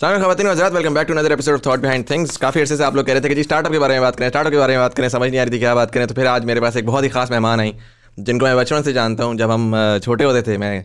खवातीन 0.00 0.46
हजरात 0.46 0.72
welcome 0.72 0.94
back 0.94 1.06
to 1.06 1.14
another 1.14 1.32
episode 1.32 1.54
of 1.54 1.62
thought 1.66 1.80
behind 1.80 2.04
things 2.10 2.36
काफ़ी 2.36 2.60
अर्से 2.60 2.76
से 2.76 2.84
आप 2.84 2.96
लोग 2.96 3.06
कह 3.06 3.12
रहे 3.12 3.20
थे 3.20 3.28
कि 3.28 3.34
जी 3.34 3.42
स्टार्टअप 3.42 3.72
के 3.72 3.78
बारे 3.78 3.94
में 3.94 4.02
बात 4.02 4.16
करें 4.16 4.28
स्टार्टअप 4.28 4.52
के 4.52 4.58
बारे 4.58 4.72
में 4.72 4.82
बात 4.82 4.94
करें 4.94 5.08
समझ 5.08 5.30
नहीं 5.30 5.40
आ 5.40 5.42
रही 5.42 5.54
थी 5.54 5.58
क्या 5.58 5.74
बात 5.74 5.90
करें 5.90 6.06
तो 6.06 6.14
फिर 6.14 6.26
आज 6.26 6.44
मेरे 6.44 6.60
पास 6.60 6.76
एक 6.76 6.86
बहुत 6.86 7.04
ही 7.04 7.08
खास 7.08 7.30
मेहमान 7.30 7.60
आई 7.60 7.74
जिनको 8.18 8.46
मैं 8.46 8.56
बचपन 8.56 8.82
से 8.82 8.92
जानता 8.92 9.24
हूँ। 9.24 9.36
जब 9.36 9.50
हम 9.50 9.98
छोटे 10.04 10.24
होते 10.24 10.42
थे 10.42 10.58
मैं 10.58 10.84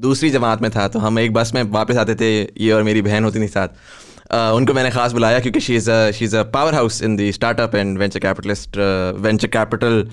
दूसरी 0.00 0.30
जमात 0.30 0.62
में 0.62 0.70
था 0.70 0.88
तो 0.88 0.98
हम 0.98 1.18
एक 1.18 1.32
बस 1.34 1.52
में 1.54 1.62
वापस 1.70 1.96
आते 1.96 2.14
थे 2.14 2.30
ये 2.40 2.72
और 2.72 2.82
मेरी 2.82 3.02
बहन 3.02 3.24
होती 3.24 3.40
थी 3.40 3.48
साथ। 3.48 3.68
Uh, 3.68 4.54
उनको 4.56 4.74
मैंने 4.74 4.90
खास 4.90 5.12
बुलाया 5.12 5.38
क्योंकि 5.38 5.60
she 5.60 5.76
is 5.76 5.90
she 6.10 6.24
is 6.24 6.36
a 6.36 6.42
powerhouse 6.74 7.02
in 7.02 7.16
the 7.16 7.32
startup 7.32 7.74
and 7.74 7.98
venture 7.98 8.20
capitalist 8.20 8.76
venture 9.18 9.48
capital 9.48 10.08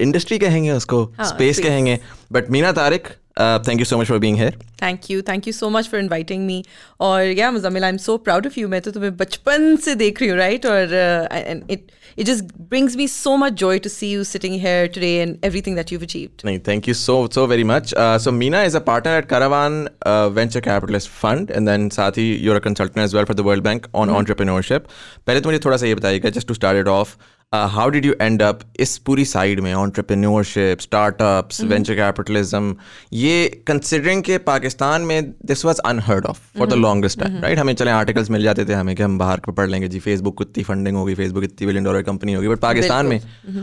industry 0.00 0.38
कहेंगे 0.38 0.70
उसको 0.72 1.06
स्पेस 1.22 1.58
कहेंगे। 1.58 1.98
But 2.32 2.50
Meena 2.50 2.72
Tariq 2.72 3.08
Thank 3.39 3.79
you 3.79 3.85
so 3.85 3.97
much 3.97 4.07
for 4.07 4.19
being 4.19 4.37
here 4.37 4.57
thank 4.81 5.09
you 5.11 5.21
thank 5.29 5.47
you 5.47 5.53
so 5.53 5.69
much 5.69 5.89
for 5.89 5.99
inviting 5.99 6.45
me 6.45 6.63
और 7.01 7.23
या 7.39 7.51
Muzammil 7.51 7.83
I 7.83 7.89
am 7.89 7.97
so 7.97 8.17
proud 8.27 8.47
of 8.47 8.57
you 8.57 8.67
मैं 8.69 8.81
तो 8.81 8.91
तुम्हें 8.91 9.15
बचपन 9.17 9.75
से 9.85 9.95
देख 9.95 10.21
रही 10.21 10.29
हूँ 10.29 10.37
राइट 10.37 10.65
और 10.65 10.93
and 10.93 11.71
it 11.71 11.91
it 12.17 12.25
just 12.25 12.69
brings 12.69 12.95
me 12.95 13.07
so 13.07 13.37
much 13.37 13.55
joy 13.55 13.79
to 13.79 13.89
see 13.89 14.09
you 14.09 14.23
sitting 14.23 14.53
here 14.59 14.87
today 14.87 15.21
and 15.21 15.37
everything 15.43 15.75
that 15.75 15.91
you've 15.91 16.03
achieved. 16.03 16.43
No, 16.43 16.57
thank 16.59 16.87
you 16.87 16.93
so 16.93 17.15
so 17.37 17.45
very 17.47 17.63
much. 17.63 17.93
Uh, 17.93 18.19
so 18.19 18.31
Meena 18.31 18.63
is 18.65 18.75
a 18.75 18.81
partner 18.81 19.11
at 19.21 19.29
Caravan 19.29 19.89
uh, 20.03 20.29
Venture 20.29 20.61
Capitalist 20.61 21.09
Fund, 21.09 21.49
and 21.49 21.67
then 21.67 21.89
Sati, 21.91 22.27
you're 22.47 22.55
a 22.55 22.61
consultant 22.61 22.99
as 22.99 23.13
well 23.13 23.25
for 23.25 23.33
the 23.33 23.43
World 23.43 23.63
Bank 23.63 23.87
on 23.93 24.07
mm-hmm. 24.07 24.17
entrepreneurship. 24.17 24.91
पहले 25.27 25.39
तो 25.41 25.49
मुझे 25.49 25.59
थोड़ा 25.65 25.77
सा 25.77 25.87
ये 25.87 25.95
बताइएगा 25.95 26.31
just 26.31 26.47
to 26.47 26.59
start 26.59 26.81
it 26.83 26.91
off. 26.97 27.17
How 27.54 27.88
did 27.88 28.04
you 28.04 28.14
end 28.20 28.42
up 28.42 28.60
इस 28.80 28.96
पूरी 28.98 29.24
side 29.24 29.60
में 29.60 29.74
ऑन्टरप्रेन्योरशिप 29.74 30.80
स्टार्टअप्स 30.80 31.60
वेंचर 31.60 31.94
कैपिटलिज्म 31.94 32.76
ये 33.12 33.64
कंसिडरिंग 33.66 34.22
के 34.22 34.38
पाकिस्तान 34.38 35.02
में 35.02 35.30
this 35.46 35.64
was 35.64 35.78
unheard 35.78 36.26
of 36.26 36.38
for 36.58 36.68
the 36.68 36.72
longest 36.72 37.20
time 37.20 37.38
right 37.38 37.58
हमें 37.58 37.74
चले 37.74 37.90
आर्टिकल्स 37.90 38.30
मिल 38.30 38.42
जाते 38.42 38.64
थे 38.64 38.72
हमें 38.72 38.96
कि 38.96 39.02
हम 39.02 39.18
बाहर 39.18 39.40
पढ़ 39.48 39.68
लेंगे। 39.68 39.88
जी 39.88 39.98
फेसबुक 39.98 40.36
को 40.36 40.44
इतनी 40.44 40.64
फंडिंग 40.64 40.96
होगी 40.96 41.14
फेसबुक 41.14 41.44
इतनी 41.44 41.66
बिलियन 41.66 41.84
डॉलर 41.84 42.02
कंपनी 42.02 42.32
होगी 42.32 42.48
बट 42.48 42.58
पाकिस्तान 42.58 43.06
में 43.06 43.20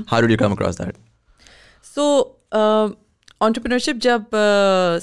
how 0.10 0.22
did 0.22 0.32
you 0.32 0.38
come 0.38 0.52
across 0.52 0.82
that 0.82 0.96
so 1.96 2.12
entrepreneurship 3.42 3.96
जब 3.96 4.26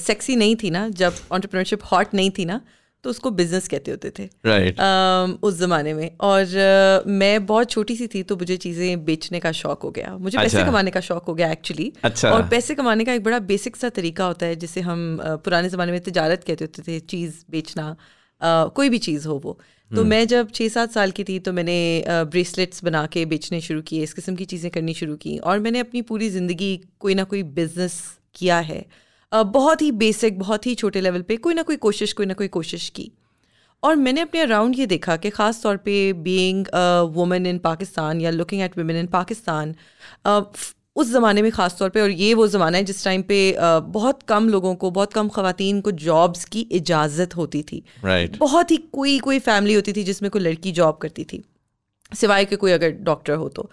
सेक्सी 0.00 0.32
uh, 0.32 0.38
नहीं 0.38 0.56
थी 0.56 0.70
ना 0.70 0.88
जब 0.88 1.14
ऑन्टरप्रेन्योरशिप 1.32 1.80
हॉट 1.92 2.14
नहीं 2.14 2.30
थी 2.30 2.44
ना 2.44 2.60
तो 3.04 3.10
उसको 3.10 3.30
बिज़नेस 3.30 3.66
कहते 3.68 3.90
होते 3.90 4.10
थे 4.18 4.28
राइट 4.46 4.76
right. 4.76 4.80
um, 4.80 5.42
उस 5.42 5.54
ज़माने 5.54 5.94
में 5.94 6.10
और 6.20 6.44
uh, 6.44 7.08
मैं 7.10 7.46
बहुत 7.46 7.70
छोटी 7.70 7.96
सी 7.96 8.06
थी 8.06 8.22
तो 8.22 8.36
मुझे 8.36 8.56
चीज़ें 8.56 9.04
बेचने 9.04 9.40
का 9.40 9.52
शौक 9.52 9.82
हो 9.82 9.90
गया 9.90 10.16
मुझे 10.16 10.38
अच्छा. 10.38 10.42
पैसे 10.42 10.70
कमाने 10.70 10.90
का 10.90 11.00
शौक 11.00 11.24
हो 11.24 11.34
गया 11.34 11.50
एक्चुअली 11.52 11.92
अच्छा. 12.02 12.30
और 12.30 12.48
पैसे 12.48 12.74
कमाने 12.74 13.04
का 13.04 13.12
एक 13.12 13.24
बड़ा 13.24 13.38
बेसिक 13.50 13.76
सा 13.76 13.88
तरीका 13.90 14.24
होता 14.24 14.46
है 14.46 14.56
जिसे 14.56 14.80
हम 14.82 15.04
uh, 15.16 15.36
पुराने 15.38 15.68
ज़माने 15.68 15.92
में 15.92 16.00
तजारत 16.02 16.44
कहते 16.46 16.64
होते 16.64 16.82
थे 16.82 16.98
चीज़ 17.08 17.44
बेचना 17.50 17.90
uh, 17.94 18.72
कोई 18.72 18.88
भी 18.88 18.98
चीज़ 19.00 19.28
हो 19.28 19.40
वो 19.44 19.58
तो 19.90 19.96
hmm. 19.96 20.08
मैं 20.08 20.26
जब 20.26 20.50
छः 20.50 20.68
सात 20.68 20.92
साल 20.92 21.10
की 21.10 21.24
थी 21.24 21.38
तो 21.38 21.52
मैंने 21.52 21.78
ब्रेसलेट्स 22.08 22.78
uh, 22.78 22.84
बना 22.84 23.06
के 23.06 23.24
बेचने 23.26 23.60
शुरू 23.60 23.82
किए 23.82 24.02
इस 24.02 24.14
किस्म 24.14 24.36
की 24.36 24.44
चीज़ें 24.46 24.70
करनी 24.70 24.94
शुरू 24.94 25.16
की 25.16 25.38
और 25.40 25.58
मैंने 25.60 25.80
अपनी 25.80 26.02
पूरी 26.10 26.30
ज़िंदगी 26.30 26.76
कोई 27.00 27.14
ना 27.14 27.24
कोई 27.24 27.42
बिज़नेस 27.54 28.02
किया 28.34 28.58
है 28.66 28.84
बहुत 29.32 29.82
ही 29.82 29.90
बेसिक 29.94 30.38
बहुत 30.38 30.66
ही 30.66 30.74
छोटे 30.74 31.00
लेवल 31.00 31.22
पे 31.22 31.36
कोई 31.38 31.54
ना 31.54 31.62
कोई 31.62 31.76
कोशिश 31.78 32.12
कोई 32.12 32.26
ना 32.26 32.34
कोई 32.34 32.48
कोशिश 32.50 32.88
की। 32.90 33.10
और 33.82 33.96
मैंने 33.96 34.20
अपने 34.20 34.40
अराउंड 34.40 34.78
ये 34.78 34.86
देखा 34.86 35.16
कि 35.16 35.30
ख़ास 35.30 35.62
तौर 35.62 35.76
पे 35.78 36.12
बीइंग 36.22 36.66
वुमेन 37.14 37.46
इन 37.46 37.58
पाकिस्तान 37.60 38.20
या 38.20 38.30
looking 38.30 38.62
at 38.62 38.78
women 38.78 38.96
in 38.96 39.06
Pakistan 39.08 39.74
उस 40.96 41.10
ज़माने 41.10 41.42
में 41.42 41.50
ख़ास 41.50 41.76
तौर 41.78 41.88
पे 41.88 42.00
और 42.00 42.10
ये 42.10 42.32
वो 42.34 42.46
ज़माना 42.48 42.78
है 42.78 42.84
जिस 42.84 43.04
टाइम 43.04 43.22
पे 43.22 43.36
बहुत 43.88 44.22
कम 44.22 44.48
लोगों 44.48 44.74
को 44.74 44.90
बहुत 44.90 45.12
कम 45.12 45.28
ख़वातीन 45.28 45.80
को 45.80 45.90
जॉब्स 46.00 46.44
की 46.46 46.60
इजाज़त 46.72 47.36
होती 47.36 47.62
थी। 47.62 47.82
Right. 48.04 48.36
बहुत 48.38 48.70
ही 48.70 48.76
कोई 48.92 49.18
कोई 49.20 49.38
फैमिली 49.40 49.74
होती 49.74 49.92
थी 49.92 50.04
जिसमें 50.04 50.30
कोई 50.30 50.42
लड़की 50.42 50.72
जॉब 50.72 50.98
करती 51.02 51.24
थी 51.24 51.42
सिवाय 52.12 52.44
के 52.44 52.56
कोई 52.56 52.72
अगर 52.72 52.90
डॉक्टर 53.02 53.34
हो 53.34 53.48
तो। 53.48 53.70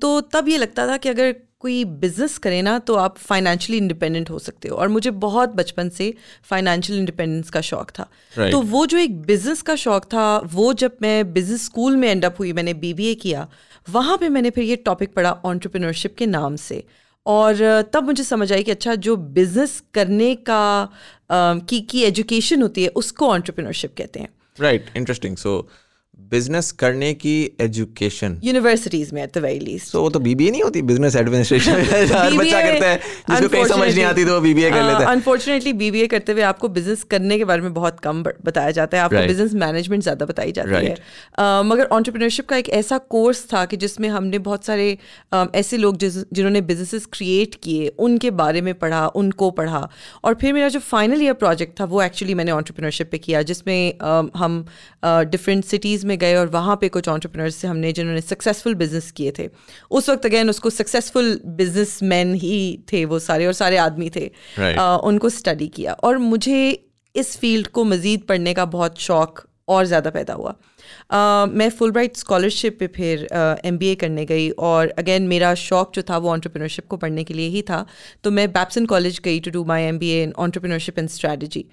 तो 0.00 0.20
तब 0.32 0.48
ये 0.48 0.58
लगता 0.58 0.86
था 0.86 0.96
कि 0.96 1.08
अगर 1.08 1.34
कोई 1.60 1.84
बिज़नेस 2.00 2.36
करें 2.38 2.62
ना 2.62 2.78
तो 2.78 2.94
आप 2.94 3.16
फाइनेंशियली 3.18 3.78
इंडिपेंडेंट 3.78 4.30
हो 4.30 4.38
सकते 4.38 4.68
हो। 4.68 4.76
और 4.76 4.88
मुझे 4.88 5.10
बहुत 5.22 5.54
बचपन 5.54 5.88
से 5.88 6.12
फाइनेंशियल 6.44 6.98
इंडिपेंडेंस 6.98 7.50
का 7.50 7.60
शौक 7.60 7.90
था। 7.90 8.06
Right. 8.06 8.50
तो 8.52 8.60
वो 8.62 8.84
जो 8.86 8.98
एक 8.98 9.20
बिज़नेस 9.22 9.62
का 9.62 9.76
शौक 9.76 10.04
था 10.04 10.26
वो 10.52 10.72
जब 10.74 10.96
मैं 11.02 11.32
बिज़नेस 11.32 11.64
स्कूल 11.64 11.96
में 11.96 12.08
एंड 12.08 12.24
अप 12.24 12.36
हुई 12.38 12.52
मैंने 12.52 12.74
बीबीए 12.76 13.14
किया 13.16 13.46
वहाँ 13.90 14.16
पे 14.18 14.28
मैंने 14.28 14.50
फिर 14.50 14.64
ये 14.64 14.76
टॉपिक 14.76 15.12
पढ़ा 15.14 15.32
ऑन्टरप्रिनरशिप 15.44 16.14
के 16.18 16.26
नाम 16.26 16.56
से। 16.56 16.82
और 17.26 17.82
तब 17.92 18.04
मुझे 18.04 18.24
समझ 18.24 18.52
आई 18.52 18.62
कि 18.62 18.70
अच्छा 18.70 18.94
जो 18.94 19.16
बिज़नेस 19.16 19.82
करने 19.94 20.34
का 20.34 20.88
uh, 20.88 21.68
की 21.68 21.80
की 21.80 22.02
एजुकेशन 22.02 22.62
होती 22.62 22.82
है 22.82 22.88
उसको 22.96 23.28
ऑन्टरप्रिनरशिप 23.28 23.94
कहते 23.98 24.20
हैं। 24.20 24.28
राइट 24.60 24.86
इंटरेस्टिंग 24.96 25.36
सो 25.36 25.58
बिज़नेस 26.18 26.70
करने 26.72 27.12
की 27.14 27.34
एजुकेशन 27.60 28.38
यूनिवर्सिटीज 28.44 29.12
में 29.12 29.22
at 29.22 29.34
the 29.34 29.38
very 29.42 29.58
least 29.60 29.92
so 29.92 30.08
तो 30.10 30.20
बीबीए 30.20 30.50
नहीं 30.50 30.62
होती 30.62 30.82
बिज़नेस 30.82 31.16
एडमिनिस्ट्रेशन 31.16 31.72
बच्चा 32.38 32.60
करता 32.62 32.86
है 32.86 32.96
जिसको 32.96 33.48
कहीं 33.48 33.64
समझ 33.64 33.88
नहीं 33.94 34.04
आती 34.04 34.24
तो 34.24 34.34
वो 34.34 34.40
बीबीए 34.40 34.70
कर 34.70 34.82
लेता 34.82 34.98
है। 34.98 35.06
अनफॉर्चुनेटली 35.06 35.72
बीबीए 35.74 36.06
करते 36.06 36.32
हुए 36.32 36.42
आपको 36.42 36.68
बिज़नेस 36.70 37.02
करने 37.10 37.38
के 37.38 37.44
बारे 37.44 37.62
में 37.62 37.74
बहुत 37.74 38.00
कम 38.00 38.22
बताया 38.22 38.70
जाता 38.70 38.96
है। 38.96 39.02
आपको 39.02 39.26
बिज़नेस 39.26 39.54
मैनेजमेंट 39.62 40.02
ज़्यादा 40.02 40.26
बताई 40.26 40.52
जाती 40.52 40.84
है। 40.86 40.96
मगर 41.64 41.88
ऑन्टरप्रिनरशिप 41.92 42.48
का 42.48 42.56
एक 42.56 42.68
ऐसा 42.78 42.98
कोर्स 43.14 43.44
था 43.52 43.64
कि 43.64 43.76
जिसमें 43.78 44.08
हमने 44.08 44.38
बहुत 44.48 44.64
सारे 44.64 44.86
ऐसे 45.32 45.76
लोग 45.76 45.96
जिन्होंने 45.98 46.60
बिजनेसेस 46.62 47.06
क्रिएट 47.12 47.54
किए 47.62 47.88
उनके 48.00 48.30
बारे 48.42 48.60
में 48.60 48.74
पढ़ा 48.76 49.06
उनको 49.22 49.50
पढ़ा। 49.52 49.88
और 50.24 50.34
फिर 50.40 50.52
मेरा 50.52 50.68
जो 50.68 50.80
फाइनल 50.82 51.22
ईयर 51.22 51.32
प्रोजेक्ट 51.44 51.80
था 51.80 51.84
वो 51.86 52.02
एक्चुअली 52.02 52.34
मैंने 52.34 52.52
ऑन्टरप्रिनरशिप 52.52 53.10
पे 53.10 53.18
किया 53.20 53.42
जिसमें 53.44 53.80
हम 54.36 54.64
डिफरेंट 55.04 55.64
सिटीज़ 55.64 56.06
में 56.08 56.16
गए 56.18 56.34
और 56.36 56.46
वहाँ 56.50 56.76
पे 56.76 56.88
कुछ 56.90 57.08
ऑन्टरप्रनर्स 57.08 57.54
से 57.56 57.68
हमने 57.68 57.92
जिन्होंने 57.92 58.20
सक्सेसफुल 58.22 58.74
बिज़नेस 58.76 59.10
किए 59.12 59.32
थे। 59.38 59.48
उस 59.90 60.08
वक्त 60.10 60.26
अगेन 60.26 60.50
उसको 60.50 60.70
सक्सेसफुल 60.72 61.40
बिज़नेस 61.56 61.98
मैन 62.04 62.34
ही 62.36 62.60
थे 62.92 63.04
वो 63.06 63.18
सारे 63.20 63.46
और 63.46 63.52
सारे 63.54 63.76
आदमी 63.78 64.10
थे। 64.10 64.26
Right. 64.26 64.78
आ, 64.78 64.96
उनको 64.98 65.28
स्टडी 65.30 65.68
किया 65.70 65.92
और 65.94 66.18
मुझे 66.24 66.60
इस 67.14 67.36
फ़ील्ड 67.38 67.66
को 67.68 67.84
मज़ीद 67.86 68.22
पढ़ने 68.28 68.54
का 68.54 68.64
बहुत 68.72 68.98
शौक 69.00 69.46
और 69.68 69.84
ज़्यादा 69.86 70.10
पैदा 70.10 70.34
हुआ। 70.34 70.50
uh, 70.50 71.48
मैं 71.52 71.68
फुल 71.70 71.90
ब्राइट 71.90 72.16
स्कॉलरशिप 72.16 72.78
पे 72.78 72.86
फिर 72.86 73.26
एम 73.64 73.78
बी 73.78 73.88
ए 73.88 73.94
करने 73.94 74.24
गई 74.24 74.48
और 74.50 74.88
अगेन 74.98 75.26
मेरा 75.28 75.54
शौक 75.62 75.92
जो 75.94 76.02
था 76.10 76.18
वो 76.18 76.30
ऑन्टरप्रिनरशिप 76.30 76.86
को 76.88 76.96
पढ़ने 76.96 77.24
के 77.24 77.34
लिए 77.34 77.48
ही 77.48 77.62
था। 77.62 77.84
तो 78.24 78.30
मैं 78.30 78.46
बैप्सन 78.52 78.86
कॉलेज 78.86 79.20
गई 79.24 79.40
to 79.40 79.50
do 79.50 79.64
my 79.64 79.82
M 79.82 79.98
B 79.98 80.10
A 80.10 80.22
in 80.22 80.32
entrepreneurship 80.38 80.98
and 80.98 81.08
strategy 81.08 81.64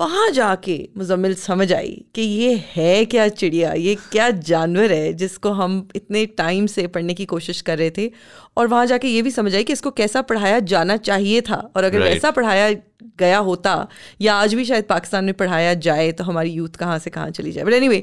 वहाँ 0.00 0.30
जाके 0.30 0.88
मुजम्मिल 0.96 1.34
समझ 1.34 1.72
आई 1.72 2.04
कि 2.14 2.22
ये 2.22 2.64
है 2.74 3.04
क्या 3.04 3.28
चिड़िया, 3.28 3.72
ये 3.72 3.94
क्या 3.94 4.30
जानवर 4.30 4.92
है 4.92 5.12
जिसको 5.12 5.50
हम 5.50 5.88
इतने 5.96 6.26
टाइम 6.26 6.66
से 6.66 6.86
पढ़ने 6.86 7.14
की 7.14 7.24
कोशिश 7.24 7.60
कर 7.60 7.78
रहे 7.78 7.90
थे 7.90 8.10
और 8.56 8.66
वहाँ 8.66 8.86
जाके 8.86 9.08
ये 9.08 9.22
भी 9.22 9.30
समझ 9.30 9.54
आई 9.54 9.64
कि 9.64 9.72
इसको 9.72 9.90
कैसा 9.92 10.22
पढ़ाया 10.22 10.58
जाना 10.62 10.96
चाहिए 10.98 11.40
था। 11.40 11.54
और 11.76 11.84
अगर 11.84 11.98
right. 11.98 12.12
वैसा 12.12 12.30
पढ़ाया 12.30 12.74
गया 13.18 13.38
होता 13.38 13.86
या 14.20 14.34
आज 14.34 14.54
भी 14.54 14.64
शायद 14.64 14.84
पाकिस्तान 14.84 15.24
में 15.24 15.34
पढ़ाया 15.34 15.74
जाए 15.76 16.10
तो 16.12 16.24
हमारी 16.24 16.50
यूथ 16.50 16.76
कहाँ 16.78 16.98
से 16.98 17.10
कहाँ 17.10 17.30
चली 17.30 17.52
जाए। 17.52 17.64
But 17.64 17.72
anyway 17.88 18.02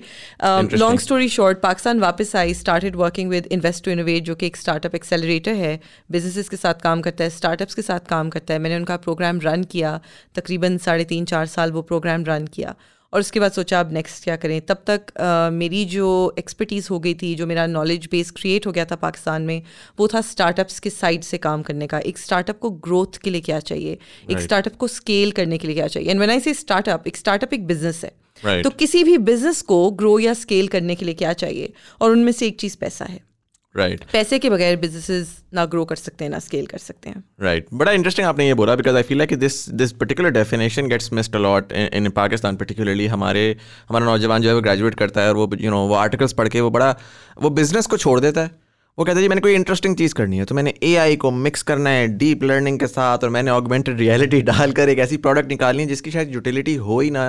long 0.78 1.00
story 1.00 1.28
short 1.30 1.60
Pakistan 1.62 2.00
वापस 2.00 2.36
आई 2.36 2.54
started 2.54 2.96
working 2.96 3.30
with 3.30 3.48
invest 3.52 3.86
to 3.86 3.92
innovate 3.92 4.24
जो 4.24 4.36
कि 4.36 4.46
एक 4.46 4.58
स्टार्टअप 4.58 4.96
एक्सेलरेटर 4.96 5.54
है। 5.54 5.80
बिजनेसेस 6.12 6.50
के 6.50 6.58
साथ 6.58 6.82
काम 6.84 7.02
करता 7.02 7.24
है 7.24 7.30
स्टार्टअप्स 7.30 7.76
के 7.76 7.82
साथ 7.82 8.08
काम 8.10 8.30
करता 8.30 8.54
है। 8.54 8.60
मैंने 8.60 8.76
उनका 8.76 8.98
प्रोग्राम 9.00 9.40
रन 9.40 9.64
किया 9.72 10.00
तकरीबन 10.36 10.78
साढ़े 10.78 11.04
तीन 11.06 11.26
चार 11.26 11.46
साल 11.48 11.72
वो 11.72 11.82
प्रोग्राम 11.84 12.24
रन 12.26 12.48
किया। 12.48 12.76
और 13.14 13.20
उसके 13.20 13.40
बाद 13.40 13.52
सोचा 13.52 13.80
अब 13.80 13.94
नेक्स्ट 13.94 14.24
क्या 14.24 14.36
करें? 14.36 14.62
तब 14.62 14.84
तक 14.88 15.20
आ, 15.20 15.50
मेरी 15.50 15.86
जो 15.86 16.36
एक्सपर्टीज़ 16.40 16.88
हो 16.92 17.00
गई 17.00 17.14
थी 17.14 17.36
जो 17.36 17.48
मेरा 17.48 17.68
नॉलेज 17.68 18.08
बेस 18.12 18.32
क्रिएट 18.32 18.68
हो 18.68 18.72
गया 18.72 18.86
था 18.86 18.96
पाकिस्तान 18.96 19.42
में 19.42 19.62
वो 20.00 20.08
था 20.08 20.22
स्टार्टअप्स 20.22 20.80
के 20.80 20.90
साइड 20.90 21.22
से 21.22 21.38
काम 21.38 21.62
करने 21.62 21.88
का। 21.88 22.00
एक 22.00 22.18
स्टार्टअप 22.18 22.60
को 22.60 22.70
ग्रोथ 22.70 23.18
के 23.18 23.30
लिए 23.30 23.42
क्या 23.42 23.60
चाहिए? 23.60 23.98
एक 24.32 24.40
स्टार्टअप 24.40 24.76
को 24.76 24.88
स्केल 24.88 25.32
करने 25.32 25.58
के 25.58 25.68
लिए 25.68 25.76
क्या 25.76 25.88
चाहिए? 25.88 26.10
एंड 26.10 26.20
व्हेन 26.20 26.32
आई 26.32 26.40
से 26.40 26.54
स्टार्टअप 26.54 27.08
एक 27.08 27.18
स्टार्टअप 27.18 27.54
एक 27.54 27.68
बिज़नेस 27.68 28.04
है। 28.04 28.12
Right. 28.46 28.64
तो 28.64 28.70
किसी 28.70 29.04
भी 29.04 29.18
बिज़नेस 29.18 29.62
को 29.62 29.92
ग्रो 29.92 30.20
या 30.20 30.34
स्केल 30.34 30.68
करने 30.68 30.96
के 30.96 31.06
लिए 31.06 31.14
क्या 31.14 31.34
चाहिए? 31.34 31.74
और 32.02 32.12
उनमें 32.12 32.32
से 32.32 32.48
एक 32.48 32.60
चीज़ 32.60 32.78
पैसा 32.78 33.06
है। 33.06 33.31
Right 33.76 34.00
right. 34.00 34.12
पैसे 34.12 34.40
के 34.40 34.50
बगैर 34.50 34.76
बिजनेसेस 34.76 35.30
ना 35.54 35.66
ग्रो 35.66 35.84
कर 35.86 35.96
सकते 35.96 36.26
हैं 36.26 36.32
ना 36.32 36.40
स्केल 36.40 36.66
कर 36.66 36.78
सकते 36.78 37.10
हैं। 37.10 37.24
Right 37.42 37.64
right. 37.64 37.80
बड़ा 37.80 37.92
इंटरेस्टिंग 37.92 38.28
आपने 38.28 38.48
ये 38.48 38.54
बोला 38.54 38.76
because 38.76 38.96
I 38.96 39.04
feel 39.04 39.18
like 39.18 39.34
this 39.34 39.70
this 39.70 39.92
particular 39.92 40.30
definition 40.30 40.88
gets 40.88 41.14
missed 41.14 41.36
a lot 41.36 41.72
in 41.72 42.10
Pakistan 42.10 42.56
particularly 42.56 43.08
हमारे 43.08 43.46
हमारा 43.90 44.06
नौजवान 44.06 44.42
जो 44.42 44.50
है 44.50 44.56
वो 44.56 44.62
ग्रेजुएट 44.62 44.96
करता 44.96 45.22
है 45.22 45.30
और 45.30 45.36
वो 45.36 45.44
यू 45.44 45.58
you 45.58 45.70
नो 45.70 45.78
know, 45.78 45.88
वो 45.90 45.96
आर्टिकल्स 45.96 46.34
पढ़ 46.34 46.48
के 46.48 46.62
वो 46.62 46.70
बड़ा 46.70 46.96
वो 47.42 47.50
बिज़नेस 47.50 47.88
को 47.88 47.98
छोड़ 47.98 48.20
देता 48.20 48.42
है। 48.42 48.52
वो 48.98 49.06
कहता 49.06 49.18
है 49.18 49.22
जी 49.24 49.28
मैंने 49.30 49.42
कोई 49.42 49.54
इंटरेस्टिंग 49.54 49.96
चीज़ 49.98 50.14
करनी 50.14 50.38
है। 50.38 50.46
तो 50.46 50.56
मैंने 50.56 50.74
एआई 50.84 51.16
को 51.16 51.32
मिक्स 51.32 51.62
करना 51.64 51.90
है 51.90 52.08
डीप 52.18 52.44
लर्निंग 52.44 52.80
के 52.80 52.88
साथ 52.88 53.24
और 53.24 53.30
मैंने 53.30 53.52
ऑगमेंटेड 53.52 54.00
रियलिटी 54.00 54.42
डालकर 54.52 54.90
एक 54.90 55.00
ऐसी 55.00 55.18
प्रोडक्ट 55.18 55.50
निकालनी 55.50 55.84
है 55.84 55.90
जिसकी 55.90 56.12
शायद 56.12 56.34
यूटिलिटी 56.34 56.76
हो 56.76 57.00
ही 57.00 57.12
ना 57.12 57.24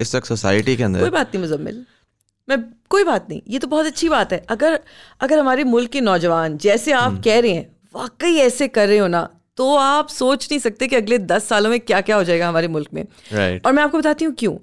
इस 0.00 0.14
वक्त 0.14 0.26
सोसाइटी 0.26 0.76
के 0.76 0.82
अंदर। 0.82 1.00
कोई 1.00 1.10
बात 1.10 1.34
नहीं 1.34 1.40
मुजम्मिल। 1.40 1.84
मैं 2.48 2.58
कोई 2.90 3.04
बात 3.04 3.26
नहीं 3.30 3.40
ये 3.48 3.58
तो 3.58 3.68
बहुत 3.68 3.86
अच्छी 3.86 4.08
बात 4.08 4.32
है 4.32 4.44
अगर 4.48 4.78
अगर 5.20 5.38
हमारे 5.38 5.64
मुल्क 5.64 5.90
के 5.90 6.00
नौजवान 6.00 6.56
जैसे 6.58 6.92
आप 6.92 7.10
हम्म। 7.10 7.20
कह 7.22 7.38
रहे 7.40 7.52
हैं 7.52 7.68
वाकई 7.94 8.36
ऐसे 8.36 8.68
कर 8.68 8.88
रहे 8.88 8.98
हो 8.98 9.06
ना 9.06 9.28
तो 9.56 9.74
आप 9.76 10.08
सोच 10.08 10.46
नहीं 10.50 10.58
सकते 10.60 10.86
कि 10.86 10.96
अगले 10.96 11.18
दस 11.18 11.48
सालों 11.48 11.70
में 11.70 11.78
क्या 11.80 12.00
क्या 12.00 12.16
हो 12.16 12.24
जाएगा 12.24 12.48
हमारे 12.48 12.68
मुल्क 12.68 12.88
में 12.94 13.02
right. 13.02 13.66
और 13.66 13.72
मैं 13.72 13.82
आपको 13.82 13.98
बताती 13.98 14.24
हूँ 14.24 14.34
क्यों 14.34 14.56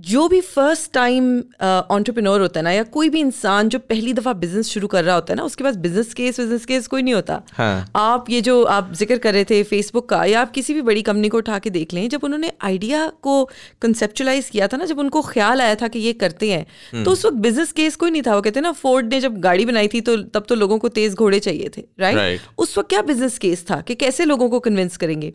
जो 0.00 0.26
भी 0.28 0.40
फ़र्स्ट 0.40 0.92
टाइम 0.92 1.24
ऑन्टरप्रिनोर 1.62 2.40
होता 2.40 2.60
है 2.60 2.64
ना 2.64 2.70
या 2.70 2.82
कोई 2.90 3.08
भी 3.08 3.20
इंसान 3.20 3.68
जो 3.68 3.78
पहली 3.80 4.12
दफ़ा 4.12 4.32
बिज़नेस 4.34 4.68
शुरू 4.68 4.86
कर 4.86 5.04
रहा 5.04 5.14
होता 5.14 5.32
है 5.32 5.36
ना 5.36 5.44
उसके 5.44 5.64
पास 5.64 5.76
बिज़नेस 5.78 6.12
केस 6.14 6.38
बिज़नेस 6.40 6.64
केस 6.66 6.86
कोई 6.86 7.02
नहीं 7.02 7.14
होता 7.14 7.40
हाँ. 7.52 7.84
आप 7.96 8.30
ये 8.30 8.40
जो 8.40 8.62
आप 8.70 8.92
ज़िक्र 8.92 9.18
कर 9.18 9.34
रहे 9.34 9.44
थे 9.44 9.62
फेसबुक 9.64 10.08
का 10.08 10.24
या 10.24 10.40
आप 10.40 10.50
किसी 10.50 10.74
भी 10.74 10.82
बड़ी 10.82 11.02
कंपनी 11.02 11.28
को 11.28 11.38
उठा 11.38 11.58
के 11.58 11.70
देख 11.70 11.94
लें 11.94 12.08
जब 12.08 12.24
उन्होंने 12.24 12.52
आइडिया 12.62 13.06
को 13.22 13.44
कंसेप्चुलाइज 13.82 14.48
किया 14.50 14.68
था 14.68 14.76
ना 14.76 14.84
जब 14.84 14.98
उनको 14.98 15.22
ख्याल 15.22 15.60
आया 15.60 15.74
था 15.74 15.88
कि 15.88 15.98
ये 15.98 16.12
करते 16.14 16.50
हैं 16.50 16.64
हम्म। 16.92 17.04
तो 17.04 17.10
उस 17.10 17.26
वक्त 17.26 17.36
बिज़नेस 17.38 17.72
केस 17.72 17.96
कोई 17.96 18.10
नहीं 18.10 18.22
था 18.22 18.34
वो 18.34 18.42
कहते 18.42 18.60
ना 18.60 18.72
फोर्ड 18.74 19.12
ने 19.14 19.20
जब 19.20 19.38
गाड़ी 19.40 19.66
बनाई 19.66 19.88
थी 19.88 20.00
तो 20.00 20.16
तब 20.30 20.46
तो 20.48 20.54
लोगों 20.54 20.78
को 20.78 20.88
तेज 20.90 21.14
घोड़े 21.16 21.40
चाहिए 21.40 21.70
थे 21.76 21.84
राइट. 22.00 22.40
उस 22.58 22.76
वक्त 22.78 22.88
क्या 22.88 23.02
बिज़नेस 23.02 23.38
केस 23.38 23.64
था 23.70 23.80
कि 23.82 23.94
कैसे 23.96 24.24
लोगों 24.24 24.48
को 24.50 24.60
कन्विंस 24.60 24.96
करेंगे 24.96 25.32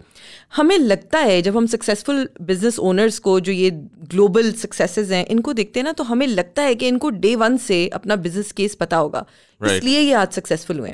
हमें 0.56 0.78
लगता 0.80 1.20
है 1.22 1.42
जब 1.42 1.58
हम 1.58 1.66
सक्सेसफुल 1.68 2.28
बिज़नेस 2.44 2.80
ओनर्स 2.82 3.20
को 3.20 3.40
जो 3.40 3.52
ये 3.52 3.70
ग्लोबल 4.06 4.52
सक्सेसेस 4.56 5.12
हैं 5.12 5.26
इनको 5.28 5.54
देखते 5.54 5.80
हैं 5.80 5.86
ना 5.86 5.92
तो 5.92 6.04
हमें 6.04 6.26
लगता 6.28 6.62
है 6.62 6.76
कि 6.76 6.88
इनको 6.88 7.10
डे 7.10 7.36
वन 7.36 7.58
से 7.58 7.88
अपना 7.90 8.16
बिज़नेस 8.18 8.52
केस 8.52 8.76
पता 8.76 8.98
होगा। 8.98 9.26
Right. 9.26 9.74
इसलिए 9.74 10.00
ये 10.00 10.14
आज 10.14 10.32
सक्सेसफुल 10.32 10.80
हुए 10.80 10.94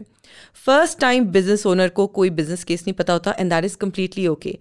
फ़र्स्ट 0.66 1.00
टाइम 1.00 1.26
बिज़नेस 1.28 1.66
ओनर 1.66 1.90
को 1.90 2.08
कोई 2.10 2.30
बिज़नेस 2.32 2.64
केस 2.64 2.82
नहीं 2.82 2.94
पता 2.94 3.14
होता 3.14 3.36
and 3.40 3.50
that 3.50 3.66
is 3.66 3.78
completely 3.78 4.28
okay 4.28 4.58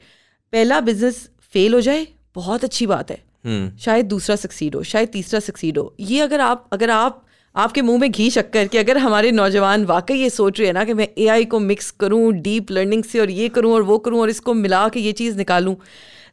पहला 0.53 0.81
बिज़नेस 0.83 1.29
फेल 1.53 1.75
हो 1.75 1.81
जाए 1.81 2.07
बहुत 2.35 2.65
अच्छी 2.65 2.87
बात 2.87 3.11
है। 3.11 3.23
हम्म। 3.45 3.77
शायद 3.79 4.07
दूसरा 4.07 4.37
सक्सीड 4.37 4.75
हो 4.75 4.83
शायद 4.85 5.09
तीसरा 5.09 5.41
सक्सीड 5.41 5.79
हो। 5.79 5.95
ये 6.01 6.21
अगर 6.21 6.41
आप 6.41 6.69
अगर 6.73 6.91
आप 6.91 7.25
आपके 7.55 7.83
मुँह 7.83 7.99
में 7.99 8.11
घी 8.11 8.29
शक्कर 8.31 8.67
कि 8.67 8.79
अगर 8.79 8.99
हमारे 8.99 9.31
नौजवान 9.33 9.85
वाकई 9.85 10.15
ये 10.15 10.29
सोच 10.31 10.59
रहे 10.59 10.67
हैं 10.67 10.75
ना 10.75 10.85
कि 10.85 10.95
मैं 10.95 11.09
एआई 11.19 11.45
को 11.45 11.59
मिक्स 11.61 11.91
करूँ 12.01 12.33
डीप 12.33 12.71
लर्निंग 12.71 13.05
से 13.05 13.21
और 13.21 13.31
ये 13.31 13.49
करूँ 13.49 13.73
और 13.75 13.83
वो 13.83 13.99
करूँ 13.99 14.21
और 14.21 14.31
इसको 14.31 14.55
मिला 14.55 14.89
के 14.89 15.01
ये 15.01 15.13
चीज़ 15.13 15.37
निकालूं 15.37 15.75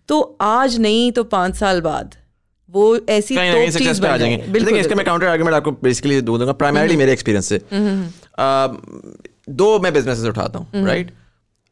तो 0.08 0.20
आज 0.42 0.78
नहीं 0.80 1.12
तो 1.12 1.24
पाँच 1.24 1.56
साल 1.56 1.82
बाद 1.82 2.16
वो 2.70 2.86
ऐसी 3.10 3.36
कहीं 3.36 3.52
कहीं 3.54 3.72
तो 3.72 3.80
चीज़ 3.80 4.02
पे 4.02 4.08
आ 4.08 4.12
बन 4.12 4.20
जाएँगे। 4.20 4.48
बिल्कुल 4.50 4.78
इसका 4.78 4.96
मैं 4.96 5.06
काउंटर 5.06 5.28
आर्गुमेंट 5.28 5.56
आपको 5.56 5.72
बेसिकली 5.84 6.20
दो 6.24 6.38
दूँगा 6.38 6.54
प्राइमरली 6.56 6.98
मेरे 6.98 7.12
एक्सपीरियंस 7.12 7.50
से। 7.50 7.62
दो 9.52 9.80
मैं 9.80 9.94
बिजनेसेस 9.94 10.26
उठाता 10.26 10.60
हूँ 10.60 10.86
राइट 10.86 11.12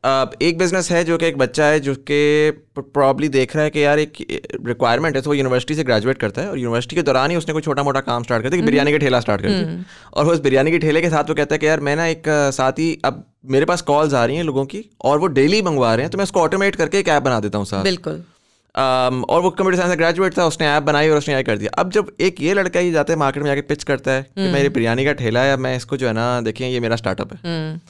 अब 0.03 0.31
एक 0.41 0.57
बिज़नेस 0.57 0.89
है 0.91 1.03
जो 1.03 1.17
कि 1.17 1.25
एक 1.25 1.37
बच्चा 1.37 1.65
है 1.65 1.79
जो 1.79 1.93
कि 2.09 2.51
प्रॉब्ली 2.79 3.27
देख 3.29 3.55
रहा 3.55 3.63
है 3.63 3.69
कि 3.69 3.83
यार 3.83 3.99
एक 3.99 4.17
रिक्वायरमेंट 4.65 5.15
है 5.15 5.21
तो 5.21 5.29
वो 5.29 5.33
यूनिवर्सिटी 5.33 5.75
से 5.75 5.83
ग्रेजुएट 5.83 6.17
करता 6.17 6.41
है 6.41 6.49
और 6.49 6.57
यूनिवर्सिटी 6.57 6.95
के 6.95 7.01
दौरान 7.03 7.31
ही 7.31 7.37
उसने 7.37 7.53
कोई 7.53 7.61
छोटा 7.61 7.83
मोटा 7.83 7.99
काम 8.01 8.23
स्टार्ट 8.23 8.43
कर 8.43 8.49
दिया 8.49 8.65
बिरयानी 8.65 8.91
का 8.91 8.97
ठेला 8.97 9.19
स्टार्ट 9.19 9.41
कर 9.41 9.47
दिया। 9.49 9.83
और 10.13 10.27
उस 10.33 10.39
बिरयानी 10.41 10.71
के 10.71 10.79
ठेले 10.79 11.01
के 11.01 11.09
साथ 11.09 11.29
वो 11.29 11.35
कहता 11.35 11.55
है 11.55 11.59
कि 11.59 11.67
यार 11.67 11.79
मैं 11.79 11.95
ना 11.95 12.05
एक 12.07 12.23
साथ 12.53 12.79
ही 12.79 12.89
अब 13.05 13.23
मेरे 13.49 13.65
पास 13.65 13.81
कॉल्स 13.81 14.13
आ 14.13 14.23
रही 14.25 14.35
हैं 14.35 14.43
लोगों 14.43 14.65
की 14.65 14.83
और 15.03 15.19
वो 15.19 15.27
डेली 15.33 15.61
मंगवा 15.61 15.93
रहे 15.95 16.03
हैं 16.03 16.11
तो 16.11 16.17
मैं 16.17 16.23
उसको 16.23 16.41
ऑटोमेट 16.41 16.75
करके 16.75 16.99
एक 16.99 17.07
ऐप 17.07 17.23
बना 17.23 17.39
देता 17.39 17.57
हूँ 17.57 17.65
साथ। 17.65 17.83
बिल्कुल। 17.83 18.23
और 18.75 19.41
वो 19.41 19.49
कंप्यूटर 19.49 19.77
साइंस 19.77 19.91
से 19.91 19.97
ग्रेजुएट 19.97 20.37
था 20.37 20.45
उसने 20.45 20.67
ऐप 20.67 20.83
बनाई 20.83 21.09
और 21.09 21.17
उसने 21.17 21.35
ये 21.35 21.43
कर 21.43 21.57
दिया। 21.57 21.71
अब 21.81 21.91
जब 21.91 22.11
एक 22.19 22.41
ये 22.41 22.53
लड़का 22.53 22.79
ही 22.79 22.91
जाता 22.91 23.13
है 23.13 23.19
मार्केट 23.19 23.43
में 23.43 23.49
जाके 23.49 23.61
पिच 23.61 23.83
करता 23.83 24.11
है 24.11 24.21
कि 24.23 24.51
मेरी 24.51 24.69
बिरयानी 24.69 25.05
का 25.05 25.13
ठेला 25.13 25.39
है 25.39 25.57
मैं 25.57 25.75
इसको 25.77 25.97
जो 25.97 26.07
है 26.07 26.13
ना 26.13 26.41
देखिए 26.41 26.67
ये 26.67 26.79
मेरा 26.79 26.95
स्टार्टअप 26.95 27.33
है। 27.33 27.81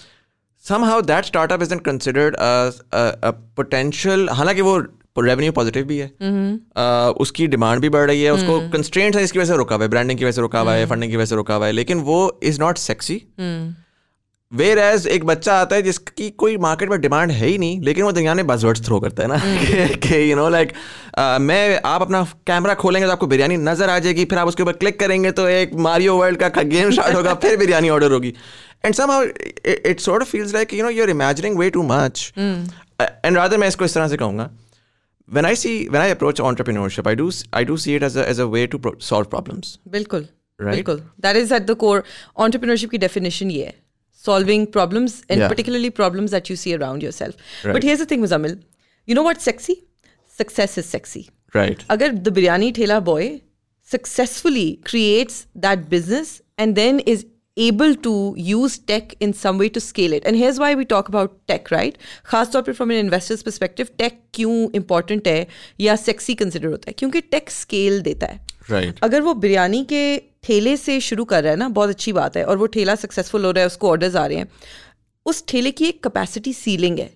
startup 0.65 1.63
isn't 1.63 1.81
considered 1.87 2.37
as 2.41 2.77
a, 2.93 3.03
a 3.23 3.33
potential 3.59 4.29
हालाँकि 4.31 4.61
वो 4.61 4.77
रेवेन्यू 5.19 5.51
पॉजिटिव 5.51 5.85
भी 5.85 5.97
है। 5.97 6.11
uh, 6.11 7.17
उसकी 7.17 7.47
डिमांड 7.47 7.81
भी 7.81 7.89
बढ़ 7.89 8.07
रही 8.07 8.23
है 8.23 8.33
उसको 8.33 8.59
कंस्ट्रेंट 8.69 9.15
है 9.15 9.23
इसकी 9.23 9.39
वजह 9.39 9.51
से 9.51 9.57
रुका 9.57 9.75
हुआ 9.75 9.83
है 9.83 9.89
ब्रांडिंग 9.89 10.19
की 10.19 10.25
वजह 10.25 10.31
से 10.31 10.41
रुका 10.41 10.59
हुआ 10.59 10.73
है 10.73 10.85
फंडिंग 10.85 11.11
की 11.11 11.17
वजह 11.17 11.25
से 11.25 11.35
रुका 11.35 11.55
हुआ 11.55 11.65
है 11.65 11.71
लेकिन 11.71 11.97
वो 11.99 12.39
is 12.43 12.59
not 12.59 12.77
sexy 12.77 13.15
where 14.55 14.79
as 14.79 15.07
एक 15.07 15.23
बच्चा 15.25 15.53
आता 15.61 15.75
है 15.75 15.81
जिसकी 15.81 16.29
कोई 16.43 16.57
मार्केट 16.65 16.89
में 16.89 16.99
डिमांड 17.01 17.31
है 17.31 17.47
ही 17.47 17.57
नहीं 17.57 17.81
लेकिन 17.81 18.03
वो 18.03 18.11
दुनिया 18.11 18.33
में 18.33 18.45
बजवर्ड्स 18.47 18.85
थ्रो 18.85 18.99
करता 18.99 19.23
है 19.23 19.29
ना। 19.29 19.37
कि 20.05 20.31
यू 20.31 20.35
नो 20.35 20.47
लाइक 20.49 20.73
मैं 21.41 21.79
आप 21.85 22.01
अपना 22.01 22.23
कैमरा 22.47 22.73
खोलेंगे 22.83 23.07
तो 23.07 23.11
आपको 23.11 23.27
बिरयानी 23.27 23.57
नज़र 23.57 23.89
आ 23.89 23.97
जाएगी 23.99 24.25
फिर 24.25 24.39
आप 24.39 24.47
उसके 24.47 24.63
ऊपर 24.63 24.73
क्लिक 24.83 24.99
करेंगे 24.99 25.31
तो 25.39 25.47
एक 25.49 25.73
मारियो 25.87 26.17
वर्ल्ड 26.17 26.43
का 26.43 26.61
गेम 26.73 26.91
स्टार्ट 26.91 27.15
होगा 27.15 27.33
फिर 27.45 27.57
बिरयानी 27.57 27.89
ऑर्डर 27.89 28.11
होगी। 28.11 28.33
And 28.85 28.95
sort 30.05 30.23
of 30.23 30.29
feels 30.33 30.51
like 30.55 30.73
you 30.77 30.83
know 30.85 30.93
you're 30.97 31.13
imagining 31.13 31.57
way 31.61 31.69
too 31.77 31.83
much. 31.91 32.25
Uh, 32.37 33.07
and 33.25 33.37
rather 33.37 33.57
मैं 33.59 33.67
इसको 33.67 33.85
इस 33.85 33.93
तरह 33.93 34.07
से 34.07 34.17
कहूँगा 34.17 34.49
when 35.29 35.45
I 35.45 35.53
see 35.59 35.75
when 35.93 36.01
I 36.01 36.09
approach 36.15 36.41
entrepreneurship 36.49 37.07
I 37.11 37.15
do 37.21 37.29
I 37.59 37.63
do 37.69 37.77
see 37.85 37.95
it 37.99 38.05
as 38.09 38.17
a 38.23 38.27
as 38.33 38.41
a 38.43 38.47
way 38.55 38.65
to 38.73 38.81
pro- 38.83 38.97
solve 39.07 39.29
problems. 39.31 39.77
बिल्कुल 39.87 40.27
Right? 40.59 40.75
बिल्कुल। 40.75 41.01
That 41.21 41.37
is 41.37 41.53
at 41.53 41.61
the 41.61 41.73
core 41.79 42.03
entrepreneurship 42.37 42.89
की 42.89 42.97
definition 42.97 43.51
ये 43.51 43.65
है। 43.65 43.73
solving 44.25 44.68
problems 44.77 45.24
and 45.30 45.39
yeah. 45.39 45.48
particularly 45.48 45.89
problems 46.01 46.31
that 46.31 46.50
you 46.50 46.56
see 46.56 46.75
around 46.75 47.04
yourself. 47.07 47.36
Right. 47.63 47.74
But 47.74 47.83
here's 47.83 48.00
the 48.00 48.06
thing, 48.06 48.22
Muzamil. 48.22 48.62
You 49.06 49.16
know 49.16 49.24
what's 49.24 49.44
sexy? 49.44 49.83
Success 50.27 50.77
is 50.77 50.88
sexy. 50.95 51.30
Right. 51.54 51.83
Agar 51.95 52.12
the 52.27 52.31
biryani 52.31 52.72
thela 52.80 53.04
boy 53.10 53.42
successfully 53.94 54.68
creates 54.92 55.45
that 55.56 55.89
business 55.89 56.42
and 56.57 56.75
then 56.75 57.00
is 57.13 57.25
able 57.57 57.95
to 57.95 58.35
use 58.37 58.77
tech 58.79 59.13
in 59.19 59.33
some 59.33 59.57
way 59.57 59.69
to 59.69 59.79
scale 59.79 60.13
it. 60.13 60.25
And 60.25 60.35
here's 60.35 60.59
why 60.59 60.75
we 60.75 60.85
talk 60.85 61.09
about 61.09 61.35
tech 61.47 61.71
right? 61.71 61.97
खास 62.25 62.51
तौर 62.51 62.61
पे 62.61 62.73
from 62.73 62.91
an 62.91 62.99
investor's 63.05 63.43
perspective 63.43 63.91
tech 63.97 64.11
क्यों 64.33 64.69
important 64.79 65.27
है 65.27 65.47
या 65.79 65.95
sexy 65.95 66.35
consider 66.41 66.65
होता 66.65 66.89
है 66.89 66.93
क्योंकि 66.97 67.21
tech 67.21 67.53
scale 67.59 68.01
देता 68.01 68.27
है 68.27 68.39
right. 68.71 69.03
अगर 69.03 69.21
वो 69.21 69.33
बिरयानी 69.33 69.83
के 69.83 70.17
ठेले 70.43 70.77
से 70.77 70.99
शुरू 70.99 71.23
कर 71.25 71.43
रहा 71.43 71.51
है 71.51 71.57
ना 71.57 71.69
बहुत 71.69 71.89
अच्छी 71.89 72.13
बात 72.13 72.37
है 72.37 72.43
और 72.45 72.57
वो 72.57 72.65
ठेला 72.65 72.95
सक्सेसफुल 72.95 73.45
हो 73.45 73.51
रहा 73.51 73.61
है 73.61 73.67
उसको 73.67 73.89
ऑर्डर्स 73.89 74.15
आ 74.15 74.25
रहे 74.25 74.37
हैं 74.37 74.49
उस 75.25 75.43
ठेले 75.47 75.71
की 75.71 75.85
एक 75.85 76.03
कैपेसिटी 76.03 76.53
सीलिंग 76.53 76.99
है 76.99 77.09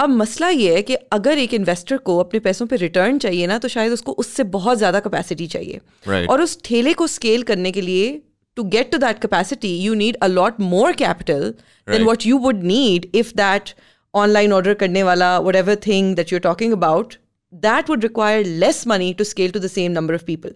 अब 0.00 0.10
मसला 0.10 0.48
ये 0.48 0.74
है 0.74 0.82
कि 0.82 0.94
अगर 0.94 1.38
एक 1.38 1.54
इन्वेस्टर 1.54 1.96
को 1.96 2.18
अपने 2.18 2.40
पैसों 2.40 2.66
पे 2.66 2.76
रिटर्न 2.76 3.18
चाहिए 3.18 3.46
ना 3.46 3.58
तो 3.58 3.68
शायद 3.68 3.92
उसको 3.92 4.12
उससे 4.12 4.44
बहुत 4.56 4.78
ज़्यादा 4.78 5.00
कैपेसिटी 5.00 5.46
चाहिए 5.46 5.80
Right. 6.08 6.28
और 6.30 6.42
उस 6.42 6.58
ठेले 6.64 6.92
को 6.92 7.06
स्केल 7.06 7.42
करने 7.42 7.72
के 7.72 7.80
लिए 7.80 8.22
To 8.59 8.63
get 8.75 8.91
to 8.91 8.97
that 8.97 9.19
capacity 9.21 9.75
you 9.77 9.93
need 9.93 10.17
a 10.21 10.27
lot 10.27 10.59
more 10.61 10.93
capital 10.95 11.41
than 11.41 11.93
Right. 11.93 12.07
What 12.07 12.25
you 12.25 12.37
would 12.39 12.63
need 12.63 13.09
if 13.15 13.33
that 13.35 13.73
online 14.13 14.53
order 14.53 14.73
करने 14.73 15.03
वाला 15.03 15.37
whatever 15.55 15.75
thing 15.87 16.15
that 16.15 16.33
you 16.33 16.37
are 16.37 16.43
talking 16.43 16.73
about 16.73 17.13
that 17.53 17.87
would 17.87 18.03
require 18.03 18.43
less 18.43 18.85
money 18.85 19.13
to 19.13 19.25
scale 19.25 19.51
to 19.51 19.59
the 19.59 19.69
same 19.69 19.93
number 19.93 20.13
of 20.13 20.25
people. 20.25 20.51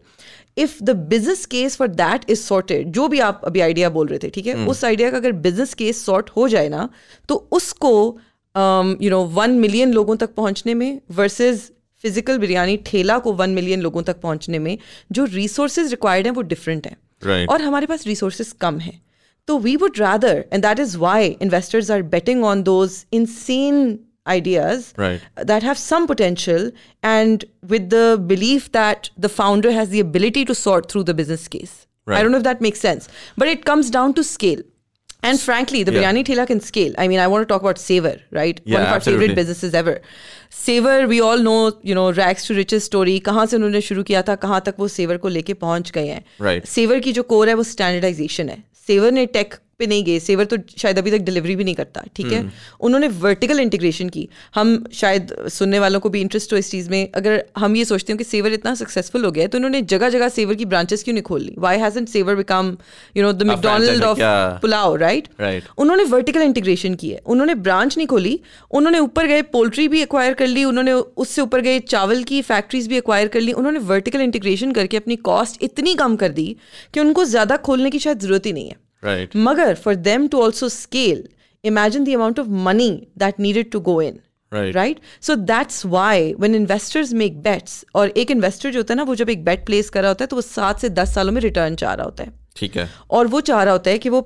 If 0.57 0.80
the 0.80 0.95
business 1.12 1.45
case 1.45 1.75
for 1.75 1.88
that 2.00 2.25
is 2.27 2.41
sorted, 2.44 2.88
जो 2.88 3.07
भी 3.07 3.19
आप 3.19 3.41
अभी 3.45 3.59
idea 3.62 3.89
बोल 3.89 4.07
रहे 4.07 4.19
थे 4.19 4.30
ठीक 4.30 4.47
है 4.47 4.56
उस 4.68 4.83
आइडिया 4.86 5.12
का 5.12 5.18
अगर 5.18 5.31
बिजनेस 5.44 5.74
केस 5.74 6.06
सॉर्ट 6.06 6.30
हो 6.30 6.47
जाए 6.47 6.69
ना 6.69 6.88
तो 7.30 7.36
उसको 7.51 7.91
यू 9.01 9.09
नो 9.09 9.24
वन 9.36 9.51
मिलियन 9.59 9.94
लोगों 9.94 10.15
तक 10.15 10.34
पहुंचने 10.36 10.74
में 10.74 11.00
वर्सेस 11.12 11.72
फिजिकल 12.03 12.38
बिरयानी 12.38 12.77
ठेला 12.86 13.17
को 13.19 13.34
वन 13.34 13.50
मिलियन 13.50 13.81
लोगों 13.81 14.03
तक 14.03 14.19
पहुंचने 14.22 14.60
में 14.60 14.77
जो 15.12 15.25
रिसोर्सेज 15.25 15.89
रिक्वायर्ड 15.91 16.27
हैं 16.27 16.34
वो 16.34 16.41
डिफरेंट 16.53 16.88
हैं 16.88 16.98
Right. 17.25 17.50
और 17.50 17.62
हमारे 17.62 17.86
पास 17.86 18.05
रिसोर्सेज 18.08 18.51
कम 18.62 18.77
हैं 18.79 19.00
तो 19.48 19.58
we 19.60 19.75
would 19.77 19.98
rather 20.00 20.43
and 20.53 20.62
that 20.65 20.79
is 20.79 20.96
why 21.05 21.27
investors 21.41 21.91
are 21.91 22.01
betting 22.15 22.43
on 22.51 22.63
those 22.63 23.03
insane 23.13 23.98
ideas 24.31 24.81
Right. 25.01 25.22
that 25.50 25.63
have 25.65 25.77
some 25.81 26.03
potential 26.10 26.65
and 27.12 27.43
with 27.69 27.86
the 27.93 28.01
belief 28.31 28.65
that 28.75 29.08
the 29.25 29.29
founder 29.38 29.72
has 29.77 29.88
the 29.93 30.01
ability 30.08 30.43
to 30.50 30.55
sort 30.60 30.89
through 30.91 31.01
the 31.08 31.15
business 31.19 31.46
case. 31.55 31.72
I 31.77 32.12
Right. 32.12 32.25
don't 32.25 32.36
know 32.36 32.41
if 32.41 32.46
that 32.48 32.62
makes 32.65 32.84
sense, 32.88 33.08
but 33.43 33.51
it 33.53 33.63
comes 33.69 33.89
down 33.96 34.13
to 34.19 34.25
scale. 34.31 34.62
And 35.28 35.40
frankly, 35.43 35.83
the 35.88 35.93
Yeah. 35.93 36.00
biryani 36.00 36.23
thela 36.31 36.47
can 36.50 36.61
scale. 36.69 36.95
I 37.04 37.07
mean, 37.12 37.21
I 37.25 37.26
want 37.35 37.47
to 37.47 37.50
talk 37.52 37.62
about 37.66 37.78
Savor, 37.83 38.14
right? 38.38 38.61
Yeah, 38.64 38.75
One 38.76 38.83
of 38.83 38.88
our 38.88 38.97
absolutely. 38.97 39.28
favorite 39.28 39.40
businesses 39.40 39.75
ever. 39.83 39.95
Savor, 40.50 40.97
we 41.12 41.21
all 41.28 41.38
know, 41.47 41.73
you 41.90 41.95
know, 42.00 42.07
rags 42.19 42.45
to 42.49 42.57
riches 42.59 42.85
story. 42.90 43.19
कहाँ 43.28 43.47
से 43.47 43.57
उन्होंने 43.57 43.81
शुरू 43.88 44.02
किया 44.11 44.23
था 44.28 44.35
कहाँ 44.47 44.61
तक 44.66 44.75
वो 44.78 44.88
saver 44.97 45.16
को 45.25 45.28
लेके 45.38 45.54
पहुँच 45.64 45.90
गए 45.99 46.07
हैं 46.07 46.23
Right. 46.49 46.66
सेवर 46.76 47.00
की 47.09 47.12
जो 47.12 47.23
कोर 47.35 47.49
है 47.49 47.54
वो 47.54 47.62
स्टैंडर्डाइजेशन 47.73 48.49
है 48.49 48.62
सेवर 48.87 49.12
ने 49.12 49.26
टेक 49.38 49.54
पे 49.78 49.87
नहीं 49.87 50.04
गए। 50.04 50.19
सेवर 50.21 50.45
तो 50.45 50.57
शायद 50.78 50.99
अभी 50.99 51.11
तक 51.11 51.25
डिलीवरी 51.25 51.57
भी 51.57 51.64
नहीं 51.64 51.75
करता 51.75 52.02
ठीक 52.16 52.33
है? 52.33 52.43
उन्होंने 52.81 53.09
वर्टिकल 53.21 53.61
इंटीग्रेशन 53.61 54.09
की। 54.09 54.28
हम 54.54 54.85
शायद 54.95 55.35
सुनने 55.50 55.78
वालों 55.78 56.00
को 56.00 56.11
भी 56.11 56.21
इंटरेस्ट 56.21 56.52
हो 56.52 56.59
इस 56.59 56.71
चीज़ 56.71 56.90
में। 56.90 57.11
अगर 57.14 57.43
हम 57.59 57.76
ये 57.76 57.85
सोचते 57.85 58.12
हो 58.12 58.16
कि 58.19 58.25
सेवर 58.25 58.52
इतना 58.52 58.75
सक्सेसफुल 58.76 59.25
हो 59.25 59.31
गया 59.31 59.45
है 59.45 59.49
तो 59.49 59.59
उन्होंने 59.59 59.83
जगह 59.85 60.09
जगह 60.11 60.28
सेवर 60.31 60.54
की 60.54 60.64
ब्रांचेस 60.66 61.02
क्यों 61.04 61.14
नहीं 61.14 61.23
खोल 61.25 61.40
ली? 61.43 61.54
Why 61.59 61.78
hasn't 61.78 62.04
Savour 62.07 62.37
become 62.37 62.76
you 63.16 63.23
know 63.23 63.33
the 63.33 63.43
McDonald 63.45 64.04
of 64.04 64.19
pulao 64.62 64.97
right 64.97 65.28
उन्होंने 65.78 66.04
वर्टिकल 66.07 66.43
इंटीग्रेशन 66.43 66.95
की 66.95 67.11
है। 67.11 67.21
उन्होंने 67.26 67.54
ब्रांच 67.57 67.97
नहीं 67.97 68.07
खोली। 68.07 68.38
उन्होंने 68.73 68.99
ऊपर 69.00 69.26
गए 69.26 69.43
पोल्ट्री 69.50 69.88
भी 69.88 70.02
एक्वायर 70.02 70.35
कर 70.35 70.47
ली। 70.47 70.64
उन्होंने 70.64 70.93
उससे 70.93 71.43
ऊपर 71.43 71.61
गए 71.62 71.78
चावल 71.81 72.23
की 72.25 72.40
फैक्ट्रीज 72.45 72.87
भी 72.88 72.97
एक्वायर 72.99 73.28
कर 73.28 73.40
ली। 73.40 73.52
उन्होंने 73.54 73.78
वर्टिकल 73.87 74.21
इंटीग्रेशन 74.21 74.73
करके 74.73 74.97
अपनी 74.97 75.16
कॉस्ट 75.25 75.62
इतनी 75.62 75.95
कम 75.97 76.16
कर 76.16 76.33
दी 76.33 76.47
कि 76.95 77.00
उनको 77.00 77.25
ज़्यादा 77.26 77.57
खोलने 77.59 77.90
की 77.90 77.99
शायद 77.99 78.21
ज़रूरत 78.21 78.47
ही 78.47 78.52
नहीं 78.52 78.69
है। 78.69 78.76
Right. 79.04 79.37
मगर 79.37 79.75
for 79.75 79.94
them 79.94 80.28
to 80.28 80.40
also 80.42 80.68
scale 80.68 81.28
imagine 81.64 82.04
the 82.04 82.14
amount 82.14 82.38
of 82.40 82.49
money 82.68 82.90
that 83.18 83.40
needed 83.40 83.70
to 83.70 83.80
go 83.80 84.00
in 84.02 84.20
Right. 84.52 84.75
Right 84.75 85.00
so 85.23 85.34
that's 85.37 85.84
why 85.87 86.32
when 86.42 86.54
investors 86.54 87.12
make 87.12 87.40
bets 87.42 87.84
और 87.94 88.08
एक 88.08 88.30
इन्वेस्टर 88.30 88.70
जो 88.70 88.78
होता 88.78 88.94
है 88.94 88.96
ना 88.96 89.02
वो 89.02 89.14
जब 89.14 89.30
एक 89.30 89.44
बेट 89.44 89.64
प्लेस 89.66 89.88
कर 89.90 90.00
रहा 90.00 90.11
होता 90.11 90.25
है 90.25 90.26
तो 90.26 90.37
वो 90.37 90.42
सात 90.42 90.80
से 90.80 90.88
दस 90.88 91.14
सालों 91.14 91.32
में 91.32 91.40
रिटर्न 91.42 91.75
चाह 91.76 91.94
रहा 91.94 92.04
होता 92.04 92.25
है 92.25 92.32
ठीक 92.56 92.76
है 92.76 92.88
और 93.11 93.26
वो 93.26 93.40
चाह 93.40 93.62
रहा 93.62 93.73
होता 93.73 93.90
है 93.90 93.99
कि 93.99 94.08
वो 94.08 94.20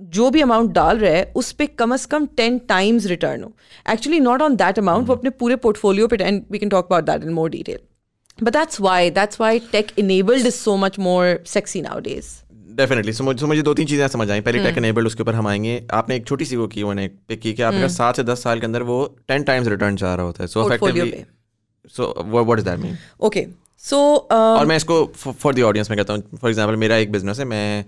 जो 0.00 0.30
भी 0.30 0.40
अमाउंट 0.40 0.70
डाल 0.72 0.98
रहा 0.98 1.12
है 1.12 1.32
उस 1.36 1.52
पर 1.52 1.66
कम 1.78 1.94
अज 1.94 2.04
कम 2.14 2.26
टेन 2.36 2.58
टाइम्स 2.68 3.06
रिटर्न 3.06 3.42
हो 3.42 3.52
actually 3.92 4.20
not 4.20 4.42
on 4.42 4.56
that 4.56 4.78
amount 4.78 5.06
वो 5.08 5.14
अपने 5.14 5.30
पूरे 5.42 5.56
पोर्टफोलियो 5.66 6.08
पे 6.08 6.16
and 6.22 6.42
we 6.50 6.58
can 6.58 6.68
talk 6.68 6.86
about 6.86 7.04
that 7.04 7.24
in 7.24 7.32
more 7.32 7.50
detail 7.50 7.78
But 8.38 8.52
that's 8.52 8.80
why 8.80 9.10
that's 9.10 9.38
why 9.38 9.58
tech 9.72 9.90
enabled 9.96 10.46
is 10.46 10.56
so 10.60 10.72
much 10.76 10.96
more 10.98 11.26
sexy 11.44 11.82
nowadays. 11.82 12.43
Definitely 12.74 13.12
so 13.12 13.24
मुझे 13.24 13.46
मुझे 13.46 13.62
दो 13.62 13.74
तीन 13.74 13.86
चीज़ें 13.86 14.06
समझ 14.08 14.30
आई 14.30 14.40
पहले। 14.40 14.62
टेक 14.62 14.78
एनेबल्ड 14.78 15.06
उसके 15.06 15.22
ऊपर 15.22 15.34
हम 15.34 15.46
आएँगे 15.46 15.82
आपने 15.92 16.16
एक 16.16 16.26
छोटी 16.26 16.44
सी 16.44 16.56
वो 16.56 16.66
की 16.66 16.84
मैंने 16.84 17.08
पिक 17.28 17.40
की 17.40 17.52
कि 17.52 17.62
आपके 17.62 17.76
हम्म। 17.76 17.88
सात 17.88 18.16
से 18.16 18.22
दस 18.24 18.42
साल 18.42 18.60
के 18.60 18.66
अंदर 18.66 18.82
वो 18.82 19.04
टेन 19.28 19.42
टाइम्स 19.42 19.68
रिटर्न 19.68 19.96
चाह 19.96 20.14
रहा 20.14 20.26
होता 20.26 20.42
है 20.42 20.46
so 20.46 20.66
effectively 20.66 21.24
so 21.94 22.14
what 22.24 22.58
is 22.58 22.64
that 22.64 22.78
mean 22.78 22.98
Okay. 23.22 23.46
So 23.82 23.96
uh, 23.96 24.32
और 24.32 24.66
मैं 24.66 24.76
इसको 24.76 25.04
फॉर 25.14 25.54
द 25.54 25.60
ऑडियंस 25.62 25.90
में 25.90 25.96
कहता 25.96 26.12
हूँ 26.12 26.38
फॉर 26.40 26.50
एग्जांपल 26.50 26.76
मेरा 26.76 26.96
एक 26.96 27.10
बिज़नेस 27.12 27.38
है 27.38 27.44
मैं 27.44 27.84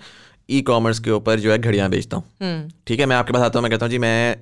ई 0.48 0.60
कॉमर्स 0.62 0.98
के 0.98 1.10
ऊपर 1.10 1.40
जो 1.40 1.52
है 1.52 1.58
घड़ियाँ 1.58 1.88
बेचता 1.90 2.16
हूँ 2.16 2.24
हम्म। 2.42 2.70
ठीक 2.86 3.00
है 3.00 3.06
मैं 3.06 3.16
आपके 3.16 3.32
पास 3.32 3.42
आता 3.42 3.58
हूँ 3.58 3.62
मैं 3.62 3.70
कहता 3.70 3.86
हूँ 3.86 3.90
जी 3.90 3.98
मैं 3.98 4.36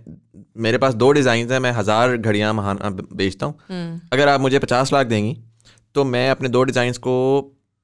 मेरे 0.58 0.78
पास 0.78 0.94
दो 0.94 1.10
डिज़ाइन 1.12 1.52
हैं 1.52 1.58
मैं 1.58 1.72
हज़ार 1.72 2.16
घड़ियाँ 2.16 2.52
महाना 2.54 2.90
बेचता 2.90 3.46
हूँ 3.46 3.54
हम्म। 3.68 4.00
अगर 4.12 4.28
आप 4.28 4.40
मुझे 4.40 4.58
पचास 4.58 4.92
लाख 4.92 5.06
देंगी 5.06 5.36
तो 5.94 6.04
मैं 6.04 6.28
अपने 6.30 6.48
दो 6.48 6.62
डिज़ाइंस 6.62 6.98
को 6.98 7.14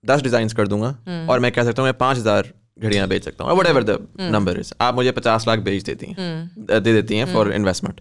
दस 0.04 0.22
डिज़ाइंस 0.22 0.52
कर 0.52 0.68
दूँगा 0.68 0.88
हम्म। 1.06 1.30
और 1.30 1.40
मैं 1.40 1.52
कह 1.52 1.64
सकता 1.64 1.82
हूँ 1.82 1.88
मैं 1.88 1.96
पाँच 1.98 2.18
हज़ार 2.18 2.52
घड़ियाँ 2.78 3.08
बेच 3.08 3.24
सकता 3.24 3.44
हूँ। 3.44 3.58
Whatever 3.66 3.82
the 3.82 3.90
hmm. 3.90 4.32
Number 4.32 4.58
is 4.60 4.72
आप 4.80 4.94
मुझे 4.94 5.10
पचास 5.12 5.46
लाख 5.48 5.58
बेच 5.60 5.82
देती 5.84 6.06
हैं। 6.08 6.30
दे 6.58 6.92
देती 6.92 7.16
हैं 7.16 7.24
हम्म। 7.24 7.34
फॉर 7.34 7.52
इन्वेस्टमेंट 7.54 8.00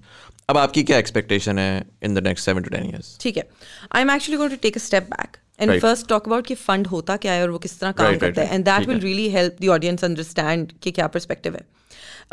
अब 0.49 0.57
आपकी 0.57 0.83
क्या 0.83 0.97
एक्सपेक्टेशन 0.97 1.59
है 1.59 1.85
in 2.03 2.13
the 2.15 2.23
next 2.27 2.45
seven 2.45 2.63
to 2.63 2.69
ten 2.69 2.85
years 2.85 3.17
ठीक 3.21 3.37
है। 3.37 3.47
I 3.95 4.01
am 4.01 4.11
actually 4.11 4.37
going 4.37 4.51
to 4.51 4.57
take 4.61 4.77
a 4.77 4.81
step 4.81 5.09
back 5.09 5.37
and 5.59 5.79
first 5.81 6.07
talk 6.09 6.27
about 6.27 6.47
कि 6.47 6.55
फंड 6.57 6.87
होता 6.87 7.17
क्या 7.17 7.33
है 7.33 7.41
और 7.43 7.49
वो 7.49 7.59
किस 7.59 7.79
तरह 7.79 7.91
काम 7.91 8.07
Right, 8.07 8.21
करता 8.21 8.41
right, 8.41 8.49
है 8.49 8.55
and 8.55 8.65
that 8.65 8.87
will 8.87 8.99
really 8.99 9.27
help 9.29 9.57
the 9.61 9.67
audience 9.69 10.03
understand 10.03 10.71
कि 10.83 10.91
क्या 10.91 11.07
परस्पेक्टिव 11.09 11.55
है। 11.55 11.65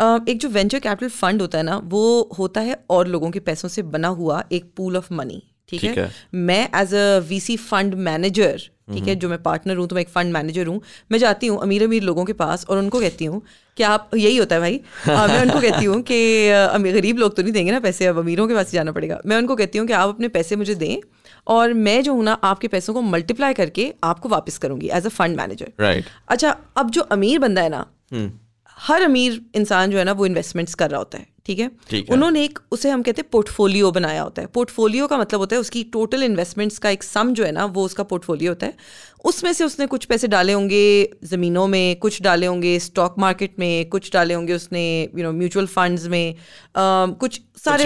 Uh, 0.00 0.28
एक 0.28 0.38
जो 0.38 0.48
वेंचर 0.50 0.78
कैपिटल 0.78 1.08
फंड 1.10 1.40
होता 1.40 1.58
है 1.58 1.64
ना 1.64 1.76
वो 1.86 2.00
होता 2.38 2.60
है 2.60 2.76
और 2.90 3.06
लोगों 3.08 3.30
के 3.30 3.40
पैसों 3.40 3.68
से 3.68 3.82
बना 3.92 4.08
हुआ 4.16 4.42
एक 4.52 4.64
पूल 4.76 4.96
ऑफ़ 4.96 5.12
मनी 5.12 5.42
ठीक 5.68 5.84
है? 5.84 5.94
है। 5.96 6.10
मैं 6.34 6.68
as 6.80 6.94
a 6.94 7.18
VC 7.28 7.56
fund 7.58 7.94
manager 8.04 8.62
ठीक 8.88 9.08
है 9.08 9.14
जो 9.16 9.28
मैं 9.28 9.42
पार्टनर 9.42 9.76
हूँ 9.76 9.86
तो 9.88 9.94
मैं 9.96 10.02
एक 10.02 10.08
फंड 10.08 10.32
मैनेजर 10.32 10.66
हूँ। 10.66 10.80
मैं 11.12 11.18
जाती 11.18 11.46
हूँ 11.46 11.60
अमीर 11.62 11.84
अमीर 11.84 12.02
लोगों 12.02 12.24
के 12.24 12.32
पास 12.32 12.66
और 12.70 12.78
उनको 12.78 13.00
कहती 13.00 13.24
हूँ 13.24 13.42
कि 13.76 13.82
आप 13.82 14.10
यही 14.16 14.36
होता 14.36 14.54
है 14.54 14.60
भाई। 14.60 14.80
आ, 15.10 15.26
मैं 15.26 15.40
उनको 15.42 15.60
कहती 15.60 15.84
हूँ 15.84 16.00
कि 16.02 16.48
अमीर 16.50 16.94
गरीब 16.94 17.18
लोग 17.18 17.36
तो 17.36 17.42
नहीं 17.42 17.52
देंगे 17.52 17.72
ना 17.72 17.80
पैसे 17.80 18.06
अब 18.06 18.18
अमीरों 18.18 18.46
के 18.48 18.54
पास 18.54 18.66
ही 18.66 18.72
जाना 18.72 18.92
पड़ेगा। 18.92 19.20
मैं 19.26 19.36
उनको 19.36 19.56
कहती 19.56 19.78
हूँ 19.78 19.86
कि 19.86 19.92
आप 19.92 20.08
अपने 20.08 20.28
पैसे 20.28 20.56
मुझे 20.56 20.74
दें 20.74 20.96
और 21.46 21.72
मैं 21.74 22.02
जो 22.02 22.14
हूँ 22.14 22.24
ना 22.24 22.32
आपके 22.44 22.68
पैसों 22.68 22.94
को 22.94 23.02
मल्टीप्लाई 23.02 23.54
करके 23.54 23.92
आपको 24.04 24.28
वापस 24.28 24.58
करूँगी 24.58 24.88
as 24.88 25.06
a 25.06 25.08
fund 25.10 25.36
manager 25.36 25.72
right 25.80 26.04
अच्छा 26.28 26.56
अब 26.76 26.90
जो 26.90 27.02
अमीर 27.12 27.38
बंदा 27.38 27.62
है 27.62 27.68
ना 27.68 27.86
हर 28.78 29.02
अमीर 29.02 29.40
इंसान 29.54 29.90
जो 29.90 29.98
है 29.98 30.04
ना 30.04 30.12
वो 30.12 30.26
इन्वेस्टमेंट्स 30.26 30.74
कर 30.74 30.90
रहा 30.90 30.98
होता 30.98 31.18
है 31.18 31.26
ठीक 31.46 31.58
है? 31.58 31.70
ठीक 31.90 32.08
है। 32.08 32.14
उन्होंने 32.14 32.44
एक 32.44 32.58
उसे 32.72 32.90
हम 32.90 33.02
कहते 33.02 33.22
हैं 33.22 33.28
पोर्टफोलियो 33.32 33.90
बनाया 33.90 34.22
होता 34.22 34.42
है। 34.42 34.48
पोर्टफोलियो 34.54 35.06
का 35.06 35.18
मतलब 35.18 35.40
होता 35.40 35.56
है 35.56 35.60
उसकी 35.60 35.82
टोटल 35.84 36.22
इन्वेस्टमेंट्स 36.22 36.78
का 36.78 36.90
एक 36.90 37.02
सम 37.02 37.32
जो 37.34 37.44
है 37.44 37.52
ना 37.52 37.64
वो 37.64 37.84
उसका 37.84 38.02
पोर्टफोलियो 38.02 38.50
होता 38.50 38.66
है। 38.66 38.74
उसमें 39.24 39.52
से 39.52 39.64
उसने 39.64 39.86
कुछ 39.86 40.04
पैसे 40.04 40.28
डाले 40.28 40.52
होंगे 40.52 41.10
ज़मीनों 41.24 41.66
में 41.66 41.96
कुछ 41.96 42.22
डाले 42.22 42.46
होंगे 42.46 42.78
स्टॉक 42.78 43.14
मार्केट 43.18 43.54
में 43.58 43.88
कुछ 43.88 44.12
डाले 44.12 44.34
होंगे 44.34 44.52
उसने 44.52 45.02
यू 45.02 45.22
नो 45.22 45.32
म्यूचुअल 45.32 45.66
फंड्स 45.66 46.06
में 46.06 46.34
अम, 46.34 47.12
कुछ 47.12 47.40
सारे. 47.64 47.84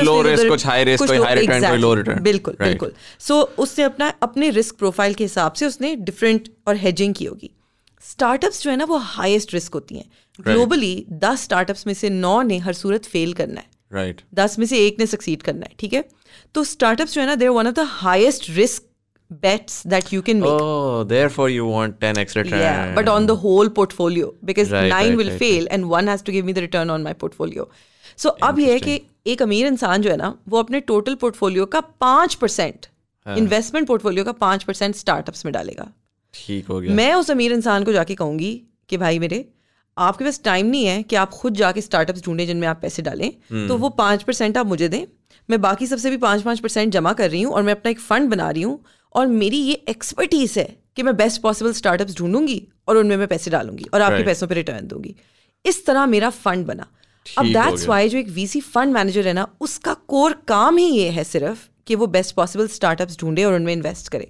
बिल्कुल 2.20 2.56
बिल्कुल। 2.64 2.92
सो 3.20 3.40
उसने 3.58 3.84
अपना 3.84 4.12
अपने 4.22 4.50
रिस्क 4.50 4.76
प्रोफ़ाइल 4.76 5.14
के 5.14 5.24
हिसाब 5.24 5.52
से 5.52 5.66
उसने 5.66 5.94
डिफरेंट 5.96 6.48
और 6.68 6.76
हेजिंग 6.76 7.14
की 7.14 7.24
होगी। 7.24 7.50
स्टार्टअप्स 8.02 8.62
जो 8.62 8.70
है 8.70 8.76
ना 8.76 8.84
वो 8.84 8.96
हाईएस्ट 8.96 9.54
रिस्क 9.54 9.74
होती 9.74 9.98
हैं 9.98 10.04
ग्लोबली 10.38 10.94
दस 11.24 11.42
स्टार्टअप्स 11.42 11.86
में 11.86 11.94
से 11.94 12.10
नौ 12.10 12.40
ने 12.42 12.58
हर 12.58 12.72
सूरत 12.72 13.04
फेल 13.06 13.32
करना 13.32 13.60
है 13.60 13.68
राइट 13.92 14.16
right. 14.16 14.34
दस 14.34 14.58
में 14.58 14.66
से 14.66 14.86
एक 14.86 14.96
ने 14.98 15.06
सक्सीड 15.06 15.42
करना 15.42 15.66
है 15.66 15.74
ठीक 15.78 15.92
है 15.92 16.04
तो 16.54 16.64
स्टार्टअप्स 16.64 17.14
जो 17.14 17.20
है 17.20 17.26
ना 17.26 17.34
there 17.34 17.48
one 17.48 17.66
of 17.66 17.74
the 17.74 17.86
highest 17.90 18.50
risk 18.50 18.82
bets 19.42 19.86
that 19.86 20.12
you 20.12 20.22
can 20.22 20.40
make 20.42 20.62
Oh, 20.62 21.04
therefore 21.04 21.48
you 21.50 21.66
want 21.66 21.98
10x 22.00 22.36
return. 22.36 22.60
Yeah, 22.60 22.94
but 22.94 23.08
on 23.08 23.26
the 23.26 23.36
whole 23.36 23.70
portfolio 23.78 24.32
because 24.44 24.72
Right, 24.72 24.88
nine 24.88 25.08
right, 25.08 25.16
will 25.16 25.30
right, 25.30 25.38
fail 25.38 25.68
and 25.70 25.90
one 25.90 26.10
has 26.12 26.24
to 26.28 26.36
give 26.36 26.48
me 26.48 26.56
the 26.58 26.64
return 26.66 26.94
on 26.96 27.06
my 27.08 27.14
portfolio. 27.24 27.66
So 28.18 28.30
अब 28.42 28.58
ये 28.58 28.72
है 28.72 28.80
कि 28.80 29.00
एक 29.26 29.42
अमीर 29.42 29.66
इंसान 29.66 30.02
जो 30.02 30.10
है 30.10 30.16
ना 30.16 30.34
वो 30.48 30.58
अपने 30.58 30.80
टोटल 30.90 31.14
पोर्टफोलियो 31.14 31.66
का 31.66 31.80
पाँच 32.00 32.34
परसेंट 32.34 32.86
हाँ। 33.26 33.36
इन्वेस्टमेंट 33.36 33.86
पोर्टफोलियो 33.88 34.24
का 34.24 34.32
पाँच 34.40 34.62
परसेंट 34.62 34.94
स्टार्टअप्स 34.96 35.44
में 35.44 35.52
डालेगा 35.54 35.92
ठीक 36.34 36.66
हो 36.66 36.80
गया। 36.80 36.94
मैं 36.94 37.14
उस 37.14 37.30
अमीर 37.30 37.52
इंसान 37.52 37.84
को 37.84 37.92
जाके 37.92 38.14
कहूँगी 38.14 38.62
कि 38.88 38.96
भाई 38.96 39.18
मेरे 39.18 39.48
आपके 39.96 40.24
पास 40.24 40.40
टाइम 40.44 40.66
नहीं 40.66 40.84
है 40.84 41.02
कि 41.02 41.16
आप 41.16 41.30
खुद 41.30 41.54
जाके 41.54 41.80
स्टार्टअप्स 41.80 42.24
ढूंढें 42.24 42.46
जिनमें 42.46 42.68
आप 42.68 42.78
पैसे 42.82 43.02
डालें। 43.02 43.26
हम्म। 43.26 43.68
तो 43.68 43.76
वो 43.76 43.88
पाँच 43.88 44.22
परसेंट 44.22 44.58
आप 44.58 44.66
मुझे 44.66 44.88
दें। 44.88 45.04
मैं 45.48 45.60
बाकी 45.60 45.86
सबसे 45.86 46.10
भी 46.10 46.16
पाँच 46.16 46.42
पाँच 46.42 46.60
परसेंट 46.60 46.92
जमा 46.92 47.12
कर 47.12 47.30
रही 47.30 47.42
हूँ 47.42 47.54
और 47.54 47.62
मैं 47.62 47.72
अपना 47.72 47.90
एक 47.90 48.00
फंड 48.00 48.30
बना 48.30 48.50
रही 48.50 48.62
हूँ 48.62 48.84
और 49.14 49.26
मेरी 49.26 49.56
ये 49.56 49.74
एक्सपर्टीज 49.88 50.54
है 50.58 50.64
कि 50.96 51.02
मैं 51.02 51.16
बेस्ट 51.16 51.40
पॉसिबल 51.42 51.72
स्टार्टअप्स 51.72 52.16
ढूंढूँगी 52.16 52.62
और 52.88 52.96
उनमें 52.96 53.16
मैं 53.16 53.28
पैसे 53.28 53.50
डालूँगी 53.50 53.84
और 53.94 54.00
आपके 54.00 54.14
Right. 54.14 54.26
पैसों 54.26 54.46
पर 54.46 54.54
रिटर्न 54.54 54.86
दूँगी। 54.86 55.14
इस 55.64 55.84
तरह 55.86 56.06
मेरा 56.06 56.30
फंड 56.30 56.66
बना। 56.66 56.86
अब 57.26 57.46
दैट्स 57.46 57.86
वाई 57.86 58.08
जो 58.08 58.18
एक 58.18 58.28
वीसी 58.28 58.60
फंड 58.60 58.92
मैनेजर 58.92 59.26
है 59.26 59.32
ना 59.32 59.46
उसका 59.60 59.94
कोर 60.08 60.32
काम 60.48 60.76
ही 60.76 60.84
ये 60.84 61.08
है 61.10 61.24
सिर्फ़ 61.24 61.66
कि 61.86 61.94
वो 61.94 62.06
बेस्ट 62.06 62.34
पॉसिबल 62.34 62.66
स्टार्टअप्स 62.68 63.18
ढूंढे 63.20 63.44
और 63.44 63.54
उनमें 63.54 63.72
इन्वेस्ट 63.72 64.08
करे। 64.08 64.28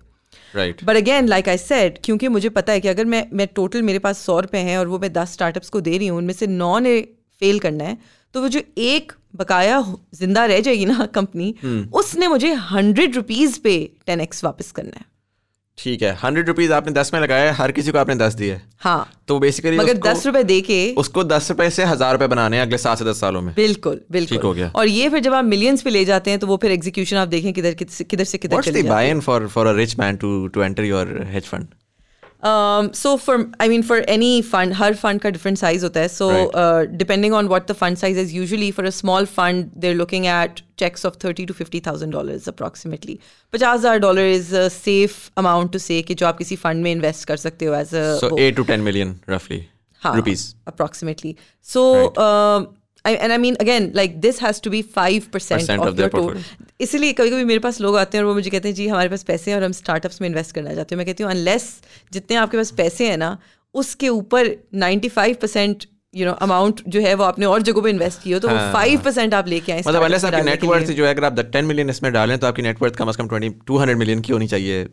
Right 0.56 0.84
but 0.84 0.96
again 0.96 1.28
like 1.28 1.48
I 1.48 1.58
said 1.58 1.98
क्योंकि 2.04 2.28
मुझे 2.28 2.48
पता 2.48 2.72
है 2.72 2.80
कि 2.80 2.88
अगर 2.88 3.04
मैं 3.04 3.26
मैं 3.32 3.46
टोटल 3.54 3.82
मेरे 3.82 3.98
पास 3.98 4.18
सौ 4.18 4.40
रुपए 4.40 4.58
हैं 4.58 4.78
और 4.78 4.88
वो 4.88 4.98
मैं 4.98 5.12
दस 5.12 5.32
स्टार्टअप्स 5.32 5.68
को 5.68 5.80
दे 5.80 5.98
रही 5.98 6.06
हूँ 6.06 6.18
उनमें 6.18 6.34
से 6.34 6.46
नौ 6.46 6.78
ने 6.78 7.00
फेल 7.42 7.58
करना 7.58 7.84
है 7.84 7.98
तो 8.34 8.42
वो 8.42 8.48
जो 8.48 8.60
एक 8.78 9.12
बकाया 9.36 9.80
ज़िंदा 10.14 10.44
रह 10.46 10.60
जाएगी 10.60 10.84
ना 10.84 11.06
कंपनी 11.14 11.54
उसने 11.92 12.28
मुझे 12.28 12.52
हंड्रेड 12.54 13.16
रुपीज़ 13.16 13.60
पे 13.60 13.90
टेन 14.06 14.20
एक्स 14.20 14.44
वापस 14.44 14.72
करना 14.72 14.98
है। 14.98 15.04
ठीक 15.80 16.02
है 16.02 16.12
हंड्रेड 16.22 16.48
रुपीज़ 16.48 16.72
आपने 16.72 16.92
दस 16.92 17.12
में 17.14 17.20
लगाया 17.20 17.52
हर 17.54 17.72
किसी 17.72 17.90
को 17.90 17.98
आपने 17.98 18.14
दस 18.16 18.34
दिए। 18.34 18.60
हाँ। 18.80 19.10
तो 19.28 19.38
बेसिकली 19.38 19.78
मगर 19.78 19.98
दस 20.00 20.26
रुपए 20.26 20.42
दे 20.44 20.60
के 20.60 20.78
उसको 20.98 21.24
दस 21.24 21.50
रुपए 21.50 21.68
से 21.70 21.84
हज़ार 21.84 22.12
रुपए 22.12 22.26
बनाने 22.26 22.56
हैं 22.56 22.62
अगले 22.62 22.78
सात 22.78 22.98
से 22.98 23.04
दस 23.04 23.20
सालों 23.20 23.40
में। 23.42 23.54
बिल्कुल 23.54 24.00
बिल्कुल। 24.12 24.36
ठीक 24.36 24.44
हो 24.44 24.52
गया। 24.54 24.70
और 24.74 24.88
ये 24.88 25.08
फिर 25.08 25.20
जब 25.20 25.34
आप 25.34 25.44
मिलियंस 25.46 25.82
पे 25.82 25.90
ले 25.90 26.04
जाते 26.04 26.30
हैं 26.30 26.40
तो 26.40 26.46
वो 26.46 26.56
फिर 26.62 26.72
एग्जीक्यूशन 26.72 27.16
आप 27.16 27.28
देखें 27.28 27.52
किधर 27.52 27.74
किधर 27.74 28.24
से 28.24 28.38
किधर 28.38 28.62
चली 28.62 28.82
by 28.84 29.18
for 29.20 29.46
for 29.48 29.66
a 29.66 29.76
rich 29.76 29.98
man 29.98 30.16
to 30.16 30.46
to 30.48 30.62
enter 30.62 30.84
your 30.84 31.18
hedge 31.32 31.44
fund 31.44 31.66
Um, 32.42 32.86
so 32.98 33.10
for 33.22 33.34
I 33.62 33.68
mean 33.68 33.82
for 33.88 33.96
any 34.12 34.28
fund, 34.50 34.72
हर 34.74 34.94
fund 35.00 35.20
का 35.22 35.30
different 35.32 35.58
size 35.62 35.82
होता 35.84 36.00
है. 36.00 36.08
So 36.08 36.28
Right. 36.30 36.54
uh, 36.60 36.86
depending 37.02 37.34
on 37.38 37.48
what 37.52 37.66
the 37.70 37.76
fund 37.80 37.98
size 38.02 38.20
is, 38.22 38.32
usually 38.36 38.70
for 38.78 38.84
a 38.90 38.92
small 38.98 39.26
fund, 39.32 39.66
they're 39.82 39.98
looking 39.98 40.26
at 40.34 40.62
checks 40.82 41.04
of 41.10 41.18
thirty 41.24 41.46
to 41.50 41.56
fifty 41.58 41.80
thousand 41.88 42.16
dollars 42.18 42.48
approximately. 42.52 43.18
पचास 43.52 43.78
हज़ार 43.78 43.98
dollar 44.06 44.32
is 44.38 44.52
a 44.62 44.64
safe 44.78 45.18
amount 45.44 45.72
to 45.76 45.82
say 45.88 46.02
कि 46.02 46.14
जो 46.22 46.26
आप 46.26 46.38
किसी 46.38 46.56
fund 46.64 46.82
में 46.86 46.94
invest 46.94 47.24
कर 47.32 47.36
सकते 47.46 47.64
हो 47.66 47.74
as 47.82 47.94
a 48.02 48.04
सो 48.20 48.28
वो- 48.30 48.38
एट 48.40 48.56
टू 48.56 48.62
टेन 48.72 48.80
मिलियन 48.80 49.18
रफली 49.30 49.64
हाँ, 50.02 50.14
rupees 50.16 50.44
approximately. 50.70 51.34
I, 53.04 53.12
and 53.14 53.32
I 53.32 53.38
mean 53.38 53.56
again 53.60 53.92
like 53.94 54.20
this 54.20 54.38
has 54.38 54.60
to 54.60 54.70
be 54.70 54.82
five 54.82 55.30
percent 55.30 55.60
Percent 55.60 55.82
of, 55.82 55.88
of 55.88 55.96
their 55.96 56.10
total. 56.10 56.42
इसलिए 56.80 57.12
कभी 57.12 57.30
कभी 57.30 57.44
मेरे 57.44 57.60
पास 57.60 57.80
लोग 57.80 57.96
आते 57.96 58.18
हैं 58.18 58.24
और 58.24 58.28
वो 58.28 58.34
मुझे 58.34 58.50
कहते 58.50 58.68
हैं 58.68 58.74
जी 58.74 58.88
हमारे 58.88 59.08
पास 59.08 59.22
पैसे 59.22 59.50
हैं 59.50 59.58
और 59.58 59.64
हम 59.64 59.72
स्टार्टअप्स 59.72 60.20
में 60.20 60.28
इन्वेस्ट 60.28 60.54
करना 60.54 60.74
चाहते 60.74 60.94
हैं 60.94 60.98
मैं 60.98 61.06
कहती 61.06 61.22
हूँ 61.22 61.30
अनलेस 61.30 61.70
जितने 62.12 62.36
आपके 62.36 62.56
पास 62.56 62.70
पैसे 62.78 63.08
हैं 63.10 63.16
ना 63.18 63.36
उसके 63.74 64.08
ऊपर 64.08 64.50
95 64.74 65.36
परसेंट 65.40 65.84
यू 66.14 66.26
नो 66.26 66.32
अमाउंट 66.46 66.82
जो 66.88 67.00
है 67.00 67.14
वो 67.14 67.24
आपने 67.24 67.46
और 67.46 67.62
जगहों 67.62 67.82
पे 67.82 67.90
इन्वेस्ट 67.90 68.22
किया 68.22 68.38
तो 68.38 68.48
वो 68.48 68.54
हाँ। 68.56 68.72
फाइव 68.72 69.00
परसेंट 69.04 69.34
आप 69.34 69.48
लेके 69.48 69.72
आए 69.72 69.82
मतलब 69.86 70.02
अनलेस 70.02 70.24
आपकी 70.24 70.42
नेटवर्थ। 70.50 70.90
जो 70.92 71.04
है 71.04 71.14
अगर 71.14 71.24
आप 71.24 71.40
टेन 71.52 71.64
मिलियन 71.64 71.90
इसमें 71.90 72.12
डालें 72.12 72.38
तो 72.38 72.46
आपकी 72.46 72.62
नेटवर्थ 72.62 72.96
कम 72.96 73.08
अज 73.08 73.16
कम 73.16 73.28
ट्वेंटी 73.28 73.50
टू 73.66 73.78
हंड्रेड 73.78 73.98
मिलियन 73.98 74.20
की 74.20 74.32
होनी 74.32 74.46
चाहिए 74.46 74.86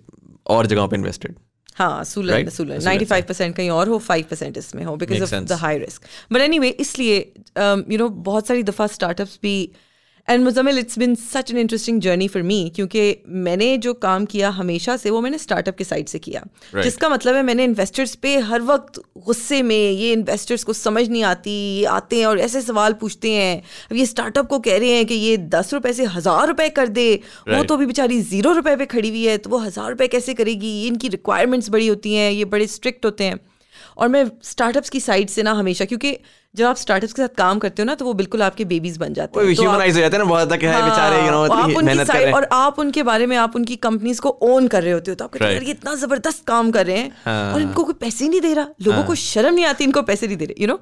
और 0.55 0.65
जगहों 0.65 0.87
पे 0.87 0.95
इन्वेस्टेड 0.95 1.35
हाँ 1.77 2.03
सूलन 2.03 2.33
Right? 2.33 2.85
नाइन्टी 2.85 3.05
फाइव 3.05 3.23
परसेंट 3.27 3.55
कहीं 3.55 3.69
और 3.69 3.89
हो 3.89 3.97
फाइव 3.99 4.25
परसेंट 4.29 4.57
इसमें 4.57 4.83
हो 4.83 4.95
because 4.95 5.23
of 5.23 5.43
the 5.43 5.59
high 5.61 5.77
risk 5.77 6.01
but 6.33 6.41
any 6.41 6.59
वे 6.59 6.69
इसलिए 6.85 7.17
यू 7.57 7.97
नो 7.97 8.09
बहुत 8.29 8.47
सारी 8.47 8.63
दफ़ा 8.63 8.87
स्टार्टअप्स 8.87 9.39
भी 9.43 9.57
and 10.27 10.43
Muzammil 10.43 10.77
it's 10.79 10.97
been 10.99 11.13
such 11.15 11.51
an 11.51 11.57
interesting 11.57 11.99
journey 12.01 12.27
for 12.27 12.41
me 12.43 12.71
क्योंकि 12.75 13.01
मैंने 13.43 13.77
जो 13.77 13.93
काम 13.95 14.25
किया 14.25 14.49
हमेशा 14.51 14.95
से 14.97 15.09
वो 15.09 15.21
मैंने 15.21 15.37
स्टार्टअप 15.37 15.75
के 15.77 15.83
साइड 15.83 16.07
से 16.07 16.19
किया। 16.19 16.41
Right. 16.41 16.83
जिसका 16.83 17.09
मतलब 17.09 17.35
है 17.35 17.43
मैंने 17.43 17.63
इन्वेस्टर्स 17.63 18.15
पे 18.15 18.37
हर 18.49 18.61
वक्त 18.63 18.99
गुस्से 19.25 19.61
में 19.63 19.75
ये 19.75 20.11
इन्वेस्टर्स 20.13 20.63
को 20.63 20.73
समझ 20.73 21.07
नहीं 21.09 21.23
आती 21.23 21.51
ये 21.51 21.85
आते 21.87 22.19
हैं 22.19 22.25
और 22.25 22.39
ऐसे 22.39 22.61
सवाल 22.61 22.93
पूछते 23.01 23.31
हैं। 23.31 23.57
अब 23.91 23.97
ये 23.97 24.05
स्टार्टअप 24.05 24.47
को 24.47 24.59
कह 24.59 24.77
रहे 24.77 24.91
हैं 24.91 25.05
कि 25.05 25.15
ये 25.15 25.37
दस 25.49 25.73
रुपए 25.73 25.93
से 25.93 26.05
हज़ार 26.07 26.47
रुपए 26.47 26.69
कर 26.71 26.87
दे। 26.89 27.09
right. 27.15 27.57
वो 27.57 27.63
तो 27.63 27.73
अभी 27.73 27.85
बेचारी 27.85 28.21
ज़ीरो 28.23 28.53
रुपए 28.53 28.75
पे 28.75 28.85
खड़ी 28.87 29.09
हुई 29.09 29.25
है 29.25 29.37
तो 29.37 29.49
वो 29.49 29.57
हज़ार 29.59 29.89
रुपए 29.89 30.07
कैसे 30.07 30.33
करेगी? 30.33 30.87
इनकी 30.87 31.07
रिक्वायरमेंट्स 31.09 31.69
बड़ी 31.69 31.87
होती 31.87 32.13
हैं 32.13 32.31
ये 32.31 32.45
बड़े 32.47 32.67
स्ट्रिक्ट 32.69 33.05
होते 33.05 33.23
हैं। 33.23 33.39
और 33.97 34.07
मैं 34.07 34.31
स्टार्टअप्स 34.43 34.89
की 34.89 34.99
साइड 34.99 35.29
से 35.29 35.43
ना 35.43 35.51
हमेशा 35.51 35.85
क्योंकि 35.85 36.17
जब 36.55 36.65
आप 36.65 36.75
स्टार्टअप्स 36.75 37.13
के 37.13 37.21
साथ 37.21 37.35
काम 37.37 37.59
करते 37.59 37.81
हो 37.81 37.85
ना 37.85 37.95
तो 37.95 38.05
वो 38.05 38.13
बिल्कुल 38.13 38.41
आपके 38.43 38.65
बेबीज 38.65 38.97
बन 38.97 39.13
जाते 39.13 39.39
हैं। 39.39 39.55
तो 39.55 39.63
आप- 39.63 39.95
हो 39.95 40.01
जाता 40.01 40.17
है 40.17 40.23
ना 40.23 40.29
बहुत 40.29 40.53
तक 40.53 40.63
है 40.63 40.73
हाँ, 40.73 40.89
बेचारे 40.89 41.25
यू 41.25 41.31
नो 41.31 41.37
आप 41.43 41.67
उनकी 41.77 41.95
हैं। 42.25 42.33
और 42.33 42.47
आप 42.51 42.79
उनके 42.79 43.03
बारे 43.03 43.25
में 43.25 43.37
आप 43.37 43.55
उनकी 43.55 43.75
कंपनीज़ 43.75 44.21
को 44.21 44.29
ओन 44.29 44.67
कर 44.67 44.83
रहे 44.83 44.93
होते 44.93 45.11
हो 45.11 45.15
तो 45.15 45.25
आप 45.25 45.31
कहते 45.31 45.45
हो, 45.45 45.51
ये 45.51 45.71
इतना 45.71 45.95
ज़बरदस्त 45.95 46.43
काम 46.47 46.71
कर 46.71 46.85
रहे 46.85 46.97
हैं। 46.97 47.11
हाँ। 47.25 47.53
और 47.53 47.61
इनको 47.61 47.83
कोई 47.83 47.93
पैसे 47.93 48.23
ही 48.23 48.29
नहीं 48.29 48.41
दे 48.41 48.53
रहा। 48.53 48.67
लोगों 48.81 49.03
को 49.03 49.15
शर्म 49.15 49.53
नहीं 49.55 49.65
आती 49.65 49.83
इनको 49.83 50.01
पैसे 50.01 50.27
नहीं 50.27 50.37
दे 50.37 50.45
रहे 50.45 50.61
you 50.61 50.67
know 50.67 50.79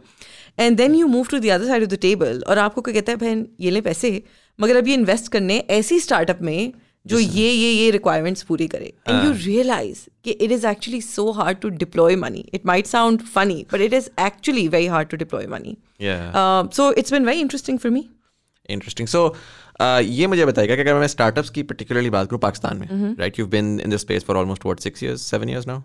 and 0.59 0.77
then 0.77 0.95
you 0.95 1.07
move 1.07 1.25
to 1.25 1.39
the 1.39 1.45
other 1.45 1.67
side 1.67 1.83
of 1.83 1.89
the 1.89 1.97
table 2.01 2.43
और 2.47 2.57
आपको 2.57 2.81
कोई 2.81 2.93
कहता 2.93 3.11
है 3.11 3.17
बहन 3.17 3.47
ये 3.59 3.71
ले 3.71 3.81
पैसे। 3.81 4.23
मगर 4.61 4.75
अब 4.75 4.87
ये 4.87 4.93
इन्वेस्ट 4.93 5.31
करने 5.31 5.57
ऐसी 5.69 5.99
स्टार्टअप 5.99 6.39
में 6.41 6.73
जो 7.05 7.19
ये 7.19 7.51
ये 7.51 7.71
ये 7.71 7.89
रिक्वायरमेंट्स 7.91 8.43
पूरी 8.43 8.67
करे। 8.67 8.93
एंड 9.09 9.25
यू 9.25 9.31
रियलाइज़ 9.45 9.99
कि 10.23 10.31
it 10.31 10.51
is 10.51 10.67
actually 10.67 11.01
so 11.01 11.29
hard 11.31 11.57
to 11.57 11.69
deploy 11.83 12.15
money 12.15 12.45
it 12.53 12.65
might 12.65 12.85
sound 12.87 13.21
funny 13.35 13.65
but 13.73 13.81
it 13.81 13.93
is 13.93 14.09
actually 14.25 14.67
very 14.67 14.87
hard 14.87 15.09
to 15.09 15.17
deploy 15.17 15.47
money 15.47 15.77
so 16.75 16.91
it's 16.93 17.13
been 17.13 17.25
very 17.25 17.39
interesting 17.39 17.79
for 17.79 17.91
me 17.91 18.07
interesting 18.69 19.07
so 19.07 19.27
ये 19.81 20.27
मुझे 20.27 20.45
बताएगा 20.45 20.75
कि 20.75 20.81
अगर 20.81 20.99
मैं 20.99 21.07
startups 21.07 21.49
की 21.49 21.63
particularly 21.63 22.09
बात 22.09 22.27
करूँ 22.27 22.39
पाकिस्तान 22.39 22.77
में 22.77 23.15
right 23.19 23.39
you 23.39 23.45
been 23.47 23.79
in 23.79 23.89
the 23.89 23.97
space 23.97 24.23
for 24.23 24.37
almost 24.37 24.65
what 24.65 24.79
six 24.79 25.03
years 25.03 25.21
seven 25.31 25.49
years 25.49 25.67
now 25.67 25.81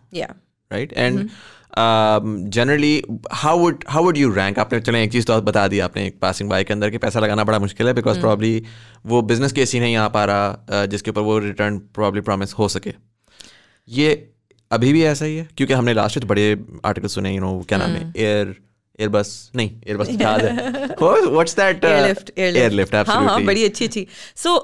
right 0.70 0.92
and 0.92 1.28
generally 1.78 3.02
how 3.32 3.58
would 3.58 3.84
how 3.88 4.04
would 4.04 4.16
you 4.18 4.32
rank 4.34 4.58
आपने 4.58 4.80
चले 4.80 5.02
एक 5.04 5.12
चीज़ 5.12 5.26
तो 5.26 5.40
बता 5.42 5.66
दी 5.68 5.78
आपने 5.80 6.06
एक 6.06 6.18
पासिंग 6.20 6.50
बाय 6.50 6.64
के 6.64 6.72
अंदर 6.72 6.90
कि 6.90 6.98
पैसा 6.98 7.20
लगाना 7.20 7.44
बड़ा 7.44 7.58
मुश्किल 7.58 7.86
है 7.86 7.94
बिकॉज़ 7.94 8.20
प्रॉब्ली 8.20 8.62
वो 9.06 9.22
बिज़नेस 9.22 9.52
केस 9.52 9.72
ही 9.74 9.80
नहीं 9.80 9.96
आ 9.96 10.08
पा 10.08 10.24
रहा 10.24 10.66
uh, 10.66 10.86
जिसके 10.90 11.10
ऊपर 11.10 11.20
वो 11.20 11.38
रिटर्न 11.38 11.78
प्रॉब्ली 11.94 12.20
प्रॉमिस 12.20 12.52
हो 12.54 12.68
सके। 12.68 12.94
ये 13.88 14.32
अभी 14.70 14.92
भी 14.92 15.02
ऐसा 15.04 15.24
ही 15.24 15.36
है? 15.36 15.48
क्योंकि 15.56 15.74
हमने 15.74 15.92
लास्ट 15.94 16.16
में 16.16 16.22
तो 16.22 16.28
बड़े 16.28 16.50
आर्टिकल 16.84 17.08
सुने 17.08 17.34
यू 17.34 17.40
नो 17.40 17.58
क्या 17.68 17.78
नाम 17.78 17.90
है? 17.90 18.12
एयर 18.16 18.54
एयरबस 19.00 19.50
नहीं 19.56 19.70
एयरबस 19.86 20.08
याद 20.20 20.40
है। 20.40 20.86
व्हाट्स 21.02 21.56
दैट 21.56 21.84
एयरलिफ्ट 21.84 22.30
एयरलिफ्ट 22.38 22.94
हाँ 22.94 23.04
हाँ 23.04 23.14
एब्सोल्युटली 23.14 23.46
बड़ी 23.46 23.64
अच्छी 23.64 23.84
अच्छी। 23.84 24.06
So 24.36 24.56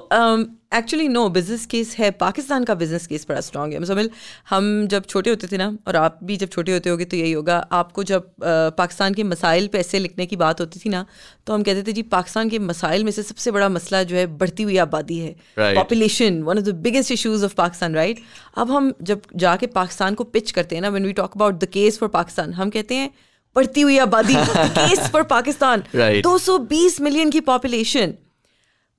actually 0.71 1.07
no 1.07 1.27
business 1.29 1.65
case 1.65 1.95
है 1.97 2.09
पाकिस्तान 2.11 2.63
का 2.63 2.73
बिज़नेस 2.75 3.05
केस 3.07 3.25
बड़ा 3.29 3.41
स्ट्रांग 3.41 3.73
है। 3.73 3.79
मुजमिल 3.79 4.09
हम 4.49 4.87
जब 4.87 5.05
छोटे 5.05 5.29
होते 5.29 5.47
थे 5.47 5.57
ना 5.57 5.67
और 5.87 5.95
आप 5.95 6.19
भी 6.23 6.35
जब 6.37 6.49
छोटे 6.49 6.71
होते 6.71 6.89
होगे 6.89 7.05
तो 7.05 7.17
यही 7.17 7.31
होगा 7.31 7.57
आपको 7.71 8.03
जब 8.03 8.23
uh, 8.23 8.77
पाकिस्तान 8.77 9.13
के 9.13 9.23
मसाइल 9.23 9.67
पे 9.67 9.79
ऐसे 9.79 9.99
लिखने 9.99 10.25
की 10.25 10.35
बात 10.35 10.61
होती 10.61 10.79
थी 10.79 10.89
ना 10.89 11.05
तो 11.47 11.53
हम 11.53 11.63
कहते 11.63 11.83
थे 11.83 11.93
जी 11.93 12.01
पाकिस्तान 12.11 12.49
के 12.49 12.59
मसाइल 12.59 13.03
में 13.03 13.11
से 13.11 13.23
सबसे 13.23 13.51
बड़ा 13.51 13.69
मसला 13.69 14.03
जो 14.03 14.15
है 14.15 14.25
बढ़ती 14.37 14.63
हुई 14.63 14.77
आबादी 14.77 15.17
है। 15.19 15.35
Population 15.57 16.41
one 16.43 16.57
of 16.57 16.65
the 16.65 16.75
biggest 16.83 17.11
issues 17.11 17.43
of 17.43 17.55
Pakistan 17.55 17.95
right 17.95 18.21
अब 18.57 18.71
हम 18.71 18.93
जब 19.03 19.21
जाके 19.35 19.67
पाकिस्तान 19.79 20.15
को 20.15 20.23
पिच 20.35 20.51
करते 20.51 20.75
हैं 20.75 20.81
ना 20.81 20.89
when 20.89 21.05
we 21.05 21.13
talk 21.13 21.35
about 21.35 21.59
the 21.59 21.71
case 21.73 21.99
for 21.99 22.09
Pakistan 22.09 22.53
हम 22.53 22.69
कहते 22.69 22.95
हैं 22.95 23.09
बढ़ती 23.55 23.81
हुई 23.81 23.97
आबादी 23.97 24.35
केस 24.79 25.09
फॉर 25.11 25.23
पाकिस्तान। 25.31 25.83
दो 25.95 26.37
सौ 26.37 26.57
बीस 26.69 27.01
मिलियन 27.01 27.29
की 27.29 27.39
population 27.49 28.13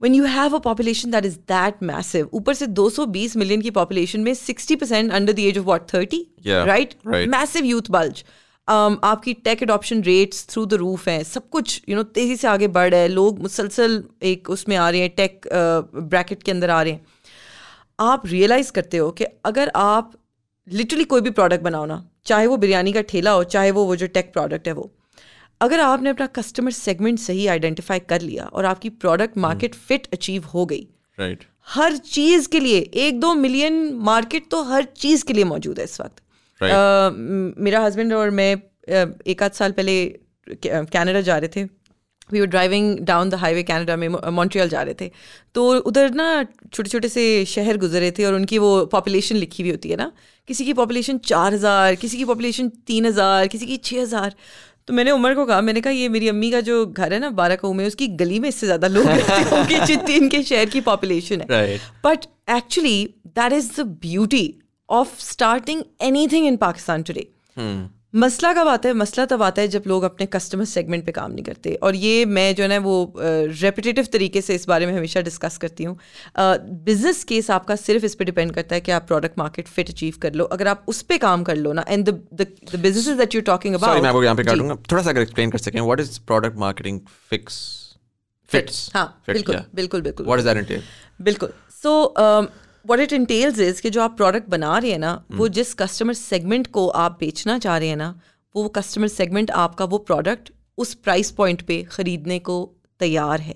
when 0.01 0.15
you 0.15 0.25
have 0.25 0.53
a 0.53 0.61
population 0.61 1.11
that 1.11 1.25
is 1.25 1.39
that 1.47 1.81
massive 1.83 2.29
ऊपर 2.35 2.55
से 2.55 2.67
220 2.75 3.37
मिलियन 3.37 3.61
की 3.61 3.71
पॉपुलेशन 3.79 4.21
में 4.21 4.33
60 4.35 4.77
percent 4.81 5.13
under 5.13 5.33
the 5.33 5.39
age 5.41 5.59
of 5.59 5.67
30 5.95 6.21
Yeah, 6.47 6.67
right 6.67 6.95
right. 7.07 7.29
Massive 7.29 7.65
youth 7.65 7.91
bulge 7.91 8.25
आपकी 8.69 9.33
tech 9.45 9.63
adoption 9.63 10.03
rates 10.03 10.47
through 10.49 10.65
the 10.67 10.75
roof 10.75 11.09
हैं 11.09 11.23
सब 11.25 11.49
कुछ 11.51 11.81
यू 11.89 11.97
नो 11.97 12.03
तेज़ी 12.17 12.37
से 12.37 12.49
आगे 12.49 12.69
बढ़ 12.69 12.91
रहा 12.91 13.01
है 13.01 13.09
लोग 13.09 13.39
मुसलसल 13.43 14.03
एक 14.31 14.51
उसमें 14.51 14.77
आ 14.77 14.89
रहे 14.91 15.01
हैं 15.01 15.11
टेक 15.17 15.49
ब्रैकेट 15.95 16.43
के 16.43 16.51
अंदर 16.51 16.71
आ 16.71 16.83
रहे 16.83 16.93
हैं 16.93 17.07
आप 17.99 18.27
रियलाइज़ 18.27 18.73
करते 18.73 18.97
हो 18.97 19.11
कि 19.11 19.25
अगर 19.45 19.71
आप 19.77 20.13
लिटरली 20.69 21.05
कोई 21.13 21.21
भी 21.21 21.31
प्रोडक्ट 21.31 21.63
बनाओ 21.65 21.87
ना 21.87 22.03
चाहे 22.27 22.47
वो 22.47 22.57
बिरयानी 22.57 22.93
का 22.93 23.01
ठेला 23.11 23.31
हो 23.31 23.45
चाहे 23.55 23.71
वो 23.71 23.85
वो 23.85 23.97
जो 23.97 24.07
टेक 24.19 24.33
प्रोडक्ट 24.33 24.69
है 24.69 24.73
वो 24.75 24.91
अगर 25.61 25.81
आपने 25.81 26.11
अपना 26.11 26.27
कस्टमर 26.27 26.71
सेगमेंट 26.71 27.19
सही 27.19 27.47
आइडेंटिफाई 27.47 27.99
कर 28.09 28.21
लिया 28.21 28.45
और 28.45 28.65
आपकी 28.65 28.91
प्रोडक्ट 29.05 29.39
मार्केट 29.39 29.75
फिट 29.75 30.07
अचीव 30.13 30.45
हो 30.55 30.67
गई 30.67 30.87
राइट 31.19 31.39
right. 31.39 31.51
हर 31.69 31.97
चीज़ 31.97 32.49
के 32.49 32.61
लिए 32.61 32.79
एक 32.79 33.21
दो 33.21 33.35
मिलियन 33.35 33.83
मार्केट 34.03 34.51
तो 34.51 34.63
हर 34.65 34.85
चीज़ 34.97 35.25
के 35.25 35.33
लिए 35.33 35.45
मौजूद 35.45 35.79
है 35.79 35.85
इस 35.85 36.01
वक्त। 36.01 36.23
Right. 36.61 36.75
म- 37.19 37.53
मेरा 37.65 37.81
हस्बैंड 37.81 38.13
और 38.13 38.31
मैं 38.31 38.55
अ, 38.55 39.05
एक 39.27 39.43
आध 39.43 39.53
साल 39.53 39.73
पहले 39.73 40.05
कनाडा 40.67 41.21
जा 41.21 41.37
रहे 41.39 41.49
थे। 41.57 41.65
We 42.33 42.41
were 42.41 42.47
driving 42.47 42.99
down 43.07 43.31
the 43.31 43.35
highway 43.35 43.63
Canada 43.63 43.97
में 43.97 44.09
मॉन्ट्रियल 44.09 44.69
जा 44.69 44.83
रहे 44.83 44.95
थे। 45.01 45.11
तो 45.55 45.67
उधर 45.81 46.11
ना 46.15 46.27
छोटे 46.45 46.91
छोटे 46.91 47.09
से 47.09 47.45
शहर 47.47 47.77
गुजरे 47.77 48.11
थे 48.19 48.25
और 48.25 48.35
उनकी 48.35 48.59
वो 48.59 48.71
पॉपुलेशन 48.87 49.37
लिखी 49.37 49.63
हुई 49.63 49.71
होती 49.71 49.91
है 49.91 49.97
ना 49.97 50.11
किसी 50.49 50.65
की 50.65 50.73
पॉपुलेशन 50.73 51.19
चार 51.27 51.55
हज़ार 51.55 51.95
किसी 51.95 52.17
की 52.17 52.25
पॉपुलेशन 52.25 52.69
तीन 52.87 53.07
हज़ार 53.07 53.47
किसी 53.49 53.67
की 53.67 53.77
छः 53.77 54.03
हज़ार। 54.03 54.35
तो 54.89 54.95
मैंने 54.95 55.11
उमर 55.11 55.35
को 55.35 55.45
कहा 55.47 55.61
मैंने 55.61 55.81
कहा 55.81 55.93
ये 55.93 56.09
मेरी 56.09 56.29
अम्मी 56.29 56.51
का 56.51 56.61
जो 56.61 56.87
घर 56.87 57.13
है 57.13 57.19
ना 57.19 57.31
बारह 57.31 57.57
कऊ 57.57 57.73
में 57.73 57.87
उसकी 57.87 58.07
गली 58.09 58.39
में 58.41 58.49
इससे 58.49 58.67
ज़्यादा 58.67 58.89
लोग 58.89 59.07
होंगे 59.07 59.81
जितनी 59.87 60.15
इनके 60.15 60.43
शहर 60.43 60.67
की 60.67 60.81
पॉपुलेशन 60.81 61.41
है. 61.41 61.47
But 62.05 62.25
actually 62.51 63.05
that 63.27 63.53
is 63.53 63.71
the 63.77 63.85
beauty 64.03 64.55
of 64.89 65.21
starting 65.21 65.83
anything 66.29 66.47
in 66.47 66.57
Pakistan 66.57 67.03
today 67.03 67.29
मसला 68.15 68.53
कब 68.55 68.69
आता 68.69 68.89
है? 68.89 68.95
मसला 68.95 69.25
तब 69.27 69.43
आता 69.43 69.63
है 69.63 69.69
जब 69.69 69.83
लोग 69.87 70.03
अपने 70.03 70.27
कस्टमर 70.27 70.65
सेगमेंट 70.65 71.05
पे 71.07 71.13
काम 71.13 71.33
नहीं 71.33 71.45
करते। 71.45 71.75
और 71.83 71.95
ये 71.97 72.25
मैं 72.27 72.55
जो 72.55 72.63
है 72.63 72.69
ना 72.69 72.79
वो 72.81 72.95
रेपिटेटिव 73.17 74.07
तरीके 74.13 74.41
से 74.41 74.55
इस 74.55 74.67
बारे 74.69 74.87
में 74.87 74.93
हमेशा 74.93 75.21
डिस्कस 75.23 75.57
करती 75.59 75.85
हूँ। 75.85 75.97
बिज़नेस 76.85 77.23
केस 77.25 77.51
आपका 77.51 77.77
सिर्फ़ 77.77 78.05
इस 78.05 78.15
पे 78.15 78.25
डिपेंड 78.25 78.53
करता 78.55 78.75
है 78.75 78.81
कि 78.81 78.93
आप 78.93 79.07
प्रोडक्ट 79.07 79.39
मार्केट 79.39 79.69
फिट 79.69 79.91
अचीव 79.91 80.15
कर 80.23 80.35
लो। 80.35 80.45
अगर 80.47 80.69
आप 80.69 80.85
उस 80.89 81.03
पर 81.03 81.19
काम 81.19 81.45
कर 81.45 81.57
लो 81.57 81.73
ना 81.73 81.85
and 81.89 82.09
the 82.09 82.47
business 82.77 83.09
that 83.19 83.35
you 83.35 83.41
talking 83.51 83.75
about 83.75 84.03
मैं 84.03 84.09
आपको 84.09 84.23
यहाँ 84.25 84.37
पे 84.37 84.45
काटूँगा। 84.45 84.75
थोड़ा 84.93 85.03
सा 85.03 85.11
अगर 85.11 85.21
एक्सप्लेन 85.23 85.51
कर 85.51 85.59
सकें 85.59 85.81
what 85.81 86.01
is 86.01 86.19
product 86.27 86.57
marketing 86.59 87.01
fix 87.31 87.61
fits 88.51 88.91
हाँ 88.95 89.07
बिल्कुल 89.29 89.57
बिल्कुल 89.75 90.03
बिल्कुल। 90.03 90.27
व्हाट 90.27 90.41
इज़ 90.41 90.49
दैट 90.49 90.83
बिल्कुल। 91.23 91.53
So 91.83 91.93
what 92.89 93.01
it 93.01 93.13
entails 93.13 93.59
is 93.61 93.83
कि 93.83 93.91
जो 93.91 94.03
आप 94.03 94.17
प्रोडक्ट 94.17 94.49
बना 94.51 94.77
रहे 94.79 94.91
हैं 94.91 94.99
ना 94.99 95.13
वो 95.33 95.49
जिस 95.57 95.73
कस्टमर 95.75 96.15
सेगमेंट 96.15 96.67
को 96.73 96.87
आप 96.97 97.17
बेचना 97.21 97.59
चाह 97.59 97.77
रहे 97.79 97.89
हैं 97.89 97.97
ना 97.97 98.09
वो 98.55 98.69
कस्टमर 98.77 99.09
सेगमेंट 99.09 99.51
आपका 99.61 99.85
वो 99.85 99.99
प्रोडक्ट 100.11 100.51
उस 100.79 100.95
प्राइस 100.97 101.31
पॉइंट 101.31 101.63
पे 101.63 101.83
ख़रीदने 101.91 102.39
को 102.39 102.55
तैयार 103.01 103.41
है। 103.41 103.55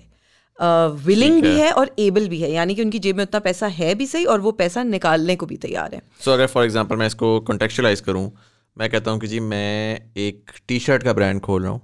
विलिंग 1.05 1.35
uh, 1.35 1.41
भी 1.41 1.59
है। 1.59 1.71
और 1.71 1.91
एबल 1.99 2.27
भी 2.27 2.39
है 2.39 2.51
यानी 2.51 2.75
कि 2.75 2.81
उनकी 2.81 2.99
जेब 2.99 3.17
में 3.17 3.23
उतना 3.23 3.39
पैसा 3.39 3.67
है 3.67 3.93
भी 3.95 4.05
सही 4.05 4.25
और 4.25 4.41
वो 4.41 4.51
पैसा 4.51 4.83
निकालने 4.83 5.35
को 5.35 5.45
भी 5.45 5.57
तैयार 5.57 5.95
है। 5.95 6.01
सो 6.19 6.31
अगर 6.31 6.47
फॉर 6.47 6.65
एग्जांपल 6.65 6.95
मैं 6.95 7.07
इसको 7.07 7.39
कॉन्टेक्चुअलाइज 7.41 8.01
करूँ 8.01 8.31
मैं 8.77 8.89
कहता 8.89 9.11
हूँ 9.11 9.19
कि 9.19 9.27
जी 9.27 9.39
मैं 9.39 10.11
एक 10.17 10.51
टी 10.67 10.79
शर्ट 10.79 11.03
का 11.03 11.13
ब्रांड 11.13 11.41
खोल 11.41 11.63
रहा 11.63 11.71
हूँ। 11.71 11.81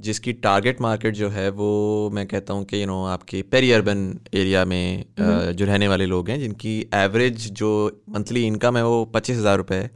जिसकी 0.00 0.32
टारगेट 0.32 0.80
मार्केट 0.80 1.14
जो 1.14 1.28
है 1.28 1.48
वो 1.50 2.10
मैं 2.12 2.26
कहता 2.26 2.54
हूँ 2.54 2.64
कि 2.64 2.80
यू 2.82 2.86
नो 2.86 3.04
आपके 3.04 3.42
पेरी 3.42 3.70
अर्बन 3.72 4.08
एरिया 4.34 4.64
में 4.64 5.04
जो 5.18 5.64
रहने 5.64 5.88
वाले 5.88 6.06
लोग 6.06 6.30
हैं 6.30 6.38
जिनकी 6.40 6.78
एवरेज 6.94 7.50
जो 7.52 7.70
मंथली 8.08 8.46
इनकम 8.46 8.76
है 8.76 8.84
वो 8.84 9.04
पच्चीस 9.04 9.36
हज़ार 9.36 9.56
रुपये 9.56 9.78
है। 9.78 9.90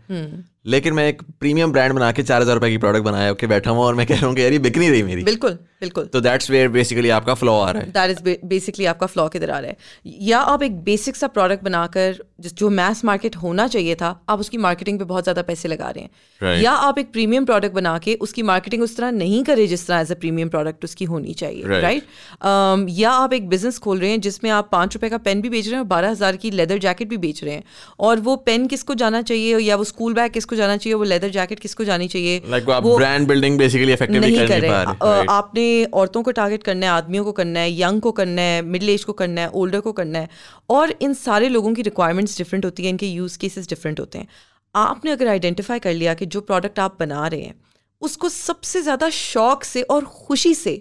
लेकिन 0.64 0.94
मैं 0.94 1.06
एक 1.08 1.22
प्रीमियम 1.40 1.72
ब्रांड 1.72 1.92
बना 1.94 2.10
के 2.12 2.22
चार 2.22 2.42
हज़ार 2.42 2.54
रुपये 2.54 2.70
की 2.70 2.78
प्रोडक्ट 2.78 3.04
बनाया 3.04 3.32
के 3.32 3.46
बैठा 3.46 3.70
हूँ 3.70 3.80
और 3.80 3.94
मैं 3.94 4.06
कह 4.06 4.14
रहा 4.14 4.26
हूँ 4.26 4.34
कि 4.34 4.42
यार 4.42 4.52
ये 4.52 4.58
बिक 4.58 4.78
नहीं 4.78 4.90
रही 4.90 5.02
मेरी। 5.02 5.22
बिल्कुल 5.24 5.58
बिल्कुल। 5.80 6.04
तो 6.04 6.20
दैट्स 6.20 6.50
वेयर 6.50 6.68
बेसिकली 6.68 7.10
आपका 7.10 7.34
फ्लॉ 7.34 7.52
आ 7.60 7.70
रहा 7.70 7.82
है। 7.82 7.90
दैट 7.90 8.10
इज़ 8.10 8.46
बेसिकली 8.46 8.84
आपका 8.86 9.06
फ्लॉ 9.06 9.28
किधर 9.28 9.50
आ 9.50 9.58
रहा 9.58 9.70
है। 9.70 9.76
या 10.22 10.38
आप 10.38 10.62
एक 10.62 10.76
बेसिक 10.84 11.16
सा 11.16 11.26
प्रोडक्ट 11.28 11.64
बनाकर 11.64 12.18
जो 12.42 12.68
मैस 12.70 13.04
मार्केट 13.04 13.36
होना 13.36 13.66
चाहिए 13.68 13.94
था 13.94 14.08
आप 14.28 14.40
उसकी 14.40 14.56
मार्केटिंग 14.58 14.98
पे 14.98 15.04
बहुत 15.04 15.24
ज़्यादा 15.24 15.42
पैसे 15.42 15.68
लगा 15.68 15.88
रहे 15.90 16.04
हैं। 16.04 16.10
Right. 16.40 16.64
या 16.64 16.72
आप 16.72 16.98
एक 16.98 17.12
प्रीमियम 17.12 17.44
प्रोडक्ट 17.44 17.74
बना 17.74 17.96
के 17.98 18.14
उसकी 18.20 18.42
मार्केटिंग 18.42 18.82
उस 18.82 18.96
तरह 18.96 19.10
नहीं 19.12 19.42
करे 19.44 19.66
जिस 19.66 19.86
तरह 19.86 20.00
एज 20.00 20.12
अ 20.12 20.14
प्रीमियम 20.16 20.48
प्रोडक्ट 20.48 20.84
उसकी 20.84 21.04
होनी 21.04 21.34
चाहिए 21.34 21.62
राइट 21.62 21.82
Right. 21.84 22.04
राइट 22.44 22.98
या 22.98 23.10
आप 23.12 23.32
एक 23.32 23.48
बिज़नेस 23.48 23.78
खोल 23.78 23.98
रहे 23.98 24.10
हैं 24.10 24.20
जिसमें 24.20 24.50
आप 24.50 24.68
पाँच 24.72 24.94
रुपए 24.94 25.08
का 25.08 25.18
पेन 25.20 25.40
भी 25.40 25.48
बेच 25.48 25.66
रहे 25.66 25.74
हैं 25.74 25.80
और 25.80 25.88
बारह 25.88 26.10
हज़ार 26.10 26.36
की 26.36 26.50
लेदर 26.50 26.78
जैकेट 26.78 27.08
भी 27.08 27.16
बेच 27.18 27.42
रहे 27.44 27.54
हैं। 27.54 27.64
और 28.00 28.20
वो 28.20 28.36
पेन 28.46 28.66
किसको 28.66 28.94
जाना 28.96 29.22
चाहिए 29.22 29.58
या 29.58 29.76
वो 29.76 29.84
स्कूल 29.84 30.14
बैग 30.14 30.32
किसको 30.32 30.49
जाना 30.56 30.76
चाहिए 30.76 30.94
वो 30.94 31.04
लेदर 31.04 31.28
जैकेट 31.30 31.60
किसको 31.60 31.84
जानी 31.84 32.08
चाहिए 32.08 32.42
लाइक 32.46 32.70
आप 32.70 32.86
ब्रांड 32.86 33.28
बिल्डिंग 33.28 33.58
बेसिकली 33.58 33.92
इफेक्टिवली 33.92 34.36
नहीं 34.36 34.48
कर 34.48 34.60
रहे 34.60 34.70
Right. 34.70 35.28
आपने 35.30 35.84
औरतों 35.94 36.22
को 36.22 36.30
टारगेट 36.32 36.62
करना 36.62 36.86
है 36.86 36.92
आदमियों 36.92 37.24
को 37.24 37.32
करना 37.32 37.60
है 37.60 37.80
यंग 37.80 38.00
को 38.00 38.12
करना 38.12 38.42
है 38.42 38.62
मिडिल 38.64 38.90
एज 38.90 39.04
को 39.04 39.12
करना 39.12 39.40
है 39.40 39.50
ओल्डर 39.54 39.80
को 39.80 39.92
करना 39.92 40.18
है 40.18 40.28
और 40.70 40.94
इन 41.02 41.14
सारे 41.14 41.48
लोगों 41.48 41.74
की 41.74 41.82
रिक्वायरमेंट्स 41.82 42.38
डिफरेंट 42.38 42.64
होती 42.64 42.82
हैं 42.82 42.90
इनके 42.90 43.06
यूज़ 43.06 43.38
केसेस 43.38 43.68
डिफरेंट 43.68 44.00
होते 44.00 44.18
हैं। 44.18 44.28
आपने 44.74 45.10
अगर 45.10 45.28
आइडेंटिफाई 45.28 45.78
कर 45.78 45.94
लिया 45.94 46.14
कि 46.14 46.26
जो 46.26 46.40
प्रोडक्ट 46.40 46.78
आप 46.78 46.96
बना 47.00 47.26
रहे 47.26 47.40
हैं 47.40 47.54
उसको 48.02 48.28
सबसे 48.28 48.82
ज़्यादा 48.82 49.10
शौक 49.10 49.64
से 49.64 49.82
और 49.82 50.04
खुशी 50.04 50.54
से 50.54 50.76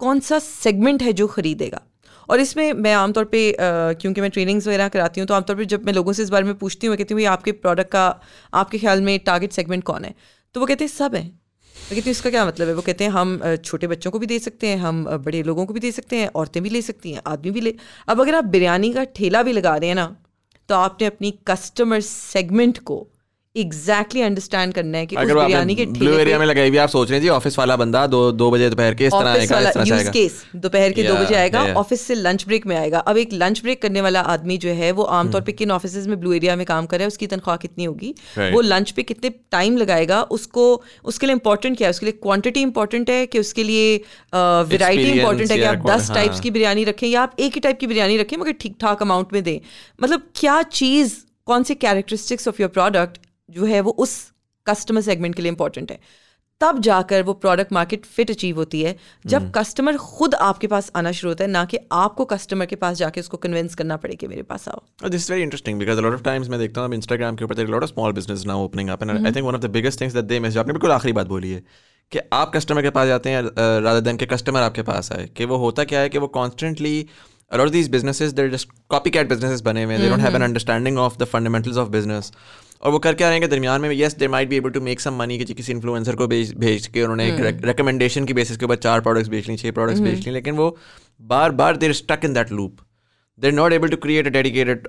कौन 0.00 0.20
सा 0.20 0.38
सेगमेंट 0.38 1.02
है 1.02 1.12
जो 1.12 1.26
खरीदेगा? 1.26 1.80
और 2.30 2.40
इसमें 2.40 2.72
मैं 2.72 2.92
आमतौर 2.94 3.24
पे 3.24 3.40
क्योंकि 3.60 4.20
मैं 4.20 4.30
ट्रेनिंग्स 4.30 4.66
वगैरह 4.66 4.88
कराती 4.88 5.20
हूँ 5.20 5.26
तो 5.28 5.34
आमतौर 5.34 5.56
पे 5.56 5.64
जब 5.64 5.86
मैं 5.86 5.92
लोगों 5.92 6.12
से 6.12 6.22
इस 6.22 6.30
बारे 6.30 6.44
में 6.44 6.54
पूछती 6.54 6.86
हूँ 6.86 6.96
कहती 6.96 7.14
हूँ, 7.14 7.20
भाई, 7.20 7.24
आपके 7.26 7.52
प्रोडक्ट 7.52 7.90
का, 7.90 8.04
आपके 8.54 8.78
ख्याल 8.78 9.02
में 9.02 9.18
टारगेट 9.20 9.52
सेगमेंट 9.52 9.84
कौन 9.84 10.04
है? 10.04 10.14
तो 10.54 10.60
वो 10.60 10.66
कहते 10.66 10.84
हैं, 10.84 10.90
सब 10.90 11.14
हैं। 11.14 11.24
मैं 11.24 11.88
कहती 11.90 12.00
हूँ, 12.00 12.10
इसका 12.10 12.30
क्या 12.30 12.44
मतलब 12.46 12.68
है? 12.68 12.74
वो 12.74 12.82
कहते 12.82 13.04
हैं, 13.04 13.10
हम 13.10 13.56
छोटे 13.64 13.86
बच्चों 13.86 14.10
को 14.10 14.18
भी 14.18 14.26
दे 14.26 14.38
सकते 14.38 14.66
हैं, 14.66 14.76
हम 14.78 15.04
बड़े 15.24 15.42
लोगों 15.42 15.66
को 15.66 15.74
भी 15.74 15.80
दे 15.80 15.92
सकते 15.92 16.16
हैं, 16.16 16.28
औरतें 16.34 16.62
भी 16.62 16.70
ले 16.70 16.82
सकती 16.82 17.12
हैं, 17.12 17.22
आदमी 17.26 17.50
भी 17.50 17.60
ले 17.60 17.74
अब 18.08 18.20
अगर 18.20 18.34
आप 18.34 18.44
बिरयानी 18.54 18.92
का 18.92 19.04
ठेला 19.16 19.42
भी 19.42 19.52
लगा 19.52 19.76
रहे 19.76 19.88
हैं 19.88 19.96
ना 19.96 20.06
तो 20.68 20.74
आपने 20.74 21.06
अपनी 21.06 21.30
कस्टमर 21.46 22.00
सेगमेंट 22.00 22.78
को 22.78 22.96
एग्जैक्टली 23.56 24.20
अंडरस्टैंड 24.22 24.72
करना 24.74 24.98
है 24.98 25.06
कि 25.06 25.16
अगर 25.16 25.36
वो 25.36 25.44
बिरयानी 25.44 25.74
के 25.74 25.84
ब्लू 25.86 26.12
एरिया 26.14 26.38
में 26.38 26.44
लगाई 26.46 26.68
हुई 26.68 26.78
आप 26.78 26.88
सोच 26.88 27.08
रहे 27.10 27.18
हैं 27.18 27.22
जी 27.22 27.28
ऑफ़िस 27.28 27.58
वाला 27.58 27.76
बंदा 27.76 28.06
दो 28.06 28.20
दो 28.32 28.50
बजे 28.50 28.68
दोपहर 28.70 28.94
के 28.94 29.06
इस 29.06 29.12
तरह 29.12 29.30
आएगा 29.30 29.60
इस 29.60 29.74
तरह 29.74 29.82
यूज़ 29.82 29.92
आएगा। 29.92 30.10
केस 30.10 30.42
दोपहर 30.56 30.92
के 30.92 31.02
दो 31.02 31.14
बजे 31.14 31.34
आएगा 31.34 31.64
yeah. 31.64 31.76
ऑफ़िस 31.76 32.02
से 32.02 32.14
लंच 32.14 32.44
ब्रेक 32.46 32.66
में 32.66 32.76
आएगा। 32.76 32.98
अब 32.98 33.16
एक 33.16 33.32
लंच 33.32 33.62
ब्रेक 33.62 33.80
करने 33.82 34.00
वाला 34.00 34.20
आदमी 34.34 34.58
जो 34.58 34.70
है 34.72 34.90
वो 34.92 35.02
आमतौर 35.16 35.40
पे 35.40 35.52
किन 35.52 35.70
ऑफ़िस 35.70 35.96
में 36.06 36.18
ब्लू 36.20 36.32
एरिया 36.32 36.56
में 36.56 36.64
काम 36.66 36.86
कर 36.86 36.98
रहा 36.98 37.04
है 37.04 37.08
उसकी 37.08 37.26
तनख्वाह 37.26 37.56
कितनी 37.56 37.84
होगी? 37.84 38.12
Right. 38.12 38.52
वो 38.54 38.60
लंच 38.60 38.90
पे 38.90 39.02
कितने 39.02 39.30
टाइम 39.50 39.76
लगाएगा? 39.76 40.20
उसको 40.38 40.66
उसके 41.04 41.26
लिए 41.26 41.34
इंपॉर्टेंट 41.34 41.76
क्या 41.76 41.88
है? 41.88 41.90
उसके 41.90 42.06
लिए 42.06 42.18
क्वांटिटी 42.22 42.62
इंपॉर्टेंट 42.62 43.10
है 43.10 43.24
कि 43.26 43.38
उसके 43.38 43.62
लिए 43.62 43.96
वैरायटी 43.96 45.02
Experience 45.02 45.16
इंपॉर्टेंट 45.16 45.50
है 45.50 45.58
कि 45.58 45.64
आप 45.64 45.86
दस 45.86 46.10
टाइप्स 46.10 46.34
हाँ. 46.34 46.42
की 46.42 46.50
बिरयानी 46.50 46.84
रखें 46.84 47.06
या 47.08 47.22
आप 47.22 47.34
एक 47.40 47.54
ही 47.54 47.60
टाइप 47.60 47.78
की 47.80 47.86
बिरयानी 47.86 48.18
रखें 48.18 48.36
मगर 48.36 48.52
ठीक 48.60 48.76
ठाक 48.80 49.02
अमाउंट 49.02 49.32
में 49.32 49.42
दें। 49.42 49.58
मतलब 50.02 50.22
क्या 50.36 50.62
चीज़ 50.62 51.14
कौन 51.46 51.62
से 51.62 51.74
कैरेक्टरिस्टिक्स 51.76 52.48
ऑफ़ 52.48 52.62
योर 52.62 52.68
प्रोडक्ट 52.70 53.18
जो 53.50 53.64
है 53.66 53.80
वो 53.80 53.90
उस 53.98 54.16
कस्टमर 54.66 55.00
सेगमेंट 55.02 55.34
के 55.34 55.42
लिए 55.42 55.50
इंपॉर्टेंट 55.50 55.90
है। 55.90 55.98
तब 56.60 56.80
जाकर 56.82 57.22
वो 57.22 57.32
प्रोडक्ट 57.34 57.72
मार्केट 57.72 58.04
फिट 58.06 58.30
अचीव 58.30 58.56
होती 58.56 58.80
है। 58.82 58.94
जब 59.26 59.38
हम्म। 59.38 59.50
कस्टमर 59.50 59.96
खुद 59.98 60.34
आपके 60.46 60.66
पास 60.66 60.90
आना 60.96 61.12
शुरू 61.12 61.30
होता 61.30 61.44
है 61.44 61.50
ना 61.50 61.64
कि 61.64 61.78
आपको 61.92 62.24
कस्टमर 62.32 62.66
के 62.66 62.76
पास 62.76 62.96
जाके 62.96 63.20
उसको 63.20 63.36
कन्विंस 63.36 63.74
करना 63.74 63.96
पड़े 63.96 64.16
कि 64.16 64.26
मेरे 64.26 64.42
पास 64.50 64.68
आओ। 64.68 65.08
This 65.08 65.30
very 65.30 65.42
interesting 65.42 65.78
because 65.78 66.00
lot 66.00 66.14
of 66.14 66.22
times 66.22 66.48
मैं 66.48 66.58
देखता 66.60 66.80
हूँ 66.80 66.94
इंस्टाग्राम 66.94 67.36
के 67.36 67.44
ऊपर 67.44 67.66
लॉट 67.66 67.82
ऑफ़ 67.82 67.90
स्मॉल 67.90 68.12
बिज़नेस 68.12 68.44
ना 68.46 68.56
opening 68.64 68.90
up 68.90 69.04
I 69.04 69.32
think 69.32 69.46
one 69.46 69.54
of 69.54 69.62
the 69.62 69.70
biggest 69.70 70.00
things 70.00 70.14
that 70.14 70.24
they 70.24 70.40
message 70.40 70.58
आपने 70.58 70.72
बिल्कुल 70.72 70.92
आखिरी 70.92 71.12
बात 71.12 71.26
बोली 71.26 71.50
है 71.50 71.62
कि 72.12 72.18
आप 72.32 72.52
कस्टमर 72.54 72.82
के 72.82 72.90
पास 72.90 73.06
जाते 73.08 73.30
हैं 73.30 73.42
राधा 73.42 73.98
देन 74.00 74.16
के 74.16 74.26
कस्टमर 74.26 74.60
आपके 74.60 74.82
पास 74.84 75.12
आए 75.12 75.28
कि 75.36 75.44
वो 75.44 75.56
होता 75.56 75.84
क्या 75.84 76.00
है 76.00 76.08
कि 76.08 76.18
वो 76.18 76.26
constantly 76.36 77.06
a lot 77.50 77.68
these 77.70 77.88
business 77.90 78.66
copy 78.90 79.10
cat 79.10 79.28
business 79.28 79.60
बने 79.62 79.84
हुए 79.84 79.98
they 79.98 80.06
an 80.06 80.42
understanding 80.42 80.98
of 80.98 81.18
the 81.18 81.24
fundamentals 81.32 81.76
of 81.76 81.88
business 81.90 82.32
और 82.82 82.92
वो 82.92 82.98
करके 82.98 83.24
आ 83.24 83.28
रहे 83.28 83.38
हैं 83.38 83.48
दरमियान 83.50 83.80
में 83.80 83.90
yes 83.90 84.14
they 84.16 84.28
might 84.28 84.48
be 84.48 84.56
able 84.56 84.70
to 84.70 84.80
make 84.80 85.00
some 85.00 85.14
money 85.14 85.38
कि 85.38 85.54
किसी 85.54 85.72
इन्फ्लुएंसर 85.72 86.16
को 86.16 86.26
भेज 86.26 86.54
भेज 86.58 86.86
के 86.86 87.02
उन्होंने 87.02 87.26
एक 87.28 87.64
रिकमेंडेशन 87.64 88.24
के 88.24 88.34
बेसिस 88.34 88.56
के 88.56 88.64
ऊपर 88.64 88.76
चार 88.78 89.00
प्रोडक्ट्स 89.00 89.28
बेच 89.30 89.48
ली 89.48 89.56
छह 89.56 89.70
प्रोडक्ट्स 89.70 90.00
बेच 90.00 90.14
हम्म। 90.14 90.24
ली 90.24 90.32
लेकिन 90.32 90.54
वो 90.54 90.76
बार 91.20 91.50
बार 91.52 91.76
they're 91.76 91.92
stuck 91.94 92.24
in 92.24 92.34
that 92.34 92.52
loop 92.52 92.80
they're 93.38 93.52
not 93.52 93.72
able 93.72 93.88
to 93.88 93.96
create 93.96 94.26
a 94.26 94.30
dedicated 94.30 94.88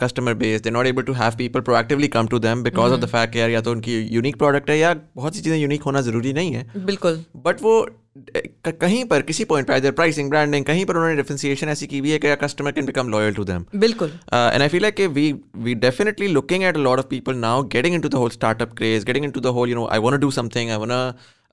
customer 0.00 0.34
base 0.34 0.62
they're 0.62 0.72
not 0.72 0.86
able 0.86 1.02
to 1.02 1.12
have 1.12 1.36
people 1.38 1.60
proactively 1.60 2.08
come 2.08 2.26
to 2.26 2.38
them 2.38 2.62
because 2.62 2.92
of 2.92 3.00
the 3.00 3.08
fact 3.08 3.36
यार 3.36 3.50
या 3.50 3.60
तो 3.60 3.72
उनकी 3.72 3.98
यूनिक 4.12 4.36
प्रोडक्ट 4.36 4.70
है 4.70 4.78
या 4.78 4.94
बहुत 5.16 5.36
सी 5.36 5.42
चीज़ें 5.42 5.58
यूनिक 5.58 5.82
होना 5.82 6.00
ज़रूरी 6.00 6.32
नहीं 6.32 6.52
है। 6.52 6.66
बिल्कुल। 6.76 7.24
बट 7.36 7.62
वो 7.62 7.76
कहीं 8.16 9.04
पर 9.04 9.22
किसी 9.28 9.44
पॉइंट 9.44 9.66
पर 9.68 9.90
प्राइसिंग 9.90 10.28
ब्रांडिंग 10.30 10.64
कहीं 10.64 10.84
पर 10.86 10.96
उन्होंने 10.96 11.16
डिफरेंशिएशन 11.16 11.68
ऐसी 11.68 11.86
की 11.86 11.98
हुई 11.98 12.10
है 12.10 12.18
कि 12.18 12.34
customer 12.42 12.72
can 12.72 12.86
become 12.86 13.08
loyal 13.10 13.34
to 13.34 13.44
them 13.44 13.64
बिल्कुल 13.74 14.10
Uh, 14.10 14.50
and 14.54 14.64
I 14.66 14.68
feel 14.74 14.84
like 14.86 15.00
uh, 15.06 15.08
we 15.18 15.24
we 15.66 15.74
definitely 15.84 16.28
looking 16.36 16.66
at 16.68 16.76
a 16.80 16.84
lot 16.86 17.02
of 17.02 17.08
people 17.12 17.40
now 17.44 17.54
getting 17.76 17.96
into 17.98 18.10
the 18.14 18.20
whole 18.22 18.34
startup 18.36 18.74
craze, 18.80 19.06
getting 19.10 19.26
into 19.30 19.42
the 19.46 19.52
whole 19.56 19.72
you 19.72 19.78
know 19.80 19.86
I 19.96 19.98
want 20.06 20.18
to 20.18 20.22
do 20.26 20.30
something, 20.38 20.70
I 20.76 20.76
want 20.84 20.94
to 20.96 21.02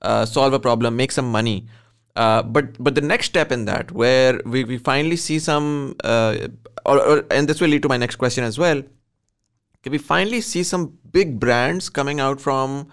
uh, 0.02 0.24
solve 0.24 0.58
a 0.60 0.60
problem, 0.60 0.96
make 0.96 1.16
some 1.18 1.30
money. 1.38 1.56
Uh, 2.16 2.42
but 2.42 2.78
but 2.78 2.94
the 2.94 3.00
next 3.00 3.26
step 3.26 3.52
in 3.52 3.64
that, 3.64 3.90
where 3.92 4.40
we, 4.44 4.64
we 4.64 4.78
finally 4.78 5.16
see 5.16 5.38
some, 5.38 5.96
uh, 6.04 6.36
or, 6.84 6.98
or 7.00 7.24
and 7.30 7.48
this 7.48 7.60
will 7.60 7.68
lead 7.68 7.82
to 7.82 7.88
my 7.88 7.96
next 7.96 8.16
question 8.16 8.44
as 8.44 8.58
well. 8.58 8.82
Can 9.82 9.92
we 9.92 9.98
finally 9.98 10.40
see 10.40 10.62
some 10.62 10.92
big 11.10 11.40
brands 11.40 11.88
coming 11.88 12.20
out 12.20 12.40
from 12.40 12.88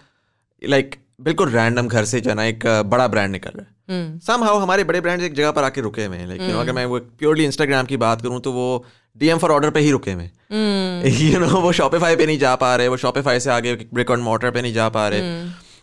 like 0.62 1.00
बिल्कुल 1.20 1.50
random 1.50 1.88
घर 1.88 2.06
से 2.06 2.20
जो 2.22 2.30
है 2.30 2.36
ना 2.36 2.44
एक 2.44 2.66
बड़ा 2.86 3.08
brand 3.08 3.32
निकल 3.32 3.52
रहा 3.56 3.66
है। 3.66 4.20
सम 4.20 4.44
हाउ 4.44 4.58
हमारे 4.58 4.84
बड़े 4.84 5.02
ब्रांड्स 5.02 5.26
एक 5.26 5.34
जगह 5.34 5.52
पर 5.52 5.64
आके 5.64 5.82
रुके 5.82 6.06
हुए 6.06 6.18
हैं 6.18 6.28
लाइक 6.28 6.42
यू 6.42 6.52
नो 6.52 6.60
अगर 6.60 6.74
मैं 6.74 6.86
वो 6.86 7.00
प्योरली 7.20 7.46
इंस्टाग्राम 7.46 7.86
की 7.86 7.98
बात 7.98 8.22
करूँ 8.22 8.40
तो 8.42 8.52
वो 8.52 8.86
डीएम 9.18 9.38
फॉर 9.38 9.52
ऑर्डर 9.52 9.70
पे 9.70 9.80
ही 9.80 9.92
रुके 9.92 10.12
हुए 10.12 10.24
हैं। 10.24 11.06
यू 11.22 11.40
नो 11.40 11.60
वो 11.62 11.72
शॉपिफाई 11.72 12.16
पे 12.16 12.26
नहीं 12.26 12.40
जा 12.40 12.56
पा 12.56 12.76
रहे 12.76 12.88
वो 12.88 12.98
शॉपिफाई 12.98 13.40
से 13.40 13.50
आगे 13.50 13.74
ब्रिक 13.94 14.12
ऑन 14.12 14.20
मोटर 14.20 14.52
पे 14.52 14.62
नहीं 14.62 14.74
जा 14.74 14.90
पा 14.90 15.08
रहे। 15.08 15.22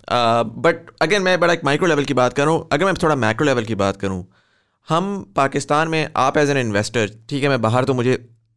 बट 0.09 0.87
uh, 0.87 0.97
अगेन 1.03 1.23
मैं 1.23 1.39
बड़ा 1.41 1.53
एक 1.53 1.65
माइक्रो 1.65 1.87
लेवल 1.87 2.05
की 2.05 2.15
बात 2.15 2.33
करूँ 2.33 2.69
अगर 2.73 2.85
मैं 2.85 2.95
थोड़ा 3.03 3.15
मैक्रो 3.17 3.47
लेवल 3.47 3.65
की 3.65 3.75
बात 3.75 3.97
करूँ 3.97 4.25
हम 4.89 5.33
पाकिस्तान 5.37 5.89
में 5.89 6.09
आप 6.17 6.37
एज 6.39 6.51
एन 6.51 6.57
इन्वेस्टर 6.57 7.11
ठीक 7.29 7.43
है 7.43 7.49
मैं 7.49 7.61
बाहर 7.63 7.85
तो 7.85 7.95
मुझे 7.95 8.15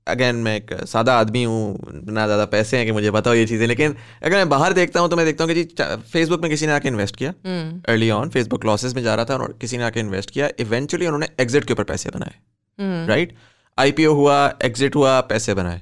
अगेन 0.10 0.36
मैं 0.38 0.56
एक 0.56 0.74
सादा 0.88 1.14
आदमी 1.20 1.44
हूँ 1.44 2.04
ना 2.10 2.26
ज़्यादा 2.26 2.46
पैसे 2.48 2.78
हैं 2.78 2.86
कि 2.86 2.92
मुझे 2.92 3.12
बताओ 3.12 3.34
ये 3.34 3.46
चीज़ें 3.46 3.66
लेकिन 3.68 3.96
अगर 4.24 4.36
मैं 4.36 4.50
बाहर 4.50 4.74
देखता 4.74 5.00
हूँ 5.00 5.10
तो 5.10 5.16
मैं 5.16 5.26
देखता 5.26 5.44
हूँ 5.44 5.54
कि 5.54 5.64
जी 5.64 5.84
फेसबुक 6.12 6.42
में 6.42 6.50
किसी 6.52 6.68
ने 6.68 6.74
आके 6.74 6.88
इन्वेस्ट 6.88 7.16
किया। 7.16 7.34
अर्ली 7.90 8.10
ऑन 8.12 8.30
फेसबुक 8.30 8.66
लॉसेस 8.66 8.96
में 8.96 9.04
जा 9.04 9.16
रहा 9.16 9.26
था 9.26 9.36
और 9.36 9.58
किसी 9.62 9.78
ने 9.78 9.84
आके 9.84 10.00
इन्वेस्ट 10.00 10.32
किया। 10.32 10.50
इवेंचुअली 10.60 11.06
उन्होंने 11.06 11.28
एग्जिट 11.40 11.66
के 11.66 11.74
ऊपर 11.74 11.84
पैसे 11.86 12.10
बनाए। 12.10 13.06
राइट 13.08 13.34
आईपीओ 13.78 14.14
हुआ 14.14 14.38
एग्जिट 14.64 14.96
हुआ 14.96 15.20
पैसे 15.30 15.54
बनाए। 15.54 15.82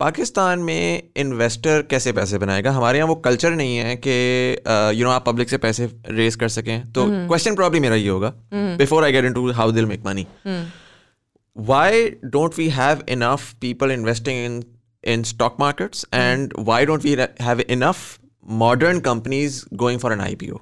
पाकिस्तान 0.00 0.58
में 0.58 1.02
इन्वेस्टर 1.16 1.82
कैसे 1.90 2.12
पैसे 2.12 2.38
बनाएगा? 2.38 2.70
हमारे 2.72 2.98
यहाँ 2.98 3.08
वो 3.08 3.14
कल्चर 3.16 3.50
नहीं 3.52 3.76
है 3.76 3.96
कि 3.96 4.12
यू 4.98 5.04
नो 5.04 5.10
आप 5.10 5.24
पब्लिक 5.26 5.50
से 5.50 5.58
पैसे 5.58 5.88
रेज 6.10 6.34
कर 6.36 6.48
सकें। 6.50 6.92
तो 6.92 7.06
क्वेश्चन 7.08 7.54
प्रॉब्लम 7.54 7.82
मेरा 7.82 7.94
ये 7.96 8.08
होगा। 8.08 8.32
Before 8.78 9.04
I 9.04 9.12
get 9.12 9.24
into 9.32 9.50
how 9.52 9.72
they'll 9.72 9.86
make 9.86 10.06
money 10.06 10.26
why 11.54 12.16
don't 12.28 12.56
we 12.56 12.70
have 12.70 13.04
enough 13.06 13.58
people 13.60 13.90
investing 13.90 14.36
in 14.36 14.64
in 15.02 15.24
stock 15.24 15.58
markets? 15.58 16.04
And 16.12 16.52
hmm. 16.52 16.64
why 16.64 16.84
don't 16.84 17.02
we 17.02 17.16
have 17.40 17.60
enough 17.68 18.18
modern 18.42 19.00
companies 19.00 19.64
going 19.76 19.98
for 19.98 20.12
an 20.12 20.18
IPO 20.18 20.60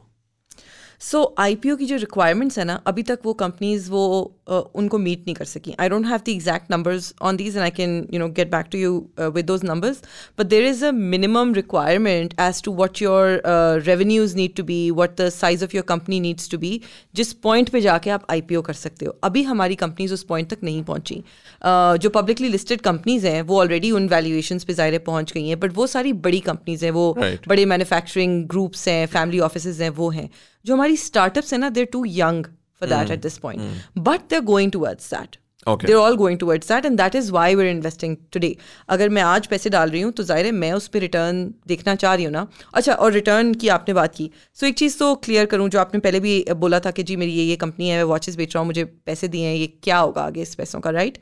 so 1.01 1.23
I 1.39 1.55
P 1.57 1.71
O 1.71 1.77
की 1.77 1.87
जो 1.87 1.97
requirements 1.97 2.59
है 2.59 2.65
ना 2.65 2.75
अभी 2.87 3.03
तक 3.03 3.19
वो 3.25 3.33
companies 3.35 3.91
वो 3.91 4.07
उनको 4.51 4.99
meet 4.99 5.19
नहीं 5.21 5.35
कर 5.35 5.45
सकी। 5.45 5.75
I 5.81 5.89
don't 5.89 6.07
have 6.07 6.21
the 6.27 6.29
exact 6.29 6.71
numbers 6.71 7.13
on 7.23 7.37
these 7.37 7.57
and 7.57 7.63
I 7.65 7.71
can 7.71 7.93
you 8.15 8.21
know 8.21 8.29
get 8.39 8.51
back 8.51 8.67
to 8.73 8.79
you 8.79 8.93
with 9.21 9.47
those 9.47 9.65
numbers 9.65 10.03
but 10.39 10.47
there 10.47 10.65
is 10.67 10.85
a 10.85 10.91
minimum 10.93 11.55
requirement 11.55 12.35
as 12.41 12.63
to 12.63 12.73
what 12.77 13.03
your 13.03 13.43
revenues 13.87 14.35
need 14.37 14.55
to 14.57 14.63
be 14.65 14.91
what 14.91 15.21
the 15.21 15.29
size 15.31 15.65
of 15.65 15.77
your 15.77 15.85
company 15.89 16.21
needs 16.21 16.51
to 16.51 16.59
be 16.59 16.81
जिस 17.15 17.33
point 17.49 17.69
पे 17.69 17.81
जाके 17.81 18.11
आप 18.11 18.27
आई 18.31 18.41
P 18.41 18.57
ओ 18.57 18.63
कर 18.63 18.75
सकते 18.75 19.07
हो। 19.07 19.17
अभी 19.25 19.43
हमारी 19.43 19.75
companies 19.85 20.15
उस 20.15 20.23
पॉइंट 20.25 20.51
तक 20.51 20.65
नहीं 20.65 20.83
पहुँची। 20.85 21.17
uh, 21.17 21.97
जो 21.97 22.11
पब्लिकली 22.11 22.49
लिस्टेड 22.49 22.81
कंपनीज़ 22.81 23.27
हैं 23.27 23.41
वो 23.43 23.61
ऑलरेडी 23.61 23.91
उन 23.93 24.09
वैल्यूएशन 24.09 24.59
पे 24.67 24.75
ज़ाहिर 24.75 24.99
पहुँच 25.07 25.33
गई 25.33 25.47
हैं 25.49 25.61
बट 25.61 25.77
वो 25.77 25.87
सारी 25.87 26.13
बड़ी 26.29 26.41
कंपनीज़ 26.51 26.85
हैं 26.85 26.93
वो 26.93 27.09
Right. 27.21 27.49
बड़े 27.49 27.65
मैन्युफैक्चरिंग 27.67 28.45
ग्रुप्स 28.49 28.87
हैं 28.89 29.07
फैमिली 29.09 29.41
ऑफ़िस 29.41 29.67
हैं 29.81 29.91
वो 29.97 30.09
हैं। 30.11 30.29
जो 30.65 30.75
हमारी 30.75 30.97
स्टार्टअप्स 30.99 31.53
हैं 31.53 31.61
ना 31.61 31.69
they're 31.71 31.85
too 31.93 32.05
young 32.07 32.45
for 32.81 32.89
that 32.89 33.11
at 33.11 33.23
this 33.23 33.39
point 33.39 33.99
but 33.99 34.29
they 34.31 34.37
are 34.37 34.43
going 34.45 34.73
towards 34.73 35.15
that. 35.15 35.37
They're 35.67 35.95
all 35.95 36.17
going 36.17 36.39
towards 36.39 36.69
that 36.69 36.85
and 36.85 36.97
that 36.99 37.15
is 37.15 37.31
why 37.33 37.55
we're 37.55 37.67
investing 37.67 38.17
today 38.33 38.55
अगर 38.89 39.09
मैं 39.09 39.23
आज 39.23 39.47
पैसे 39.47 39.71
डाल 39.71 39.91
रही 39.91 40.01
हूँ 40.01 40.13
तो 40.13 40.23
ज़ाहिर 40.23 40.47
है 40.47 40.53
मैं 40.53 40.73
उस 40.73 40.87
पर 40.89 40.99
रिटर्न 40.99 41.43
देखना 41.69 41.95
चाह 41.95 42.15
रही 42.15 42.25
हूँ 42.25 42.33
ना। 42.33 42.47
अच्छा 42.75 42.93
और 42.95 43.13
रिटर्न 43.13 43.53
की 43.55 43.69
आपने 43.69 43.95
बात 43.95 44.15
की। 44.15 44.31
सो 44.57 44.61
so, 44.61 44.69
एक 44.69 44.79
चीज़ 44.79 44.99
तो 44.99 45.15
क्लियर 45.17 45.47
करूँ 45.47 45.69
जो 45.69 45.81
आपने 45.81 46.01
पहले 46.01 46.21
भी 46.21 46.45
बोला 46.57 46.81
था 46.81 46.91
कि 46.91 47.03
जी 47.03 47.17
मेरी 47.17 47.33
ये 47.33 47.45
ये 47.45 47.57
कंपनी 47.57 47.89
है 47.89 47.97
मैं 47.97 48.05
वॉचेस 48.05 48.37
बेच 48.37 48.55
रहा 48.55 48.61
हूँ 48.61 48.67
मुझे 48.67 48.85
पैसे 48.85 49.29
दिए 49.29 49.47
हैं 49.47 49.55
ये 49.55 49.67
क्या 49.83 49.99
होगा 49.99 50.23
आगे 50.23 50.43
इस 50.43 50.55
पैसों 50.55 50.81
का 50.81 50.91
राइट 50.91 51.19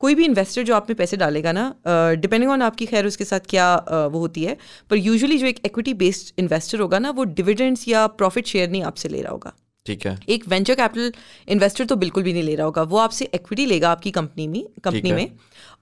कोई 0.00 0.14
भी 0.14 0.24
इन्वेस्टर 0.24 0.62
जो 0.62 0.74
आप 0.74 0.86
में 0.90 0.96
पैसे 0.96 1.16
डालेगा 1.16 1.52
ना 1.52 1.64
डिपेंडिंग 1.86 2.50
ऑन 2.50 2.62
आपकी 2.62 2.86
खैर 2.86 3.06
उसके 3.06 3.24
साथ 3.24 3.40
क्या 3.48 3.68
uh, 3.78 4.12
वो 4.12 4.18
होती 4.18 4.44
है 4.44 4.56
पर 4.90 4.96
यूजुअली 4.96 5.38
जो 5.38 5.46
एक 5.46 5.60
एक्विटी 5.66 5.94
बेस्ड 5.94 6.34
इन्वेस्टर 6.38 6.80
होगा 6.80 6.98
ना 6.98 7.10
वो 7.10 7.24
डिविडेंड्स 7.24 7.88
या 7.88 8.06
प्रॉफिट 8.06 8.46
शेयर 8.46 8.70
नहीं 8.70 8.82
आपसे 8.82 9.08
ले 9.08 9.22
रहा 9.22 9.32
होगा। 9.32 9.52
ठीक 9.86 10.06
है। 10.06 10.18
एक 10.28 10.46
वेंचर 10.48 10.74
कैपिटल 10.74 11.12
इन्वेस्टर 11.48 11.84
तो 11.84 11.96
बिल्कुल 11.96 12.22
भी 12.22 12.32
नहीं 12.32 12.42
ले 12.42 12.54
रहा 12.54 12.64
होगा 12.66 12.82
वो 12.82 12.96
आपसे 12.98 13.24
इक्विटी 13.34 13.66
लेगा 13.66 13.90
आपकी 13.90 14.10
कंपनी 14.10 14.46
में 14.46 14.64
कंपनी 14.84 15.12
में 15.12 15.30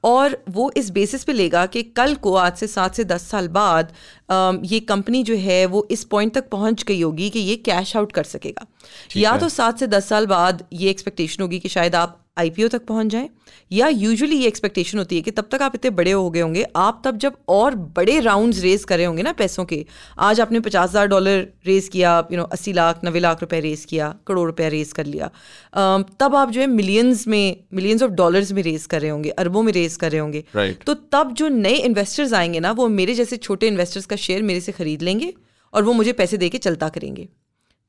और 0.05 0.37
वो 0.49 0.71
इस 0.77 0.91
बेसिस 0.91 1.25
पे 1.25 1.33
लेगा 1.33 1.65
कि 1.67 1.83
कल 1.83 2.15
को 2.15 2.35
आज 2.35 2.57
से 2.57 2.67
सात 2.67 2.95
से 2.95 3.05
दस 3.05 3.29
साल 3.29 3.49
बाद 3.49 3.93
ये 4.65 4.81
कंपनी 4.81 5.23
जो 5.23 5.37
है 5.37 5.65
वो 5.67 5.87
इस 5.91 6.05
पॉइंट 6.05 6.35
तक 6.35 6.49
पहुँच 6.49 6.83
गई 6.83 7.01
होगी 7.03 7.31
कि 7.31 7.41
ये 7.41 7.57
कैश 7.57 7.97
आउट 7.97 8.13
कर 8.13 8.25
सकेगा। 8.25 8.67
या 9.17 9.37
तो 9.37 9.49
सात 9.49 9.79
से 9.79 9.87
दस 9.87 10.09
साल 10.09 10.27
बाद 10.27 10.65
ये 10.73 10.91
एक्सपेक्टेशन 10.91 11.43
होगी 11.43 11.59
कि 11.59 11.69
शायद 11.69 11.95
आप 11.95 12.23
आईपीओ 12.39 12.69
तक 12.69 12.85
पहुँच 12.87 13.07
जाएँ 13.07 13.29
या 13.73 13.89
यूजुअली 13.89 14.37
ये 14.37 14.47
एक्सपेक्टेशन 14.49 14.99
होती 14.99 15.17
है 15.17 15.23
कि 15.23 15.31
तब 15.31 15.49
तक 15.53 15.63
आप 15.63 15.75
इतने 15.75 15.91
बड़े 15.91 16.11
हो 16.11 16.29
गए 16.31 16.41
होंगे 16.41 16.65
आप 16.77 17.01
तब 17.05 17.19
जब 17.19 17.37
और 17.49 17.75
बड़े 17.97 18.19
राउंड्स 18.21 18.61
रेज 18.63 18.85
करे 18.85 19.05
होंगे 19.05 19.23
ना 19.23 19.33
पैसों 19.33 19.65
के 19.65 19.85
आज 20.19 20.41
आपने 20.41 20.61
पचास 20.61 20.91
हज़ार 20.91 21.07
डॉलर 21.07 21.47
रेज 21.67 21.89
किया 21.89 22.19
यू 22.33 22.39
नो 22.39 22.45
अस्सी 22.53 22.73
लाख 22.73 23.01
नब्बे 23.05 23.21
लाख 23.21 23.41
रुपए 23.41 23.61
रेज 23.61 23.85
किया 23.85 24.15
करोड़ 24.27 24.47
रुपया 24.47 24.69
रेज 24.69 24.93
कर 24.93 25.07
लिया 25.07 25.31
तब 26.21 26.35
आप 26.35 26.51
जो 26.51 26.61
है 26.61 26.67
मिलियंस 26.67 27.27
में 27.27 27.57
मिलियंस 27.75 28.03
ऑफ़ 28.03 28.11
डॉलर्स 28.13 28.53
में 28.53 28.63
रेज 28.63 28.87
कर 28.87 29.01
रहे 29.01 29.11
होंगे 29.11 29.31
अरबों 29.39 29.63
में 29.63 29.73
रेज 29.73 29.97
कर 29.97 30.11
रहे 30.11 30.21
होंगे 30.21 30.45
Right. 30.57 30.85
तो 30.87 30.95
तब 30.95 31.33
जो 31.33 31.49
नए 31.49 31.75
इन्वेस्टर्स 31.85 32.33
आएँगे 32.33 32.61
ना 32.61 32.73
वो 32.73 32.89
मेरे 32.89 33.15
जैसे 33.15 33.37
छोटे 33.39 33.69
इन्वेस्टर्स 33.69 34.07
का 34.07 34.17
शेयर 34.17 34.43
मेरे 34.43 34.61
से 34.61 34.73
खरीद 34.73 35.03
लेंगे 35.03 35.33
और 35.75 35.83
वो 35.83 35.93
मुझे 35.93 36.13
पैसे 36.13 36.37
दे 36.37 36.49
के 36.49 36.59
चलता 36.59 36.89
करेंगे 36.89 37.29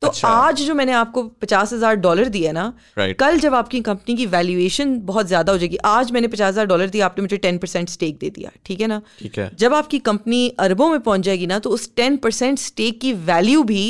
तो 0.02 0.08
अच्छा। 0.08 0.28
आज 0.30 0.62
जो 0.62 0.74
मैंने 0.76 0.92
आपको 0.92 1.24
पचास 1.42 1.74
हज़ार 1.74 1.96
डॉलर 1.98 2.30
दिया 2.30 2.52
ना 2.52 2.66
Right. 3.00 3.16
कल 3.20 3.40
जब 3.40 3.56
आपकी 3.56 3.80
कंपनी 3.82 4.16
की 4.16 4.26
वैल्यूएशन 4.26 4.98
बहुत 5.04 5.28
ज़्यादा 5.28 5.52
हो 5.52 5.58
जाएगी 5.58 5.78
आज 5.86 6.12
मैंने 6.12 6.28
पचास 6.28 6.52
हज़ार 6.52 6.66
डॉलर 6.66 6.90
दिया 6.90 7.06
आपने 7.06 7.22
मुझे 7.22 7.38
टेन 7.38 7.58
परसेंट 7.58 7.90
स्टेक 7.90 8.18
दे 8.18 8.30
दिया 8.30 8.52
ठीक 8.66 8.82
है 8.82 8.88
ना 8.88 9.02
ठीक 9.20 9.40
है 9.40 9.50
जब 9.56 9.74
आपकी 9.74 10.00
कंपनी 10.02 10.48
अरबों 10.60 10.90
में 10.90 11.00
पहुँच 11.00 11.22
जाएगी 11.22 11.48
ना 11.48 11.60
तो 11.60 11.70
उस 11.70 11.90
टेन 11.96 12.18
परसेंट 12.18 12.60
स्टेक 12.60 13.00
की 13.02 13.14
वैल्यू 13.26 13.64
भी 13.66 13.86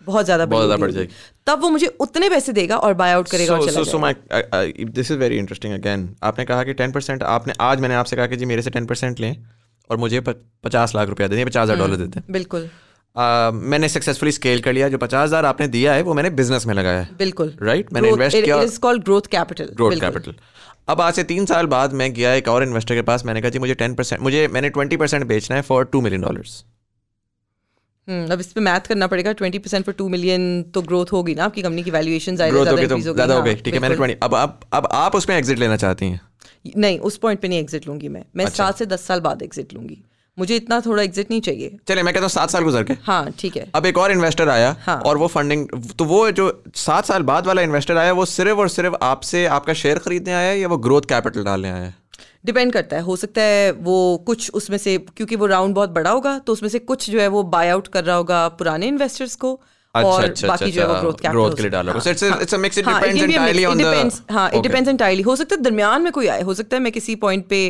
बहुत 0.00 0.24
ज़्यादा 0.24 0.46
बहुत 0.46 0.64
ज़्यादा 0.64 0.80
बढ़ 0.82 0.90
जाएगी। 0.90 1.14
तब 1.46 1.60
वो 1.60 1.70
मुझे 1.70 1.86
उतने 2.00 2.28
पैसे 2.30 2.52
देगा 2.52 2.76
और 2.78 2.94
बाय 2.94 3.12
आउट 3.12 3.28
करेगा 3.28 3.54
और 3.54 3.60
so, 3.60 3.68
चला 3.68 3.82
so, 3.82 3.88
so 3.88 4.00
my, 4.00 4.14
this 4.90 5.10
is 5.10 5.18
very 5.18 5.38
interesting 5.38 5.74
again 5.74 6.08
आपने 6.22 6.44
कहा 6.44 6.64
कि 6.64 6.74
टेन 6.74 6.92
परसेंट 6.92 7.22
आपने 7.32 7.54
आज 7.60 7.80
मैंने 7.80 7.94
आपसे 7.94 8.16
कहा 8.16 8.26
कि 8.26 8.36
जी 8.36 8.44
मेरे 8.46 8.62
से 8.62 8.70
टेन 8.70 8.86
परसेंट 8.86 9.20
लें 9.20 9.34
और 9.90 9.96
मुझे 9.96 10.20
पचास 10.20 10.94
लाख 10.94 11.08
रुपया 11.08 11.28
देते 11.28 11.38
हैं 11.38 11.46
पचास 11.46 11.62
हज़ार 11.62 11.76
डॉलर 11.76 11.92
हम्म। 11.92 12.04
देते 12.04 12.20
हैं 12.20 12.32
बिल्कुल 12.32 12.68
आ, 13.16 13.50
मैंने 13.50 13.88
सक्सेसफुली 13.88 14.32
स्केल 14.32 14.60
कर 14.62 14.72
लिया 14.72 14.88
जो 14.88 14.98
पचास 14.98 15.24
हज़ार 15.24 15.44
आपने 15.44 15.66
दिया 15.68 15.94
है 15.94 16.02
वो 16.02 16.14
मैंने 16.14 16.30
बिज़नेस 16.32 16.66
में 16.66 16.74
लगाया 16.74 17.06
बिल्कुल। 17.18 17.54
राइट 17.62 17.92
मैंने 17.92 18.08
इन्वेस्ट 18.08 18.36
किया। 18.36 18.60
Is 18.62 18.78
called 18.80 19.04
growth 19.04 19.26
capital 19.30 19.70
growth 19.74 20.00
capital 20.00 20.34
अब 20.88 21.00
आज 21.00 21.14
से 21.14 21.22
तीन 21.24 21.46
साल 21.46 21.66
बाद 21.68 21.92
मैं 21.92 22.12
गया 22.14 22.32
एक 22.34 22.48
और 22.48 22.62
इन्वेस्टर 22.62 22.94
के 22.94 23.02
पास 23.08 23.24
मैंने 23.24 23.40
कहा 23.40 23.50
जी 23.50 23.58
मुझे 23.58 23.74
टेन 23.76 23.94
परसेंट 23.94 24.20
मुझे 24.22 24.46
मैंने 24.48 24.68
ट्वेंटी 24.70 24.96
परसेंट 24.96 25.24
बेचना 25.26 25.56
है 25.56 25.62
फॉर 25.62 25.84
टू 25.86 26.00
मिलियन 26.00 26.22
डॉलर्स 26.22 26.64
अब 28.08 28.40
इस 28.40 28.52
पे 28.52 28.60
मैथ 28.60 28.86
करना 28.88 29.06
पड़ेगा। 29.06 29.32
Twenty 29.32 29.58
percent 29.58 29.84
for 29.86 29.94
two 29.94 30.08
million 30.08 30.62
तो 30.74 30.82
ग्रोथ 30.82 31.12
होगी 31.12 31.34
ना 31.34 31.44
आपकी 31.44 31.62
कंपनी 31.62 31.82
की 31.82 31.90
वैल्यूएशन 31.90 32.36
ज़्यादा 32.36 33.34
हो 33.34 33.42
गई 33.42 33.54
ठीक 33.56 33.74
है 33.74 33.80
मैंने 33.80 33.96
ट्वेंटी 33.96 34.16
अब 34.22 34.34
आप 34.34 34.60
अब 34.72 34.88
आप 34.92 35.14
उसमें 35.14 35.36
एग्जिट 35.36 35.58
लेना 35.58 35.76
चाहती 35.76 36.06
हैं? 36.06 36.20
नहीं 36.76 36.98
उस 37.00 37.16
पॉइंट 37.18 37.40
पे 37.40 37.48
नहीं 37.48 37.58
एग्जिट 37.58 37.86
लूँगी 37.86 38.08
मैं। 38.08 38.24
मैं 38.36 38.44
अच्छा। 38.44 38.64
सात 38.64 38.78
से 38.78 38.86
दस 38.86 39.06
साल 39.06 39.20
बाद 39.20 39.42
एग्जिट 39.42 39.74
लूँगी। 39.74 40.02
मुझे 40.40 40.56
इतना 40.56 40.80
थोड़ा 40.80 41.02
एग्जिट 41.02 41.30
नहीं 41.30 41.40
चाहिए। 41.40 41.76
चलिए 41.88 42.02
मैं 42.02 42.14
कहता 42.14 42.24
हूँ 42.24 42.30
सात 42.30 42.50
साल 42.50 42.64
गुजर 42.64 42.82
के 42.82 42.94
हाँ 43.04 43.30
ठीक 43.38 43.56
है। 43.56 43.66
अब 43.74 43.86
एक 43.86 43.98
और 43.98 44.12
इन्वेस्टर 44.12 44.48
आया 44.48 44.74
हाँ। 44.80 44.96
और 45.00 45.18
वो 45.18 45.26
फंडिंग 45.28 45.66
तो 45.98 46.04
वो 46.04 46.30
जो 46.32 46.50
सात 46.76 47.06
साल 47.06 47.22
बाद 47.24 47.46
वाला 47.46 47.62
इन्वेस्टर 47.62 47.96
आया 47.96 48.12
वो 48.12 48.24
सिर्फ़ 48.26 48.58
और 48.58 48.68
सिर्फ़ 48.68 48.94
आपसे 49.02 49.44
आपका 49.52 49.72
शेयर 49.74 49.98
खरीदने 49.98 50.32
आया 50.32 50.48
है 50.48 50.58
या 50.60 50.68
वो 50.68 50.76
ग्रोथ 50.78 51.02
कैपिटल 51.08 51.44
डालने 51.44 51.70
आया 51.70 51.82
है? 51.82 51.94
डिपेंड 52.46 52.72
करता 52.72 52.96
है। 52.96 53.02
हो 53.02 53.16
सकता 53.16 53.42
है 53.42 53.70
वो 53.72 53.96
कुछ 54.26 54.50
उसमें 54.54 54.76
से 54.78 54.96
क्योंकि 55.16 55.36
वो 55.36 55.46
राउंड 55.46 55.74
बहुत 55.74 55.90
बड़ा 55.90 56.10
होगा 56.10 56.38
तो 56.38 56.52
उसमें 56.52 56.68
से 56.70 56.78
कुछ 56.80 57.10
जो 57.10 57.20
है 57.20 57.26
वो 57.28 57.42
बाय 57.48 57.68
आउट 57.70 57.88
कर 57.88 58.04
रहा 58.04 58.16
होगा 58.16 58.46
पुराने 58.48 58.86
इन्वेस्टर्स 58.88 59.34
को। 59.34 59.60
और 59.94 60.34
बाकी 60.46 60.70
जो 60.70 60.80
है 60.80 60.86
वो 60.88 60.94
ग्रोथ 60.94 61.30
ग्रोथ 61.30 61.44
अच्छा, 61.44 61.56
के 61.56 61.62
लिए 61.62 61.70
डाला 61.70 61.92
होगा 61.92 62.02
so 62.02 62.10
it's 62.10 62.22
it's 62.22 62.54
mix 62.54 62.78
it 62.78 62.84
depends 62.86 63.22
entirely 63.22 63.64
on 63.64 63.78
the 63.78 64.10
हाँ 64.30 64.50
इट 64.54 64.62
डिपेंड्स 64.62 64.88
एंटायरली 64.88 65.22
हो 65.22 65.34
सकता 65.36 65.56
है 65.56 65.62
दरमियान 65.62 66.02
में 66.02 66.12
कोई 66.12 66.26
आए 66.26 66.42
हो 66.42 66.54
सकता 66.54 66.76
है 66.76 66.82
मैं 66.82 66.92
किसी 66.92 67.14
पॉइंट 67.16 67.46
पे 67.46 67.60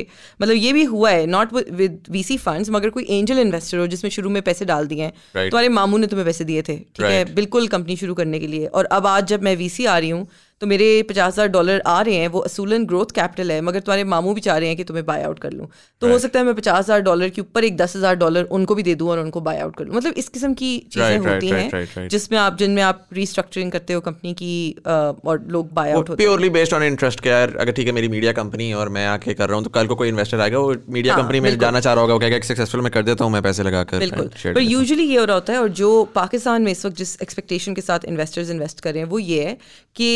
मतलब 0.43 0.57
ये 0.57 0.73
भी 0.73 0.85
हुआ 0.85 1.11
है 1.11 1.27
नॉट 1.27 1.53
विद 1.53 1.99
वीसी 2.11 2.37
फंड्स 2.39 2.71
मगर 2.71 2.91
कोई 2.91 3.07
एंजल 3.11 3.39
इन्वेस्टर 3.39 3.79
हो 3.79 3.87
जिसमें 3.87 4.11
शुरू 4.11 4.31
में 4.31 4.43
पैसे 4.43 4.65
डाल 4.65 4.87
दिए 4.87 5.03
हैं। 5.03 5.13
तुम्हारे 5.35 5.69
मामू 5.69 5.99
ने 5.99 6.07
तुम्हें 6.07 6.27
पैसे 6.27 6.45
दिए 6.45 6.63
थे 6.63 6.77
ठीक 6.77 7.07
है? 7.07 7.25
बिल्कुल 7.35 7.69
कंपनी 7.69 7.97
शुरू 7.97 8.15
करने 8.15 8.39
के 8.39 8.47
लिए। 8.47 8.67
और 8.67 8.85
अब 8.85 9.07
आज 9.07 9.27
जब 9.27 9.43
मैं 9.43 9.57
वीसी 9.57 9.87
आ 9.87 9.99
रही 9.99 10.11
हूँ 10.11 10.29
तो 10.61 10.67
मेरे 10.67 10.87
पचास 11.03 11.33
हज़ार 11.33 11.49
डॉलर 11.49 11.83
आ 11.87 12.01
रहे 12.03 12.15
हैं 12.15 12.29
वो 12.29 12.41
असूलन 12.41 12.85
ग्रोथ 12.87 13.13
कैपिटल 13.15 13.51
है 13.53 13.61
मगर 13.61 13.81
तुम्हारे 13.81 14.05
मामू 14.07 14.35
भी 14.35 14.41
चाह 14.41 14.57
रहे 14.59 14.69
हैं 14.69 14.77
कि 14.77 14.85
तुम्हें 14.85 15.05
बाय 15.07 15.23
आउट 15.25 15.39
कर 15.39 15.53
लूँ। 15.53 15.67
तो 16.03 16.09
हो 16.09 16.19
सकता 16.19 16.39
है 16.39 16.45
मैं 16.45 16.55
पचास 16.55 16.79
हज़ार 16.79 17.01
डॉलर 17.03 17.29
के 17.29 17.41
ऊपर 17.41 17.65
एक 17.65 17.77
दस 17.77 17.97
हज़ार 17.97 18.17
डॉलर 18.17 18.45
उनको 18.53 18.75
भी 18.75 18.83
दे 18.83 18.95
दूँ 18.95 19.09
और 19.11 19.19
उनको 19.19 19.41
बाय 19.41 19.61
आउट 19.61 19.77
कर 19.77 19.85
लूँ। 19.85 19.97
मतलब 19.97 20.15
इस 20.17 20.29
किस्म 20.31 20.53
की 20.55 20.71
चीज़ें 20.81 21.09
Right, 21.11 21.19
right, 21.19 21.35
होती 21.35 21.51
right, 21.51 21.63
हैं 21.63 21.71
right, 21.73 21.97
right. 21.97 22.11
जिसमें 22.11 22.39
आप 22.39 22.59
जिनमें 22.59 22.83
आप 22.83 23.07
रिस्ट्रक्चरिंग 23.13 23.71
करते 23.73 23.93
हो 23.93 24.01
कंपनी 24.01 24.33
की 24.35 24.53
और 24.87 25.45
लोग 25.49 25.73
बाय 25.75 25.93
आउट 25.93 26.09
होते 26.09 26.23
हैं। 26.23 26.29
प्योरली 26.29 26.51
बेस्ड 26.51 26.75
ऑन 26.75 26.83
इंटरेस्ट 26.83 27.21
क्या 27.21 27.43
अगर 27.43 27.73
ठीक 27.73 27.87
है 27.87 27.93
मेरी 27.93 28.09
मीडिया 28.09 28.33
कंपनी 28.33 28.73
और 28.73 28.89
मैं 28.91 29.07
आके 29.09 29.35
कर 29.35 29.49
रहा 29.49 29.57
हूँ 29.57 29.65
तो 29.65 29.71
कल 29.71 29.87
को 29.87 29.95
कोई 29.95 30.09
इन्वेस्टर 30.09 30.41
आएगा 30.41 30.59
वो 30.59 30.75
मीडिया 30.89 31.15
हाँ, 31.15 31.23
कंपनी 31.23 31.41
में 31.41 31.59
जाना 31.59 31.81
चाह 31.81 31.95
रहा 31.95 32.03
होगा 32.03 32.15
वो 32.15 32.21
कहेगा 32.21 32.39
सक्सेसफुल 32.49 32.81
मैं 32.81 32.93
कर 32.93 33.03
देता 33.03 33.25
हूँ 33.25 33.33
मैं 33.33 33.43
पैसे 33.43 33.63
लगाकर. 33.63 33.99
बिल्कुल। 33.99 34.31
पर। 34.45 34.61
यूजुअली 34.61 35.05
ये 35.05 35.19
हो 35.19 35.25
रहा 35.25 35.35
होता 35.35 35.53
है 35.53 35.59
और 35.61 35.69
जो 35.81 35.93
पाकिस्तान 36.15 36.63
में 36.63 36.73
इस 36.73 36.87
वक्त 36.87 36.97
जिस 36.97 37.17
एक्सपेक्टेशन 37.23 37.75
के 37.75 37.81
साथ 37.83 38.05
इन्वेस्टर्स 38.09 38.51
इन्वेस्ट 38.51 38.81
कर 38.81 38.93
रहे 38.93 39.03
हैं 39.03 39.11
वो 39.11 39.19
ये 39.21 39.43
है 39.45 39.57
कि 39.97 40.11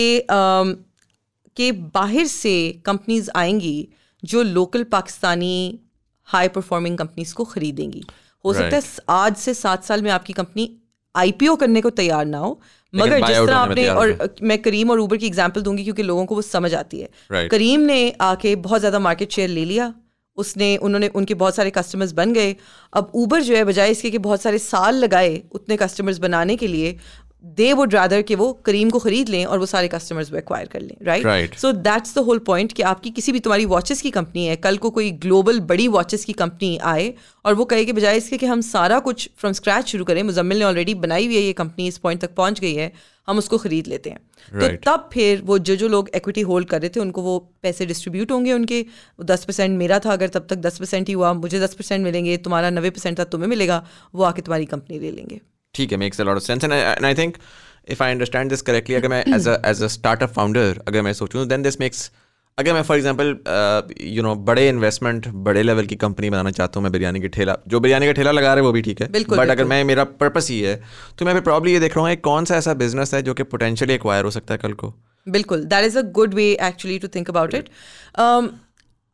कि 1.57 1.71
बाहर 1.73 2.27
से 2.27 2.55
कंपनीज़ 2.87 3.31
आएँगी 3.37 3.89
जो 4.23 4.43
local 4.43 4.85
Pakistani 4.93 5.81
high 6.29 6.49
performing 6.51 6.99
companies 6.99 7.35
को 7.35 7.45
खरीदेंगी। 7.45 8.03
हो 8.45 8.53
right. 8.53 8.65
सकता 8.65 8.77
है 8.77 9.23
आज 9.23 9.37
से 9.37 9.55
सात 9.55 9.85
साल 9.85 10.03
में 10.03 10.11
आपकी 10.11 10.33
कंपनी 10.33 10.71
आईपीओ 11.15 11.55
करने 11.57 11.81
को 11.81 11.91
तैयार 11.93 12.25
ना 12.27 12.39
हो 12.39 12.61
मगर 12.93 13.27
जिस 13.27 13.37
तरह 13.37 13.57
आपने 13.57 13.89
और 13.89 14.35
मैं 14.43 14.61
करीम 14.63 14.91
और 14.91 15.01
ऊबर 15.01 15.17
की 15.17 15.27
एग्जांपल 15.27 15.63
दूँगी 15.63 15.85
क्योंकि 15.85 16.03
लोगों 16.03 16.25
को 16.27 16.35
वो 16.35 16.43
समझ 16.43 16.75
आती 16.75 17.01
है। 17.01 17.09
Right. 17.09 17.51
करीम 17.51 17.81
ने 17.81 18.11
आके 18.23 18.55
बहुत 18.59 18.81
ज़्यादा 18.81 18.99
मार्केट 19.01 19.33
शेयर 19.33 19.49
ले 19.51 19.65
लिया। 19.65 19.93
उसने 20.39 20.77
उन्होंने 20.79 21.09
उनके 21.09 21.35
बहुत 21.35 21.55
सारे 21.55 21.71
कस्टमर्स 21.71 22.13
बन 22.13 22.33
गए। 22.33 22.55
अब 22.93 23.11
ऊबर 23.15 23.43
जो 23.43 23.57
है 23.57 23.65
बजाय 23.65 23.91
इसके 23.91 24.11
कि 24.11 24.19
बहुत 24.19 24.43
सारे 24.43 24.59
साल 24.59 24.95
लगाए 24.97 25.43
उतने 25.53 25.77
कस्टमर्स 25.77 26.19
बनाने 26.19 26.57
के 26.57 26.67
लिए 26.67 26.97
दे 27.45 27.73
वुड 27.73 27.95
रादर 27.95 28.23
कि 28.23 28.35
वो 28.35 28.53
करीम 28.65 28.91
को 28.91 28.99
खरीद 28.99 29.29
लें 29.29 29.45
और 29.45 29.59
वो 29.59 29.67
सारे 29.67 29.89
कस्टमर्स 29.89 30.31
वो 30.33 30.39
एक्वायर 30.39 30.67
कर 30.67 30.81
लें 30.81 30.95
right. 31.03 31.55
So 31.55 31.73
that's 31.73 32.15
the 32.15 32.19
whole 32.19 32.39
point 32.39 32.73
कि 32.73 32.83
आपकी 32.83 33.11
किसी 33.11 33.33
भी 33.33 33.41
तुम्हारी 33.41 33.65
वॉचेस 33.65 34.03
की 34.03 34.11
कंपनी 34.11 34.47
है 34.47 34.57
कल 34.57 34.77
को 34.77 34.91
कोई 34.91 35.11
ग्लोबल 35.11 35.61
बड़ी 35.61 35.89
वॉचेस 35.89 36.25
की 36.25 36.33
कंपनी 36.33 36.77
आए 36.85 37.13
और 37.45 37.55
वो 37.55 37.65
कहे 37.65 37.85
कि 37.85 37.93
बजाय 37.93 38.17
इसके 38.17 38.37
कि 38.37 38.47
हम 38.47 38.61
सारा 38.61 38.99
कुछ 38.99 39.29
फ्रॉम 39.39 39.53
स्क्रैच 39.53 39.87
शुरू 39.87 40.05
करें 40.05 40.23
मुजम्मिल 40.23 40.59
ने 40.59 40.65
ऑलरेडी 40.65 40.95
बनाई 40.95 41.27
हुई 41.27 41.37
है 41.37 41.43
ये 41.43 41.53
कंपनी 41.53 41.89
इस 41.89 41.99
पॉइंट 41.99 42.21
तक 42.21 42.35
पहुँच 42.35 42.61
गई 42.61 42.75
है 42.75 42.93
हम 43.29 43.39
उसको 43.39 43.59
खरीद 43.59 43.87
लेते 43.87 44.11
हैं 44.11 44.19
तो 44.19 44.67
Right. 44.67 44.85
तब 44.87 45.09
फिर 45.13 45.43
वो 45.43 45.59
जो 45.59 45.77
जो 45.77 45.89
लोग 45.89 46.11
एक्विटी 46.15 46.41
होल्ड 46.41 46.69
कर 46.69 46.81
रहे 46.81 46.89
थे 46.89 47.01
उनको 47.01 47.23
वो 47.23 47.39
पैसे 47.63 47.87
डिस्ट्रीब्यूट 47.87 48.33
होंगे 48.33 48.53
उनके 48.53 48.85
दस 49.21 49.45
परसेंट 49.45 49.79
मेरा 49.79 49.99
था 49.99 50.13
अगर 50.13 50.29
तब 50.29 50.47
तक 50.51 50.57
दस 50.57 50.79
परसेंट 50.79 51.09
ही 51.09 51.15
हुआ 51.15 51.33
मुझे 51.33 51.61
दस 51.61 51.75
परसेंट 51.75 52.05
मिलेंगे 52.05 52.37
तुम्हारा 52.37 52.71
नब्बे 52.71 52.91
परसेंट 52.91 53.19
था 53.19 53.25
तुम्हें 53.25 53.49
मिलेगा 53.49 53.87
वो 54.15 54.23
आके 54.23 54.43
तुम्हारी 54.43 54.65
कंपनी 54.65 54.99
ले 54.99 55.11
लेंगे 55.11 55.41
ठीक 55.75 55.93
है 55.93 55.99
makes 55.99 56.21
a 56.21 56.25
lot 56.25 56.37
of 56.37 56.45
sense 56.45 56.65
and 56.65 56.73
I 56.73 57.15
think 57.15 57.37
if 57.89 58.03
I 58.03 58.11
understand 58.11 58.51
this 58.51 58.63
correctly 58.63 58.95
अगर 58.95 59.09
मैं 59.09 59.25
as 59.37 59.49
as 59.49 59.83
a 59.83 59.87
startup 59.95 60.33
founder 60.33 60.83
अगर 60.89 61.03
मैं 61.03 61.13
सोचूं 61.15 61.49
देन 61.49 61.63
दिस 61.63 61.81
मेक्स 61.81 62.11
अगर 62.59 62.75
मैं 62.75 62.83
फॉर 62.83 62.97
एग्जांपल 62.97 63.29
यू 64.09 64.23
नो 64.23 64.35
बड़े 64.49 64.69
इन्वेस्टमेंट 64.69 65.27
बड़े 65.47 65.63
लेवल 65.63 65.87
की 65.87 65.97
कंपनी 65.97 66.31
बनाना 66.31 66.51
चाहता 66.51 66.79
हूँ 66.81 66.83
मैं 66.83 66.93
बिरयानी 66.93 67.21
की 67.21 67.29
ठेला 67.29 67.57
जो 67.69 67.81
बिरयानी 67.81 68.07
का 68.07 68.13
ठेला 68.13 68.31
लगा 68.31 68.53
रहे 68.55 68.63
हैं 68.63 68.67
वो 68.67 68.73
भी 68.73 68.83
ठीक 68.83 69.01
है 69.03 69.09
बिल्कुल, 69.09 69.39
बट 69.39 69.51
अगर 69.51 69.65
मैं 69.65 69.83
मेरा 69.85 70.05
पर्पस 70.21 70.51
ही 70.51 70.61
है 70.61 70.75
तो 71.19 71.25
मैं 71.25 71.33
फिर 71.33 71.43
प्रॉब्ली 71.43 71.73
ये 71.73 71.81
देख 71.81 71.97
रहा 71.97 72.07
हूँ 72.07 72.17
कौन 72.25 72.45
सा 72.45 72.57
ऐसा 72.57 72.75
बिज़नेस 72.75 73.15
है 73.15 73.23
जो 73.23 73.35
कि 73.35 73.43
पोटेंशियली 73.45 73.95
एक्वायर 73.95 74.25
हो 74.25 74.31
सकता 74.31 74.55
है 74.55 74.59
कल 74.59 74.73
को। 74.75 74.93
बिल्कुल 75.27 75.65
that 75.65 75.85
is 75.85 75.99
a 75.99 76.03
good 76.13 76.35
way 76.35 76.45
actually 76.63 76.99
to 76.99 77.09
think 77.09 77.31
about 77.31 77.55
it 77.55 77.69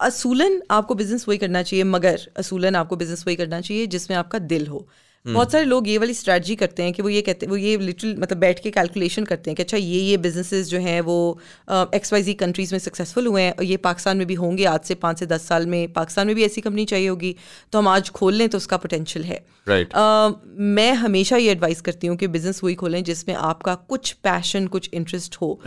असूलन 0.00 0.60
आपको 0.70 0.94
बिज़नेस 0.94 1.24
वही 1.28 1.38
करना 1.38 1.62
चाहिए 1.62 1.84
मगर 1.86 2.20
असूलन 2.38 2.76
आपको 2.76 2.96
बिज़नेस 2.96 3.24
वही 3.26 3.36
करना 3.36 3.60
चाहिए 3.60 3.86
जिसमें 3.86 4.16
आपका 4.16 4.38
दिल 4.48 4.66
हो। 4.66 4.86
बहुत 5.26 5.52
सारे 5.52 5.64
लोग 5.64 5.88
ये 5.88 5.98
वाली 5.98 6.14
स्ट्रैटी 6.14 6.56
करते 6.56 6.82
हैं 6.82 6.92
कि 6.92 7.02
वो 7.02 7.08
ये 7.08 7.22
कहते 7.22 7.46
हैं 7.46 7.50
वो 7.50 7.56
ये 7.56 7.76
लिटिल 7.78 8.16
मतलब 8.18 8.38
बैठ 8.38 8.60
के 8.60 8.70
कैलकुलेशन 8.70 9.24
करते 9.24 9.50
हैं 9.50 9.56
कि 9.56 9.62
अच्छा 9.62 9.76
ये 9.76 10.00
ये 10.00 10.16
बिजनेसेस 10.16 10.68
जो 10.68 10.78
हैं 10.78 11.00
वो 11.00 11.38
एक्स 11.70 12.12
वाई 12.12 12.22
जी 12.22 12.34
कंट्रीज़ 12.34 12.74
में 12.74 12.78
सक्सेसफुल 12.78 13.26
हुए 13.26 13.42
हैं 13.42 13.52
और 13.52 13.64
ये 13.64 13.76
पाकिस्तान 13.76 14.16
में 14.16 14.26
भी 14.26 14.34
होंगे 14.34 14.64
आज 14.64 14.80
से 14.80 14.94
पाँच 14.94 15.18
से 15.18 15.26
दस 15.26 15.48
साल 15.48 15.66
में 15.66 15.92
पाकिस्तान 15.92 16.26
में 16.26 16.36
भी 16.36 16.44
ऐसी 16.44 16.60
कंपनी 16.60 16.84
चाहिए 16.84 17.08
होगी 17.08 17.36
तो 17.72 17.78
हम 17.78 17.88
आज 17.88 18.10
खोल 18.10 18.34
लें 18.34 18.48
तो 18.48 18.58
उसका 18.58 18.76
पोटेंशियल 18.76 19.24
है। 19.24 19.46
राइट 19.68 19.92
अ, 19.94 20.28
मैं 20.58 20.92
हमेशा 20.92 21.36
ये 21.36 21.50
एडवाइस 21.50 21.80
करती 21.80 22.06
हूँ 22.06 22.16
कि 22.16 22.26
बिज़नेस 22.26 22.64
वही 22.64 22.74
खोलें 22.74 23.04
जिसमें 23.04 23.34
आपका 23.34 23.74
कुछ 23.74 24.12
पैशन 24.12 24.66
कुछ 24.66 24.90
इंटरेस्ट 24.94 25.36
हो। 25.36 25.60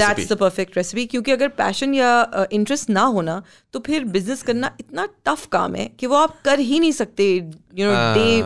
Right, 0.00 0.28
perfect 0.36 0.78
recipe. 0.78 1.10
क्योंकि 1.10 1.32
अगर 1.32 1.48
पैशन 1.48 1.94
या 1.94 2.46
इंटरेस्ट 2.52 2.90
ना 2.90 3.02
होना 3.02 3.42
तो 3.74 3.80
फिर 3.86 4.04
बिज़नेस 4.14 4.42
करना 4.42 4.70
इतना 4.80 5.08
टफ 5.26 5.46
काम 5.52 5.74
है 5.74 5.90
कि 5.98 6.06
वो 6.06 6.16
आप 6.16 6.40
कर 6.44 6.58
ही 6.58 6.78
नहीं 6.80 6.92
सकते 6.92 7.26
you 7.74 7.86
know 7.86 8.14
day 8.14 8.40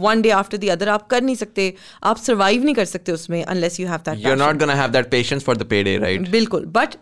one 0.00 0.22
day 0.22 0.30
after 0.30 0.58
the 0.58 0.68
other 0.70 0.88
आप 0.88 1.06
कर 1.06 1.22
नहीं 1.22 1.36
सकते 1.36 1.72
आप 2.04 2.16
सर्वाइव 2.16 2.64
नहीं 2.64 2.74
कर 2.74 2.84
सकते 2.84 3.12
उसमें 3.12 3.42
unless 3.44 3.80
you 3.80 3.88
have 3.88 4.00
that 4.08 4.24
You're 4.24 4.40
not 4.42 4.62
gonna 4.62 4.78
have 4.82 4.94
that 4.96 5.10
patience 5.14 5.48
for 5.48 5.56
the 5.62 5.68
payday, 5.72 5.98
right 6.00 6.28
बिल्कुल 6.30 6.66
but 6.76 6.94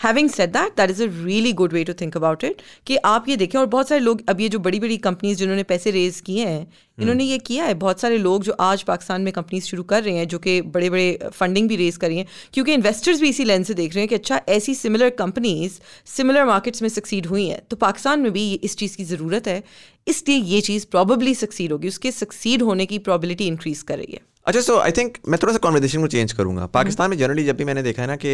having 0.00 0.28
set 0.30 0.50
that 0.50 0.76
that 0.76 0.90
is 0.90 1.02
a 1.02 1.06
really 1.24 1.52
good 1.52 1.72
way 1.72 1.84
to 1.84 1.92
think 1.92 2.16
about 2.16 2.44
it 2.44 2.62
कि 2.86 2.96
आप 3.06 3.28
ये 3.28 3.36
देखें 3.36 3.58
और 3.58 3.66
बहुत 3.66 3.88
सारे 3.88 4.00
लोग 4.00 4.22
अब 4.28 4.40
ये 4.40 4.48
जो 4.48 4.58
बड़ी 4.58 4.80
बड़ी 4.80 4.96
कंपनीज़ 4.98 5.38
जिन्होंने 5.38 5.62
पैसे 5.64 5.90
रेज 5.90 6.20
किए 6.20 6.46
हैं 6.46 6.66
इन्होंने 6.98 7.24
ये 7.24 7.38
किया 7.38 7.64
है। 7.64 7.74
बहुत 7.76 8.00
सारे 8.00 8.18
लोग 8.18 8.44
जो 8.44 8.52
आज 8.60 8.82
पाकिस्तान 8.82 9.22
में 9.22 9.32
कंपनीज़ 9.32 9.64
शुरू 9.64 9.82
कर 9.82 10.02
रहे 10.02 10.14
हैं 10.14 10.26
जो 10.28 10.38
कि 10.38 10.60
बड़े 10.62 10.90
बड़े 10.90 11.18
फंडिंग 11.32 11.68
भी 11.68 11.76
रेज 11.76 11.96
कर 11.96 12.08
रही 12.08 12.18
हैं 12.18 12.26
क्योंकि 12.54 12.74
इन्वेस्टर्स 12.74 13.20
भी 13.20 13.28
इसी 13.28 13.44
लेंस 13.44 13.66
से 13.66 13.74
देख 13.74 13.94
रहे 13.94 14.02
हैं 14.02 14.08
कि 14.08 14.14
अच्छा 14.14 14.40
ऐसी 14.48 14.74
सिमिलर 14.74 15.10
कंपनीज़ 15.18 15.78
सिमिलर 16.06 16.44
मार्केट्स 16.44 16.82
में 16.82 16.88
सक्सीड 16.88 17.26
हुई 17.26 17.46
हैं 17.48 17.60
तो 17.70 17.76
पाकिस्तान 17.76 18.20
में 18.20 18.32
भी 18.32 18.52
इस 18.54 18.76
चीज़ 18.76 18.96
की 18.96 19.04
ज़रूरत 19.04 19.48
है। 19.48 19.62
इसलिए 20.06 20.36
ये 20.36 20.60
चीज़ 20.60 20.86
प्रॉबली 20.90 21.34
सक्सीड 21.34 21.72
होगी 21.72 21.88
उसके 21.88 22.10
सक्सीड 22.12 22.62
होने 22.62 22.86
की 22.86 22.98
प्रॉबिलिटी 23.00 23.46
इंक्रीज 23.46 23.82
कर 23.82 23.98
रही 23.98 24.12
है। 24.12 24.20
अच्छा 24.48 24.60
सो 24.60 24.76
आई 24.80 24.92
थिंक 24.96 25.16
मैं 25.28 25.38
थोड़ा 25.42 25.52
सा 25.52 25.58
कॉन्वर्जेशन 25.62 26.00
को 26.00 26.06
चेंज 26.12 26.32
करूँगा 26.32 26.66
पाकिस्तान 26.74 27.10
में 27.10 27.16
जनरली 27.18 27.44
जब 27.44 27.56
भी 27.56 27.64
मैंने 27.64 27.82
देखा 27.82 28.02
है 28.02 28.08
ना 28.08 28.16
कि 28.16 28.30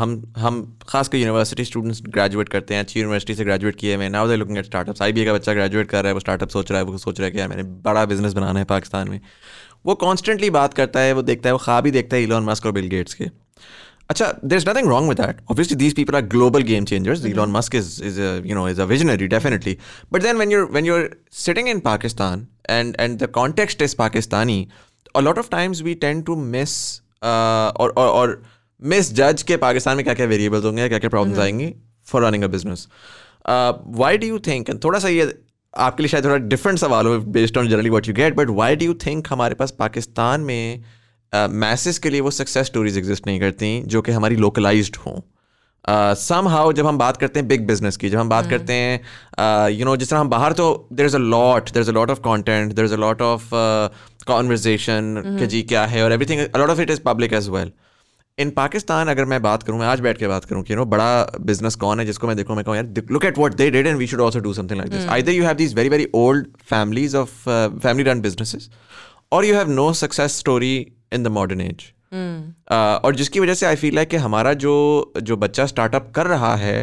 हम 0.00 0.20
हम 0.38 0.58
खासकर 0.88 1.18
यूनिवर्सिटी 1.18 1.64
स्टूडेंट्स 1.64 2.02
ग्रेजुएट 2.08 2.48
करते 2.48 2.74
हैं 2.74 2.80
अच्छी 2.82 3.00
यूनिवर्सिटी 3.00 3.34
से 3.34 3.44
ग्रेजुएट 3.44 3.76
किए 3.76 3.96
हुए 3.96 4.08
now 4.08 4.28
they 4.28 4.36
looking 4.36 4.58
at 4.58 4.64
startups 4.64 5.02
आई 5.02 5.24
का 5.24 5.32
बच्चा 5.32 5.54
ग्रेजुएट 5.54 5.88
कर 5.90 6.02
रहा 6.02 6.08
है 6.08 6.14
वो 6.14 6.20
स्टार्टअप 6.20 6.48
सोच 6.48 6.70
रहा 6.70 6.80
है 6.80 6.86
वो 6.86 6.98
सोच 6.98 7.20
रहा 7.20 7.26
है 7.26 7.32
कि 7.32 7.38
यार 7.38 7.48
मैंने 7.48 7.62
बड़ा 7.88 8.04
बिज़नेस 8.12 8.32
बनाना 8.32 8.58
है 8.58 8.64
पाकिस्तान 8.74 9.08
में 9.10 9.20
वो 9.86 9.94
कॉन्स्टेंटली 10.04 10.50
बात 10.58 10.74
करता 10.74 11.00
है 11.00 11.12
वो 11.12 11.22
देखता 11.22 11.48
है 11.48 11.52
वो 11.52 11.58
ख्वाब 11.58 11.86
ही 11.86 11.92
देखता 11.92 12.16
है 12.16 12.22
इलॉन 12.22 12.44
मस्क 12.44 12.66
और 12.66 12.72
बिल 12.72 12.88
गेट्स 12.88 13.14
के 13.14 13.30
Acha, 14.10 14.40
there's 14.42 14.66
nothing 14.66 14.88
wrong 14.88 15.06
with 15.06 15.18
that. 15.18 15.38
Obviously, 15.48 15.76
these 15.76 15.94
people 15.94 16.16
are 16.16 16.22
global 16.22 16.60
game 16.60 16.84
changers. 16.84 17.24
Elon 17.24 17.52
Musk 17.52 17.74
is 17.74 17.90
is 18.00 18.20
a 18.20 18.30
you 18.42 18.56
know 18.56 18.64
is 18.66 18.80
a 18.80 18.86
visionary, 18.92 19.28
definitely. 19.28 19.74
But 20.10 20.22
then 20.22 20.40
when 20.42 20.54
you're 20.54 20.66
when 20.76 20.88
you're 20.88 21.04
sitting 21.42 21.68
in 21.68 21.82
Pakistan 21.84 22.42
and 22.68 22.96
and 22.98 23.20
the 23.20 23.28
context 23.36 23.84
is 23.86 23.94
Pakistani, 23.94 24.58
a 25.14 25.22
lot 25.22 25.38
of 25.42 25.50
times 25.50 25.82
we 25.82 25.94
tend 26.04 26.26
to 26.26 26.36
miss 26.54 26.74
uh, 27.22 27.72
or 27.80 27.88
or 27.98 28.08
or 28.20 28.28
misjudge 28.82 29.42
के 29.42 29.56
पाकिस्तान 29.56 29.96
में 29.96 30.04
क्या 30.04 30.14
क्या 30.14 30.26
variables 30.26 30.64
होंगे 30.64 30.88
क्या 30.88 30.98
क्या 30.98 31.10
problems 31.10 31.38
आएँगी 31.38 31.74
for 32.10 32.22
running 32.24 32.44
a 32.44 32.52
business. 32.54 32.86
Uh, 33.48 33.72
why 34.02 34.12
do 34.22 34.32
you 34.32 34.38
think 34.48 34.70
and 34.70 34.84
थोड़ा 34.84 34.98
सा 34.98 35.08
ये 35.08 35.42
आपके 35.76 36.02
लिए 36.02 36.08
शायद 36.08 36.24
थोड़ा 36.24 36.36
डिफरेंट 36.36 36.78
सवाल 36.78 37.06
हो 37.06 37.18
based 37.18 37.58
on 37.58 37.68
generally 37.68 37.90
what 37.90 38.08
you 38.08 38.14
get 38.14 38.34
but 38.34 38.48
why 38.48 38.76
do 38.76 38.84
you 38.84 38.94
think 38.94 39.28
हमारे 39.30 39.54
पास 39.54 39.70
पाकिस्तान 39.70 40.40
में 40.40 40.84
मैसेस 41.34 41.98
के 41.98 42.10
लिए 42.10 42.20
वो 42.20 42.30
सक्सेस 42.30 42.66
स्टोरीज 42.66 42.98
एग्जिस्ट 42.98 43.26
नहीं 43.26 43.40
करती 43.40 43.82
जो 43.82 44.02
कि 44.02 44.12
हमारी 44.12 44.36
लोकलाइज्ड 44.36 44.96
हों? 44.96 45.20
सम 46.14 46.48
हाउ 46.48 46.72
जब 46.72 46.86
हम 46.86 46.98
बात 46.98 47.16
करते 47.16 47.40
हैं 47.40 47.48
बिग 47.48 47.66
बिज़नेस 47.66 47.96
की 47.96 48.10
जब 48.10 48.18
हम 48.18 48.28
बात 48.28 48.50
करते 48.50 48.72
हैं 48.72 49.68
यू 49.68 49.84
नो 49.84 49.96
जिस 49.96 50.10
तरह 50.10 50.18
हम 50.18 50.28
बाहर 50.28 50.52
तो 50.52 50.88
there 50.92 51.06
is 51.06 51.16
a 51.16 51.18
lot 51.18 51.70
there 51.70 51.82
is 51.82 51.90
a 51.90 51.92
lot 51.92 52.10
of 52.10 52.20
content 52.20 52.72
there 52.72 52.84
is 52.84 52.94
a 52.94 52.96
lot 52.96 53.22
of 53.22 53.48
conversation 54.30 55.36
कि 55.38 55.46
जी 55.46 55.62
क्या 55.74 55.84
है 55.86 56.04
और 56.04 56.12
everything 56.12 56.40
lot 56.56 56.70
of 56.70 56.80
it 56.80 56.90
is 56.90 57.00
public 57.04 57.32
as 57.32 57.48
well 57.48 57.72
in 58.38 58.50
Pakistan 58.50 59.08
अगर 59.08 59.24
मैं 59.24 59.40
बात 59.42 59.62
करूँ 59.62 59.78
मैं 59.78 59.86
आज 59.86 60.00
बैठ 60.00 60.18
के 60.18 60.28
बात 60.28 60.44
करूँ 60.44 60.62
कि 60.62 60.74
नो 60.74 60.84
बड़ा 60.86 61.08
बिज़नेस 61.40 61.74
कौन 61.76 62.00
है 62.00 62.06
जिसको 62.06 62.26
मैं 62.26 62.36
देखूँ 62.36 62.56
मैं 62.56 62.64
कहूँ 62.64 62.76
यार 62.76 63.04
look 63.10 63.24
at 63.24 63.38
what 63.38 63.54
they 63.54 63.70
did 63.70 63.86
and 63.86 63.96
we 63.98 64.06
should 64.06 64.20
also 64.20 64.40
do 64.40 64.52
something 64.54 64.78
like 64.78 64.90
this 64.92 65.06
either 65.08 65.32
you 65.32 65.44
have 65.44 65.56
these 65.56 65.74
very 65.74 65.88
very 65.88 66.08
old 66.14 66.46
families 66.70 67.16
of 67.16 67.48
family 67.78 68.10
run 68.10 68.20
businesses 68.20 68.70
और 69.32 69.44
you 69.44 69.54
have 69.54 69.70
no 69.70 69.92
success 69.92 70.38
story 70.38 70.74
in 71.12 71.22
the 71.22 71.26
modern 71.28 71.60
age 71.60 71.84
और 73.04 73.14
जिसकी 73.14 73.40
वजह 73.40 73.54
से 73.54 73.66
आई 73.66 73.76
feel 73.76 73.94
like 73.94 74.08
कि 74.08 74.16
हमारा 74.16 74.52
जो 74.66 74.74
जो 75.22 75.36
बच्चा 75.36 75.66
स्टार्टअप 75.66 76.12
कर 76.14 76.26
रहा 76.26 76.54
है 76.56 76.78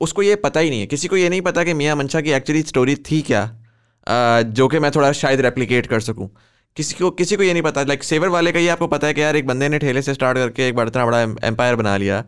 उसको 0.00 0.22
ये 0.22 0.34
पता 0.36 0.60
ही 0.60 0.70
नहीं 0.70 0.80
है। 0.80 0.86
किसी 0.86 1.08
को 1.08 1.16
ये 1.16 1.28
नहीं 1.28 1.40
पता 1.42 1.64
कि 1.64 1.74
मियाँ 1.74 1.96
मंशा 1.96 2.20
की 2.20 2.30
एक्चुअली 2.32 2.62
स्टोरी 2.62 2.94
थी 3.06 3.20
क्या 3.22 3.42
uh, 3.46 4.42
जो 4.50 4.68
कि 4.68 4.78
मैं 4.78 4.90
थोड़ा 4.90 5.10
शायद 5.12 5.40
रेप्लिकेट 5.40 5.86
कर 5.86 6.00
सकूँ। 6.00 6.28
किसी 6.76 6.94
को 6.94 7.10
किसी 7.10 7.36
को 7.36 7.42
ये 7.42 7.52
नहीं 7.52 7.62
पता। 7.62 7.82
लाइक 7.82 8.02
सेवर 8.04 8.28
वाले 8.28 8.52
का 8.52 8.58
ये 8.58 8.68
आपको 8.68 8.86
पता 8.86 9.06
है 9.06 9.14
कि 9.14 9.20
यार 9.20 9.36
एक 9.36 9.46
बंदे 9.46 9.68
ने 9.68 9.78
ठेले 9.78 10.02
से 10.02 10.14
स्टार्ट 10.14 10.38
करके 10.38 10.68
एक 10.68 10.74
बड़ा 10.74 10.86
इतना 10.86 11.06
बड़ा 11.06 11.20
एम्पायर 11.46 11.76
बना 11.76 11.96
लिया। 11.96 12.24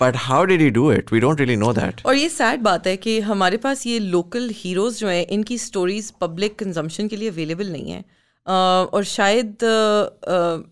But 0.00 0.16
how 0.16 0.44
did 0.44 0.62
you 0.62 0.70
do 0.70 0.90
it 0.92 1.12
we 1.12 1.20
don't 1.20 1.40
really 1.40 1.56
know 1.56 1.72
that 1.72 2.00
और 2.06 2.14
ये 2.14 2.28
सैड 2.28 2.60
बात 2.60 2.86
है 2.86 2.96
कि 2.96 3.18
हमारे 3.20 3.56
पास 3.56 3.86
ये 3.86 3.98
लोकल 3.98 4.50
हीरोज 4.54 4.98
जो 4.98 5.08
हैं 5.08 5.26
इनकी 5.26 5.58
स्टोरीज 5.58 6.10
पब्लिक 6.20 6.58
कंजम्पशन 6.58 7.08
के 7.08 7.16
लिए 7.16 7.30
अवेलेबल 7.30 7.70
नहीं 7.72 7.90
है। 7.90 8.00
uh, 8.02 8.92
और 8.94 9.04
शायद 9.04 9.64
uh, 9.64 10.62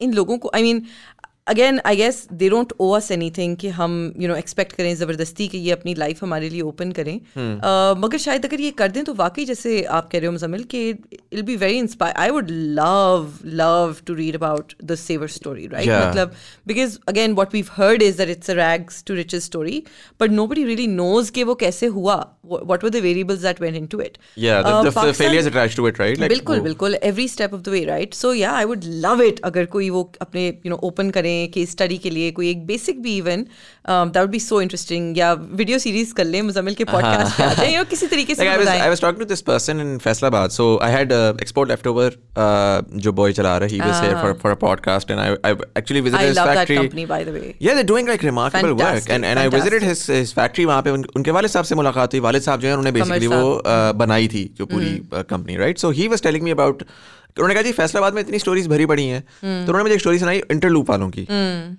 इन 0.00 0.12
लोगों 0.14 0.38
को 0.38 0.50
I 0.54 0.62
mean 0.62 0.82
again 1.46 1.80
I 1.86 1.96
guess 1.96 2.26
they 2.32 2.48
don't 2.48 2.72
owe 2.80 2.90
us 2.96 3.10
anything 3.36 3.56
कि 3.60 3.68
हम 3.76 3.92
यू 4.20 4.28
नो 4.28 4.34
एक्सपेक्ट 4.36 4.72
करें 4.72 4.94
ज़बरदस्ती 4.96 5.46
कि 5.48 5.58
ये 5.58 5.70
अपनी 5.72 5.94
लाइफ 5.94 6.22
हमारे 6.22 6.48
लिए 6.48 6.60
ओपन 6.60 6.92
करें। 6.92 7.14
Hmm. 7.14 7.56
uh, 7.68 8.02
मगर 8.02 8.18
शायद 8.18 8.44
अगर 8.46 8.60
ये 8.60 8.70
कर 8.80 8.90
दें 8.90 9.02
तो 9.04 9.14
वाकई 9.14 9.44
जैसे 9.44 9.82
आप 9.98 10.08
कह 10.12 10.18
रहे 10.18 10.26
हो 10.26 10.32
मुजमिल 10.32 10.62
कि 10.74 10.82
I'll 11.32 11.42
be 11.42 11.56
very 11.56 11.78
inspire 11.78 12.14
I 12.16 12.30
would 12.30 12.50
love 12.78 13.32
love 13.60 13.96
to 14.06 14.14
read 14.14 14.34
about 14.36 14.74
the 14.84 14.94
Savour 15.02 15.28
story 15.38 15.66
right 15.72 15.88
मतलब 15.88 16.32
because 16.66 16.98
again 17.08 17.32
what 17.40 17.54
we 17.54 17.64
heard 17.78 18.02
is 18.02 18.16
that 18.18 18.30
it's 18.36 18.50
a 18.50 18.54
rags 18.60 19.02
to 19.06 19.14
riches 19.14 19.42
story 19.42 19.82
but 20.20 20.30
nobody 20.46 20.64
really 20.64 20.86
knows 20.94 21.32
कि 21.32 21.44
वो 21.50 21.54
कैसे 21.64 21.86
हुआ 21.98 22.16
what 22.68 22.82
were 22.84 22.90
the 22.94 23.00
variables 23.02 23.42
that 23.42 23.60
went 23.64 23.78
into 23.80 23.98
it 24.04 24.16
yeah 24.44 24.62
the, 24.62 24.70
uh, 24.70 24.80
the, 24.86 24.92
the 25.08 25.12
failures 25.18 25.46
attached 25.50 25.78
to 25.80 25.84
it 25.90 26.00
right? 26.02 26.18
Like 26.22 26.32
बिल्कुल 26.32 26.60
बिल्कुल 26.60 26.96
every 27.10 27.26
step 27.34 27.54
of 27.58 27.62
the 27.68 27.74
way 27.74 27.82
right? 27.90 28.16
So 28.22 28.32
yeah 28.38 28.56
I 28.62 28.64
would 28.70 28.88
love 29.04 29.22
it 29.26 29.40
अगर 29.50 29.66
कोई 29.76 29.90
वो 29.90 30.02
अपने 30.20 30.42
you 30.66 30.72
know 30.72 30.80
open 30.88 31.12
करें 31.18 31.31
case 31.54 31.70
study 31.70 31.98
के 31.98 32.10
लिए 32.10 32.30
कोई 32.30 32.50
एक 32.50 32.64
बेसिक 32.66 33.02
भी 33.02 33.16
even 33.16 33.46
that 33.88 34.18
would 34.18 34.30
be 34.30 34.40
so 34.40 34.60
interesting 34.60 35.18
या 35.18 35.32
वीडियो 35.60 35.78
सीरीज़ 35.78 36.14
कर 36.14 36.24
लें 36.24 36.40
मुजम्मिल 36.42 36.74
के 36.74 36.84
पॉडकास्ट 36.92 37.36
पे 37.38 37.44
आ 37.44 37.52
जाएँ 37.54 37.72
या 37.74 37.82
किसी 37.92 38.06
तरीके 38.06 38.34
से 38.34 38.48
I 38.48 38.88
was 38.88 39.00
talking 39.00 39.20
to 39.20 39.28
this 39.34 39.40
person 39.50 39.80
in 39.80 39.96
Faisalabad 40.04 40.50
so 40.50 40.68
I 40.82 40.92
had 40.92 41.12
export 41.12 41.70
leftover 41.70 42.16
जो 43.06 43.12
बॉय 43.12 43.32
चला 43.32 43.56
रहा 43.58 43.68
है 43.68 43.72
ही। 43.74 43.80
Was 43.80 44.02
here 44.02 44.14
for 44.22 44.38
for 44.42 44.52
a 44.52 44.60
podcast 44.60 45.10
and 45.10 45.20
I 45.20 45.34
I 45.44 45.52
actually 45.78 46.00
visited 46.00 46.28
his 46.28 46.38
factory 46.38 46.76
company 46.82 47.06
by 47.06 47.20
the 47.26 47.32
way. 47.32 47.48
Yeah 47.66 47.74
they're 47.76 47.88
doing 47.90 48.08
like 48.12 48.22
remarkable 48.22 48.74
work 48.82 49.08
and 49.16 49.30
and 49.30 49.38
I 49.38 49.46
visited 49.54 49.86
his 49.88 50.04
his 50.10 50.32
factory 50.38 50.66
वहाँ 50.66 50.82
पे 50.82 50.90
उनके 50.90 51.30
वाले 51.30 51.48
साहब 51.48 51.64
से 51.64 51.74
मुलाकात 51.74 52.14
हुई 52.14 52.20
वालिद 52.20 52.42
साहब 52.42 52.60
जो 52.60 52.68
है 52.68 52.74
उन्होंने 52.76 52.92
बेसिकली 52.92 53.26
वो 53.26 53.62
बनाई 54.04 54.28
थी 54.28 54.44
जो 54.58 54.66
पूरी 54.66 54.92
company 55.30 55.56
right 55.56 55.78
so 55.78 55.90
he 55.90 56.08
was 56.08 56.22
telling 56.22 56.44
me 56.44 56.50
about 56.50 56.82
उन्होंने 57.36 57.54
कहा 57.54 57.62
जी 57.62 57.72
फैसलाबाद 57.72 58.14
में 58.14 58.20
इतनी 58.22 58.38
स्टोरीज 58.38 58.66
भरी 58.68 58.86
पड़ी 58.86 59.06
हैं। 59.06 59.20
तो 59.20 59.48
उन्होंने 59.48 59.82
मुझे 59.82 59.94
एक 59.94 60.00
स्टोरी 60.00 60.18
सुनाई 60.18 60.42
इंटरलूप 60.50 60.90
वालों 60.90 61.10
की। 61.10 61.26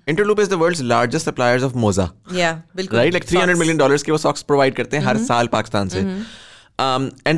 Interloop 0.08 0.40
is 0.40 0.50
the 0.50 0.54
world's 0.62 0.80
largest 0.84 1.26
suppliers 1.26 1.64
of 1.64 1.76
मोजा 1.78 2.10
राइट 2.32 2.92
लाइक 2.94 3.24
300 3.24 3.58
मिलियन 3.58 3.76
डॉलर्स 3.78 4.02
के 4.02 4.12
वो 4.12 4.18
सॉक्स 4.18 4.42
प्रोवाइड 4.42 4.74
करते 4.74 4.96
हैं 4.96 5.04
हर 5.04 5.18
साल 5.24 5.46
पाकिस्तान 5.52 5.88
से। 5.88 6.02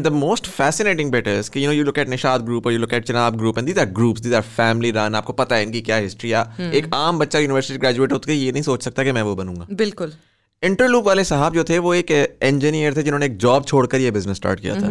the 0.03 0.11
most 0.13 0.47
fascinating 0.51 1.09
bit 1.13 1.27
is 1.29 1.49
कि 1.49 1.63
you 1.63 1.69
know 1.69 1.75
you 1.79 1.87
look 1.87 1.99
at 2.03 2.09
Nishad 2.11 2.45
group 2.45 2.67
or 2.67 2.71
you 2.73 2.81
look 2.85 2.95
at 2.99 3.09
Chenab 3.09 3.35
group 3.41 3.59
and 3.59 3.71
these 3.71 3.81
are 3.83 3.89
groups 3.99 4.23
these 4.27 4.37
are 4.39 4.45
family 4.53 4.93
run. 4.99 5.15
आपको 5.15 5.33
पता 5.33 5.57
है 5.57 5.63
इनकी 5.63 5.81
क्या 5.81 5.97
हिस्ट्री 5.97 6.33
या 6.33 6.41
एक 6.75 6.89
आम 6.95 7.19
बच्चा 7.19 7.39
यूनिवर्सिटी 7.39 7.79
ग्रेजुएट 7.79 8.13
होता 8.13 8.31
है 8.33 8.37
ये 8.37 8.53
नहीं 8.53 8.63
सोच 8.63 8.85
सकता 8.85 9.05
कि 9.05 9.13
मैं 9.13 9.23
वो 9.23 9.35
बनूँगा। 9.37 9.67
बिल्कुल। 9.73 10.13
इंटरलूप 10.63 11.05
वाले 11.05 11.25
साहब 11.25 11.55
जो 11.55 11.65
थे 11.65 11.79
वो 11.79 11.95
एक 11.95 12.11
इंजीनियर 12.43 12.97
थे 12.97 13.03
जिन्होंने 13.03 13.27
एक 13.27 13.37
जॉब 13.39 13.65
छोड़कर 13.65 14.01
ये 14.01 14.11
बिज़नेस 14.11 14.37
स्टार्ट 14.37 14.61
किया 14.61 14.75
था। 14.75 14.89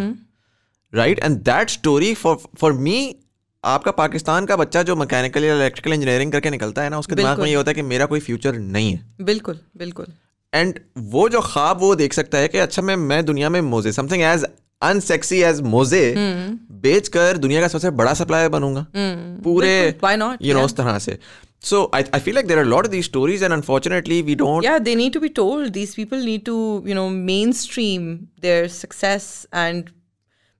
Right 0.94 1.20
and 1.24 1.38
that 1.44 1.70
story 1.70 2.14
for 2.14 2.38
for 2.60 2.74
me 2.88 3.16
आपका 3.64 3.92
पाकिस्तान 3.92 4.46
का 4.46 4.56
बच्चा 4.56 4.84
जो 4.84 4.96
मैकेनिकल 4.96 5.44
या 5.44 5.56
इलेक्ट्रिकल 5.56 5.94
इंजीनियरिंग 5.94 6.32
करके 6.32 6.50
निकलता 6.50 6.84
है 6.84 6.90
ना 6.90 7.00
उसके 7.00 7.16
दिमाग 7.16 7.40
में 7.40 7.48
ये 7.50 7.56
होता 7.56 7.72
है 7.72 7.76
कि 7.76 7.82
मेरा 7.94 8.06
कोई 8.06 8.20
फ्यूचर 8.20 8.58
नहीं 8.58 8.92
है। 8.92 9.26
बिल्कुल 9.26 9.60
बिल्कुल। 9.78 10.06
एंड 10.54 10.80
वो 11.16 11.28
जो 11.30 11.42
ख्वाब 11.42 11.80
वो 11.80 11.96
देख 11.96 12.14
सकता 12.14 12.38
है 12.38 12.48
कि 12.48 12.58
अच्छा 12.58 12.82
मैं 12.82 12.96
मैं 12.96 13.24
दुनिया 13.26 13.50
में 13.50 13.60
मोजे 13.62 13.92
समथिंग 13.92 14.22
एज 14.24 14.46
अनसेक्सी 14.82 15.42
एज 15.44 15.62
मोजे 15.74 16.04
बेच 16.86 17.08
कर 17.08 17.38
दुनिया 17.38 17.62
का 17.62 17.68
सबसे 17.68 17.90
बड़ा 18.02 18.14
सप्लायर 18.14 18.50
बनूँगा। 18.50 18.86
हम्म, 18.96 19.42
पूरे 19.44 20.00
यू 20.42 20.54
नो 20.54 20.64
उस 20.66 20.76
तरह 20.78 21.00
से। 21.00 21.18
So 21.68 21.78
I, 21.98 22.00
I 22.16 22.20
feel 22.24 22.36
like 22.38 22.50
there 22.50 22.60
are 22.62 22.66
a 22.68 22.70
lot 22.72 22.88
of 22.88 22.92
these 22.94 23.08
stories, 23.08 23.44
and 23.46 23.56
unfortunately, 23.56 24.18
we 24.26 24.34
don't. 24.40 24.66
Yeah, 24.66 24.82
they 24.88 24.94
need 24.98 25.14
to 25.14 25.22
be 25.22 25.30
told. 25.38 25.70
These 25.78 25.94
people 26.00 26.26
need 26.26 26.44
to, 26.50 26.58
you 26.90 26.98
know, 26.98 27.06
mainstream 27.30 28.04
their 28.46 28.68
success 28.74 29.30
and 29.62 29.88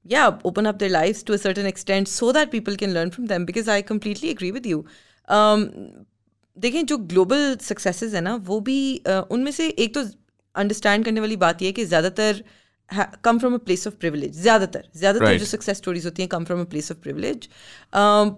yeah 0.06 0.40
open 0.44 0.68
up 0.68 0.78
their 0.80 0.92
lives 0.94 1.22
to 1.24 1.34
a 1.34 1.38
certain 1.38 1.68
extent 1.68 2.10
so 2.10 2.32
that 2.32 2.52
people 2.52 2.76
can 2.82 2.92
learn 2.94 3.12
from 3.14 3.30
them 3.30 3.46
because 3.46 3.70
i 3.76 3.82
completely 3.82 4.30
agree 4.30 4.52
with 4.58 4.68
you. 4.72 4.82
Um, 5.28 5.64
देखें 6.58 6.86
जो 6.86 6.98
global 6.98 7.56
successes 7.62 8.14
है 8.14 8.22
ना 8.22 8.36
वो 8.50 8.60
भी 8.68 8.78
uh, 9.08 9.24
उनमें 9.32 9.52
से 9.52 9.68
एक 9.68 9.94
तो 9.94 10.04
अंडरस्टैंड 10.56 11.06
करने 11.06 11.20
वाली 11.20 11.36
बात 11.38 11.62
यह 11.62 11.68
है 11.68 11.74
कि 11.74 11.86
ज़्यादातर 11.86 12.44
come 13.24 13.40
from 13.40 13.54
a 13.54 13.58
place 13.58 13.88
of 13.88 13.96
privilege 13.96 14.42
ज़्यादातर 14.42 14.84
ज़्यादातर 14.96 15.26
right. 15.26 15.40
जो 15.40 15.46
सक्सेस 15.46 15.78
स्टोरीज 15.78 16.06
होती 16.06 16.22
हैं 16.22 16.30
come 16.30 16.46
from 16.46 16.62
a 16.62 16.64
place 16.74 16.92
of 16.92 16.98
privilege 17.00 17.48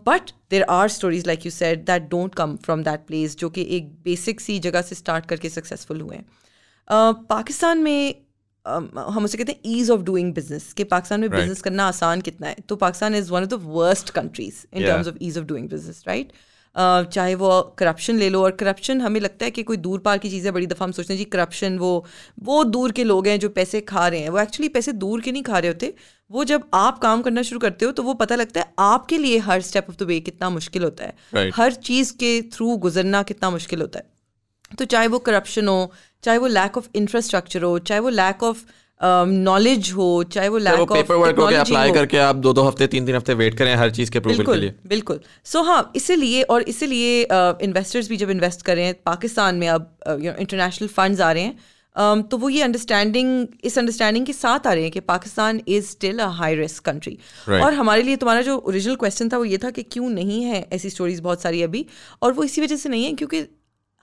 but 0.08 0.32
there 0.52 0.64
are 0.70 0.88
stories 0.90 1.28
like 1.28 1.46
you 1.46 1.52
said 1.52 1.86
that 1.86 2.10
don't 2.10 2.36
come 2.36 2.56
from 2.66 2.84
that 2.84 3.06
place 3.08 3.38
जो 3.38 3.50
कि 3.50 3.68
एक 3.78 3.92
बेसिक 4.04 4.42
सी 4.42 4.58
जगह 4.60 4.82
से 4.82 4.96
स्टार्ट 4.96 5.26
करके 5.26 5.50
सक्सेसफुल 5.50 6.02
हुए 6.02 6.16
हैं। 6.16 6.26
uh, 6.26 7.16
पाकिस्तान 7.30 7.78
में 7.78 8.27
हम 8.68 9.24
उसे 9.26 9.38
कहते 9.38 9.52
हैं 9.52 9.78
ईज 9.78 9.90
ऑफ़ 9.92 10.02
डूइंग 10.04 10.34
बिज़नेस 10.34 10.72
कि 10.74 10.84
पाकिस्तान 10.86 11.20
में 11.22 11.30
बिज़नेस 11.30 11.62
करना 11.62 11.88
आसान 11.88 12.22
कितना 12.22 12.48
है? 12.48 12.56
तो 12.70 12.76
Pakistan 12.76 13.16
is 13.16 13.32
one 13.32 13.44
of 13.44 13.50
the 13.50 13.60
worst 13.66 14.10
countries 14.10 14.66
in 14.74 14.84
terms 14.84 15.08
of 15.08 15.16
ease 15.22 15.38
of 15.38 15.46
doing 15.46 15.70
business 15.70 16.04
right 16.08 16.32
चाहे 16.76 17.36
वो 17.36 17.50
करप्शन 17.78 18.18
ले 18.18 18.30
लो 18.30 18.42
और 18.44 18.52
करप्शन 18.56 19.02
हमें 19.02 19.20
लगता 19.20 19.46
है 19.46 19.52
कि 19.52 19.64
कोई 19.64 19.78
दूर 19.78 20.00
पार 20.00 20.18
की 20.18 20.30
चीज़ें 20.30 20.54
बड़ी 20.54 20.66
दफ़ा 20.68 20.86
हम 20.86 20.92
सोचते 20.92 21.14
हैं 21.14 21.18
जी 21.18 21.26
करप्शन 21.26 21.78
वो 21.78 22.06
वो 22.44 22.64
दूर 22.66 22.92
के 22.92 23.04
लोग 23.04 23.28
हैं 23.28 23.40
जो 23.40 23.50
पैसे 23.50 23.82
खा 23.84 24.08
रहे 24.08 24.20
हैं। 24.20 24.30
वो 24.30 24.40
एक्चुअली 24.40 24.70
पैसे 24.70 24.92
दूर 24.94 25.22
के 25.22 25.32
नहीं 25.32 25.44
खा 25.44 25.60
रहे 25.60 25.72
होते। 25.72 25.94
वो 26.32 26.44
जब 26.44 26.70
आप 26.74 27.00
काम 27.00 27.22
करना 27.22 27.42
शुरू 27.42 27.60
करते 27.60 27.86
हो 27.86 27.92
तो 27.92 28.04
वो 28.04 28.14
पता 28.16 28.36
लगता 28.36 28.62
है 28.62 28.74
आपके 28.80 29.18
लिए 29.18 29.38
हर 29.40 29.62
स्टेप 29.62 29.90
ऑफ़ 29.90 29.98
द 30.00 30.04
वे 30.04 30.20
कितना 30.20 30.50
मुश्किल 30.50 30.84
होता 30.84 31.06
है। 31.06 31.16
Right. 31.36 31.56
हर 31.56 31.74
चीज़ 31.74 32.14
के 32.14 32.42
थ्रू 32.54 32.76
गुजरना 32.78 33.24
कितना 33.24 33.50
मुश्किल 33.50 33.82
होता 33.82 34.00
है। 34.00 34.76
तो 34.78 34.86
चाहे 34.86 35.08
वो 35.08 35.20
करप्शन 35.22 35.68
हो 35.68 35.92
चाहे 36.24 36.38
वो 36.38 36.48
लैक 36.48 36.78
ऑफ़ 36.78 36.90
इंफ्रास्ट्रक्चर 36.96 37.64
हो 37.64 37.78
चाहे 37.80 38.00
वो 38.00 38.10
लैक 38.10 38.44
ऑफ़ 38.44 38.66
नॉलेज 39.02 39.92
हो 39.92 40.24
चाहे 40.24 40.50
वो 40.50 40.58
lack 40.58 40.80
of 40.80 40.94
paper 40.94 41.16
work 41.16 41.40
apply 41.40 41.92
करके 41.92 42.18
आप 42.18 42.36
दो 42.36 42.54
दो 42.54 42.64
हफ़्ते 42.64 42.88
तीन 42.88 43.06
तीन 43.06 43.16
हफ़्ते 43.16 43.34
वेट 43.34 43.58
करें 43.58 43.76
हर 43.76 43.92
चीज़ 43.92 44.12
के 44.12 44.20
अप्रूवल 44.20 44.46
के 44.46 44.56
लिए। 44.56 44.74
बिल्कुल। 44.88 45.20
सो 45.44 45.60
so, 45.60 45.66
हाँ 45.66 45.92
इसीलिए 45.96 46.42
और 46.44 46.62
इसीलिए 46.62 47.22
इन्वेस्टर्स 47.22 48.06
uh, 48.06 48.10
भी 48.10 48.18
जब 48.18 48.30
इन्वेस्ट 48.30 48.62
करें 48.62 48.94
पाकिस्तान 49.06 49.56
में 49.56 49.68
अब 49.68 49.98
इंटरनेशनल 50.10 50.88
uh, 50.88 50.94
फंड्स 50.94 51.22
आ 51.22 51.32
रहे 51.32 51.44
हैं 51.44 51.58
um, 51.96 52.30
तो 52.32 52.38
वो 52.38 52.50
ये 52.50 52.62
अंडरस्टैंडिंग 52.62 53.48
इस 53.64 53.78
अंडरस्टैंडिंग 53.78 54.26
के 54.26 54.34
साथ 54.34 54.68
आ 54.68 54.74
रहे 54.74 54.84
हैं 54.84 54.92
कि 54.92 55.00
Pakistan 55.00 55.62
is 55.68 55.86
still 55.88 56.20
a 56.20 56.28
high 56.40 56.56
risk 56.56 56.86
country 56.86 57.18
और 57.50 57.74
हमारे 57.74 58.04
लिए 58.04 58.16
तुम्हारा 58.16 58.42
जो 58.42 58.58
ओरिजिनल 58.58 58.96
क्वेश्चन 58.96 59.30
था 59.30 59.38
वो 59.38 59.46
ये 59.46 59.58
था 59.58 59.70
कि 59.70 59.84
क्यों 59.84 60.10
नहीं 60.10 60.44
है 60.44 60.68
ऐसी 60.74 60.90
स्टोरीज 60.90 61.20
बहुत 61.20 61.42
सारी 61.42 61.62
अभी? 61.62 61.86
और 62.22 62.34
वो 62.34 62.44
इसी 62.44 62.62
वजह 62.62 62.76
से 62.76 62.90
नहीं 62.90 63.06
है 63.06 63.14
क्योंकि 63.14 63.46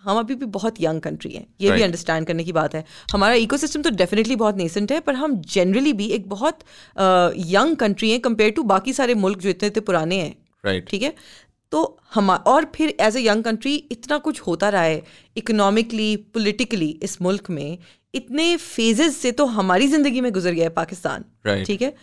हम 0.04 0.18
अभी 0.18 0.34
भी 0.34 0.46
बहुत 0.48 0.80
यंग 0.80 1.00
कंट्री 1.00 1.32
हैं। 1.32 1.46
ये 1.60 1.68
right. 1.68 1.76
भी 1.76 1.82
अंडरस्टैंड 1.82 2.26
करने 2.26 2.44
की 2.44 2.52
बात 2.52 2.74
है। 2.74 2.84
हमारा 3.12 3.34
इकोसिस्टम 3.42 3.82
तो 3.82 3.90
डेफिनेटली 3.92 4.36
बहुत 4.36 4.56
नेसेंट 4.56 4.92
है 4.92 5.00
पर 5.00 5.14
हम 5.14 5.40
जनरली 5.48 5.92
भी 5.92 6.06
एक 6.10 6.28
बहुत 6.28 6.64
यंग 7.48 7.76
कंट्री 7.76 8.10
हैं 8.10 8.20
कंपेयर 8.20 8.50
टू 8.50 8.62
बाकी 8.64 8.92
सारे 8.92 9.14
मुल्क 9.16 9.38
जो 9.38 9.48
इतने 9.50 9.68
इतने 9.68 9.80
पुराने 9.82 10.16
हैं। 10.16 10.34
Right. 10.64 10.88
ठीक 10.90 11.02
है? 11.02 11.14
तो 11.72 11.98
हम 12.14 12.30
और 12.30 12.70
फिर 12.74 12.96
एज 13.00 13.16
ए 13.16 13.20
यंग 13.22 13.44
कंट्री 13.44 13.74
इतना 13.92 14.18
कुछ 14.20 14.40
होता 14.40 14.68
रहा 14.68 14.82
है 14.82 15.02
इकोनॉमिकली 15.36 16.16
पोलिटिकली 16.34 16.88
इस 17.02 17.20
मुल्क 17.22 17.50
में 17.50 17.78
इतने 18.14 18.56
फेजेस 18.56 19.16
से 19.16 19.32
तो 19.32 19.44
हमारी 19.52 19.86
ज़िंदगी 19.88 20.20
में 20.20 20.32
गुजर 20.32 20.52
गया 20.52 20.64
है 20.64 20.70
पाकिस्तान। 20.72 21.24
Right. 21.46 21.66
ठीक 21.66 21.82
है? 21.82 21.94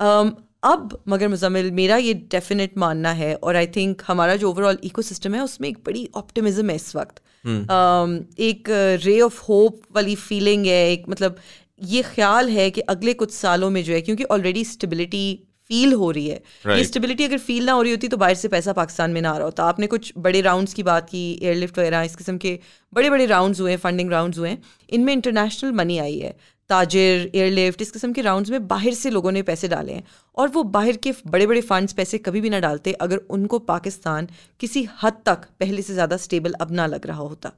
um, 0.00 0.32
अब 0.64 0.98
मगर 1.08 1.28
मुजमिल 1.28 1.70
मेरा 1.72 1.96
ये 1.96 2.14
डेफिनेट 2.30 2.76
मानना 2.78 3.10
है 3.12 3.34
और 3.34 3.56
आई 3.56 3.66
थिंक 3.76 4.02
हमारा 4.06 4.34
जो 4.36 4.50
ओवरऑल 4.50 4.78
इको 4.84 5.02
सिस्टम 5.02 5.34
है 5.34 5.42
उसमें 5.42 5.68
एक 5.68 5.78
बड़ी 5.86 6.08
ऑप्टिमिज्म 6.14 6.70
है 6.70 6.76
इस 6.76 6.94
वक्त। 6.96 7.22
एक 7.44 8.70
रे 9.04 9.20
ऑफ़ 9.20 9.40
होप 9.42 9.80
वाली 9.96 10.14
फीलिंग 10.14 10.66
है 10.66 10.90
एक 10.92 11.08
मतलब 11.08 11.36
ये 11.84 12.02
ख्याल 12.04 12.48
है 12.48 12.70
कि 12.70 12.80
अगले 12.80 13.14
कुछ 13.14 13.32
सालों 13.34 13.70
में 13.70 13.82
जो 13.84 13.92
है 13.92 14.00
क्योंकि 14.00 14.24
ऑलरेडी 14.24 14.64
स्टेबिलिटी 14.64 15.46
फील 15.70 15.92
हो 15.92 16.10
रही 16.10 16.28
है। 16.28 16.34
ये 16.34 16.70
Right. 16.70 16.86
स्टेबिलिटी 16.86 17.24
अगर 17.24 17.38
फील 17.38 17.66
ना 17.66 17.72
हो 17.72 17.82
रही 17.82 17.92
होती 17.92 18.08
तो 18.08 18.16
बाहर 18.16 18.34
से 18.34 18.48
पैसा 18.48 18.72
पाकिस्तान 18.72 19.10
में 19.10 19.20
ना 19.22 19.30
आ 19.30 19.36
रहा 19.36 19.44
होता। 19.44 19.64
आपने 19.64 19.86
कुछ 19.86 20.12
बड़े 20.18 20.40
राउंड्स 20.40 20.74
की 20.74 20.82
बात 20.82 21.08
की 21.08 21.20
एयरलिफ्ट 21.42 21.78
वगैरह 21.78 22.02
इस 22.02 22.16
किस्म 22.16 22.36
के 22.38 22.58
बड़े 22.92 23.10
बड़े 23.10 23.26
राउंड्स 23.26 23.60
हुए 23.60 23.76
फंडिंग 23.76 24.10
राउंड्स 24.10 24.38
हुए 24.38 24.48
हैं। 24.48 24.62
इनमें 24.90 25.12
इंटरनेशनल 25.12 25.72
मनी 25.72 25.98
आई 25.98 26.18
है। 26.18 26.36
ताजिर, 26.70 27.30
एयरलिफ्ट, 27.34 27.82
इस 27.82 27.90
किस्म 27.90 28.12
के 28.12 28.22
राउंड्स 28.22 28.50
में 28.50 28.66
बाहर 28.68 28.94
से 28.94 29.10
लोगों 29.10 29.32
ने 29.32 29.42
पैसे 29.42 29.68
डाले 29.68 29.92
हैं। 29.92 30.04
और 30.36 30.48
वो 30.48 30.62
बाहर 30.72 30.96
के 30.98 31.12
बड़े 31.28 31.46
बड़े 31.46 31.60
फंड्स 31.62 31.92
पैसे 31.92 32.18
कभी 32.20 32.40
भी 32.40 32.50
ना 32.50 32.60
डालते, 32.60 32.92
अगर 32.92 33.16
उनको 33.30 33.58
पाकिस्तान 33.66 34.28
किसी 34.60 34.88
हद 35.02 35.22
तक 35.26 35.46
पहले 35.60 35.82
से 35.82 35.94
ज़्यादा 35.94 36.16
स्टेबल 36.18 36.52
अब 36.60 36.72
ना 36.72 36.86
लग 36.88 37.06
रहा 37.06 37.22
होता। 37.22 37.52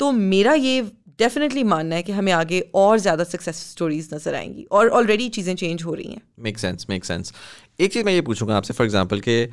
तो 0.00 0.10
मेरा 0.12 0.52
ये 0.54 0.80
डेफिनेटली 1.18 1.62
मानना 1.64 1.96
है 1.96 2.02
कि 2.02 2.12
हमें 2.12 2.32
आगे 2.32 2.60
और 2.74 2.98
ज़्यादा 2.98 3.24
सक्सेस 3.24 3.56
स्टोरीज 3.70 4.08
नज़र 4.14 4.34
आएँगी 4.34 4.66
और 4.72 4.88
ऑलरेडी 4.90 5.28
चीज़ें 5.30 5.54
चेंज 5.56 5.82
हो 5.82 5.94
रही 5.94 6.12
हैं। 6.12 6.22
मेक 6.38 6.58
सेंस 6.58 6.86
मेक 6.90 7.04
सेंस 7.04 7.32
एक 7.80 7.92
चीज़ 7.92 8.04
मैं 8.04 8.12
ये 8.12 8.20
पूछूँगा 8.22 8.56
आपसे 8.56 8.74
फॉर 8.74 8.86
एग्जांपल 8.86 9.20
के 9.20 9.44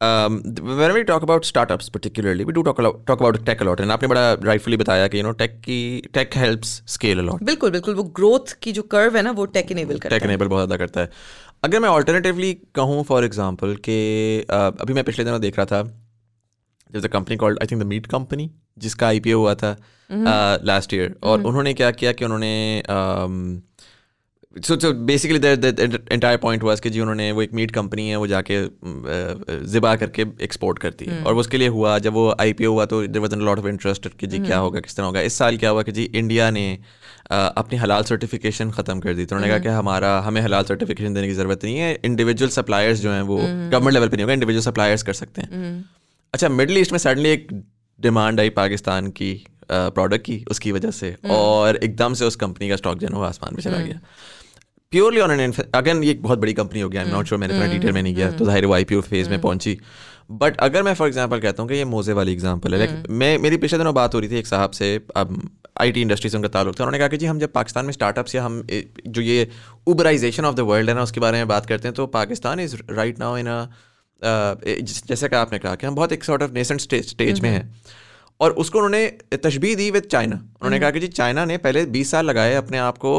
um, 0.00 0.42
when 0.60 0.92
we 0.92 1.02
talk 1.04 1.22
about 1.22 1.44
startups 1.44 1.88
particularly 1.88 2.44
we 2.44 2.52
do 2.52 2.62
talk 2.62 2.78
a 2.78 2.82
lot, 2.82 3.04
talk 3.06 3.20
about 3.20 3.44
tech 3.44 3.60
a 3.60 3.64
lot 3.64 3.80
and 3.80 3.90
आपने 3.90 4.08
बड़ा 4.08 4.40
rightfully 4.40 4.76
बताया 4.76 5.08
कि 5.08 5.20
you 5.20 5.26
know 5.26 5.34
tech 5.40 5.56
की 5.62 6.02
tech 6.16 6.34
helps 6.34 6.74
scale 6.96 7.22
a 7.24 7.26
lot 7.30 7.42
बिल्कुल 7.42 7.70
बिल्कुल 7.70 7.94
वो 7.94 8.02
ग्रोथ 8.02 8.52
की 8.62 8.72
जो 8.72 8.82
कर्व 8.82 9.16
है 9.16 9.22
ना 9.22 9.30
वो 9.30 9.46
टेक 9.46 9.72
इनेबल 9.72 9.98
करता 9.98 10.08
टेक 10.08 10.22
है 10.22 10.28
एनेबल 10.28 10.46
बहुत 10.46 10.68
ज़्यादा 10.68 10.76
करता 10.76 11.00
है 11.00 11.10
अगर 11.64 11.80
मैं 11.80 11.88
ऑल्टरनेटिवली 11.88 12.54
कहूँ 12.74 13.02
फॉर 13.04 13.24
एग्जांपल 13.24 13.74
कि 13.88 13.98
uh, 14.50 14.80
अभी 14.80 14.92
मैं 14.92 15.04
पिछले 15.04 15.24
दिनों 15.24 15.40
देख 15.40 15.58
रहा 15.58 15.66
था 15.66 15.82
there's 16.92 17.06
a 17.06 17.12
company 17.14 17.36
called 17.36 17.58
I 17.62 17.66
think 17.66 17.82
the 17.82 17.90
meat 17.94 18.10
company 18.14 18.48
जिसका 18.78 19.10
IPO 19.10 19.34
हुआ 19.34 19.54
था 19.54 19.76
लास्ट 20.64 20.94
ईयर 20.94 21.16
और 21.22 21.42
उन्होंने 21.42 21.74
क्या 21.74 21.90
किया 21.90 22.12
कि 22.12 22.24
उन्होंने 22.24 22.82
so 24.56 24.76
so 24.80 24.92
basically 25.08 25.38
the 25.38 26.08
entire 26.12 26.36
point 26.38 26.62
was 26.62 26.80
कि 26.80 26.90
जी 26.90 27.00
उन्होंने 27.00 27.30
वो 27.32 27.42
एक 27.42 27.52
मीट 27.54 27.70
कंपनी 27.70 28.08
है 28.08 28.16
वो 28.16 28.26
जाके 28.26 28.60
ज़िबा 29.66 29.94
करके 29.96 30.24
एक्सपोर्ट 30.42 30.78
करती 30.78 31.04
है। 31.04 31.22
और 31.22 31.34
वो 31.34 31.40
उसके 31.40 31.58
लिए 31.58 31.68
हुआ 31.68 31.98
जब 31.98 32.12
वो 32.12 32.34
आईपीओ 32.40 32.72
हुआ 32.72 32.84
तो 32.86 33.06
there 33.06 33.22
was 33.22 33.34
lot 33.36 33.58
of 33.58 33.66
interest 33.68 34.08
कि 34.18 34.26
जी 34.26 34.38
क्या 34.38 34.58
होगा 34.58 34.80
किस 34.80 34.96
तरह 34.96 35.06
होगा। 35.06 35.20
इस 35.20 35.34
साल 35.38 35.56
क्या 35.56 35.70
हुआ 35.70 35.82
कि 35.82 35.92
जी 35.92 36.02
इंडिया 36.14 36.50
ने 36.50 36.66
अपनी 37.30 37.78
हलाल 37.78 38.02
सर्टिफिकेशन 38.04 38.70
ख़त्म 38.70 39.00
कर 39.00 39.14
दी। 39.14 39.24
तो 39.24 39.36
उन्होंने 39.36 39.52
कहा 39.52 39.62
कि 39.62 39.76
हमारा 39.76 40.18
हमें 40.20 40.40
हलाल 40.42 40.64
सर्टिफिकेशन 40.64 41.14
देने 41.14 41.28
की 41.28 41.34
ज़रूरत 41.34 41.64
नहीं 41.64 41.76
है। 41.78 41.92
इंडिविजुअल 42.04 42.50
सप्लायर्स 42.50 43.00
जो 43.00 43.10
हैं 43.12 43.22
वो 43.22 43.36
गवर्नमेंट 43.36 43.92
लेवल 43.94 44.08
पे 44.08 44.16
नहीं 44.16 44.24
होगा 44.24 44.34
इंडिविजुअल 44.34 44.64
सप्लायर्स 44.64 45.02
कर 45.02 45.12
सकते 45.14 45.42
हैं। 45.42 45.84
अच्छा 46.34 46.48
मिडल 46.50 46.78
ईस्ट 46.78 46.92
में 46.92 46.98
सडनली 46.98 47.28
एक 47.30 47.46
डिमांड 47.98 48.40
आई 48.40 48.50
पाकिस्तान 48.56 49.10
की 49.20 49.32
प्रोडक्ट 49.70 50.24
की 50.24 50.44
उसकी 50.50 50.72
वजह 50.72 50.90
से। 50.90 51.14
और 51.30 51.76
एकदम 51.76 52.14
से 52.14 52.24
उस 52.24 52.36
कंपनी 52.36 52.68
का 52.68 52.76
स्टॉक 52.76 52.98
जो 52.98 53.06
है 53.08 53.14
वो 53.14 53.22
आसमान 53.24 53.56
पे 53.56 53.62
चला 53.62 53.78
गया। 53.78 54.00
प्योरली 54.92 55.20
ऑन 55.20 55.30
एन 55.30 55.52
अगेन 55.74 56.02
ये 56.04 56.10
एक 56.10 56.22
बहुत 56.22 56.38
बड़ी 56.38 56.52
कंपनी 56.54 56.80
हो 56.80 56.88
गया 56.88 57.00
आई 57.00 57.08
एम 57.08 57.14
नॉट 57.14 57.26
श्योर 57.26 57.40
मैंने 57.40 57.54
इतना 57.54 57.66
डिटेल 57.72 57.92
में 57.92 58.02
नहीं 58.02 58.14
गया 58.14 58.30
तो 58.32 58.44
ज़ाहिर 58.44 58.64
है 58.64 58.68
वो 58.68 58.74
आई 58.74 58.84
फ़ेज़ 58.84 59.30
में 59.30 59.40
पहुँची। 59.40 59.78
बट 60.32 60.56
अगर 60.60 60.82
मैं 60.82 60.94
फॉर 60.94 61.08
एग्ज़ाम्पल 61.08 61.40
कहता 61.40 61.62
हूँ 61.62 61.70
कि 61.70 61.76
ये 61.76 61.84
मोजे 61.84 62.12
वाली 62.12 62.32
एग्ज़ाम्पल 62.32 62.74
है 62.74 62.78
लाइक 62.78 63.06
मैं 63.10 63.36
मेरी 63.38 63.56
पिछले 63.56 63.78
दिनों 63.78 63.94
बात 63.94 64.14
हो 64.14 64.20
रही 64.20 64.30
थी 64.30 64.38
एक 64.38 64.46
साहब 64.46 64.70
से 64.70 64.94
अब 65.16 65.38
आई 65.80 65.92
टी 65.92 66.02
इंडस्ट्री 66.02 66.30
से 66.30 66.36
उनका 66.36 66.48
ताल्लुक 66.48 66.78
था 66.80 66.84
उन्होंने 66.84 66.98
कहा 66.98 67.08
कि 67.08 67.16
जी 67.16 67.26
हम 67.26 67.38
जब 67.38 67.52
पाकिस्तान 67.52 67.84
में 67.84 67.92
स्टार्टअप्स 67.92 68.34
या 68.34 68.44
हम 68.44 68.62
जो 69.08 69.22
ये 69.22 69.48
उबराइजेशन 69.86 70.44
ऑफ़ 70.44 70.54
द 70.56 70.60
वर्ल्ड 70.70 70.88
है 70.88 70.94
ना 70.96 71.02
उसके 71.02 71.20
बारे 71.20 71.38
में 71.38 71.48
बात 71.48 71.66
करते 71.66 71.88
हैं 71.88 71.94
तो 71.94 72.06
Pakistan 72.16 72.60
is 72.60 72.76
right 72.90 73.18
now 73.18 73.36
in 73.36 73.46
जैसे 74.22 75.28
कि 75.28 75.36
आपने 75.36 75.58
कहा 75.58 75.74
कि 75.74 75.86
हम 75.86 75.94
बहुत 75.94 76.12
एक 76.12 76.24
सॉर्ट 76.24 76.42
ऑफ़ 76.42 76.52
नेसेंट 76.52 76.80
स्टेज 76.80 77.40
में 77.40 77.50
हैं। 77.50 77.64
और 78.40 78.50
उसको 78.62 78.78
उन्होंने 78.78 79.06
तशबी 79.44 79.74
दी 79.74 79.90
विद 79.90 80.02
चाइना 80.02 80.36
उन्होंने 80.36 80.78
कहा 80.80 80.90
कि 80.90 81.00
जी 81.00 81.06
चाइना 81.08 81.44
ने 81.44 81.56
पहले 81.56 81.84
20 81.86 82.10
साल 82.10 82.26
लगाए 82.26 82.54
अपने 82.54 82.78
आप 82.78 82.98
को 82.98 83.12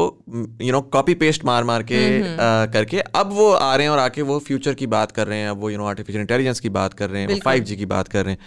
यू 0.62 0.72
नो 0.72 0.80
कॉपी 0.80 1.14
पेस्ट 1.14 1.44
मार 1.44 1.64
मार 1.64 1.82
के 1.82 1.98
अ, 2.20 2.66
करके। 2.72 2.98
अब 2.98 3.32
वो 3.32 3.50
आ 3.50 3.74
रहे 3.76 3.86
हैं 3.86 3.90
और 3.92 3.98
आके 3.98 4.22
वो 4.22 4.38
फ्यूचर 4.38 4.74
की 4.74 4.86
बात 4.86 5.12
कर 5.12 5.26
रहे 5.26 5.38
हैं 5.38 5.48
अब 5.48 5.60
वो 5.60 5.70
यू 5.70 5.78
नो 5.78 5.86
आर्टिफिशियल 5.86 6.20
इंटेलिजेंस 6.20 6.60
की 6.60 6.68
बात 6.68 6.94
कर 6.94 7.10
रहे 7.10 7.22
हैं 7.22 7.28
फाइव 7.44 7.64
जी 7.64 7.76
की 7.76 7.86
बात 7.86 8.08
कर 8.08 8.24
रहे 8.24 8.34
हैं। 8.34 8.40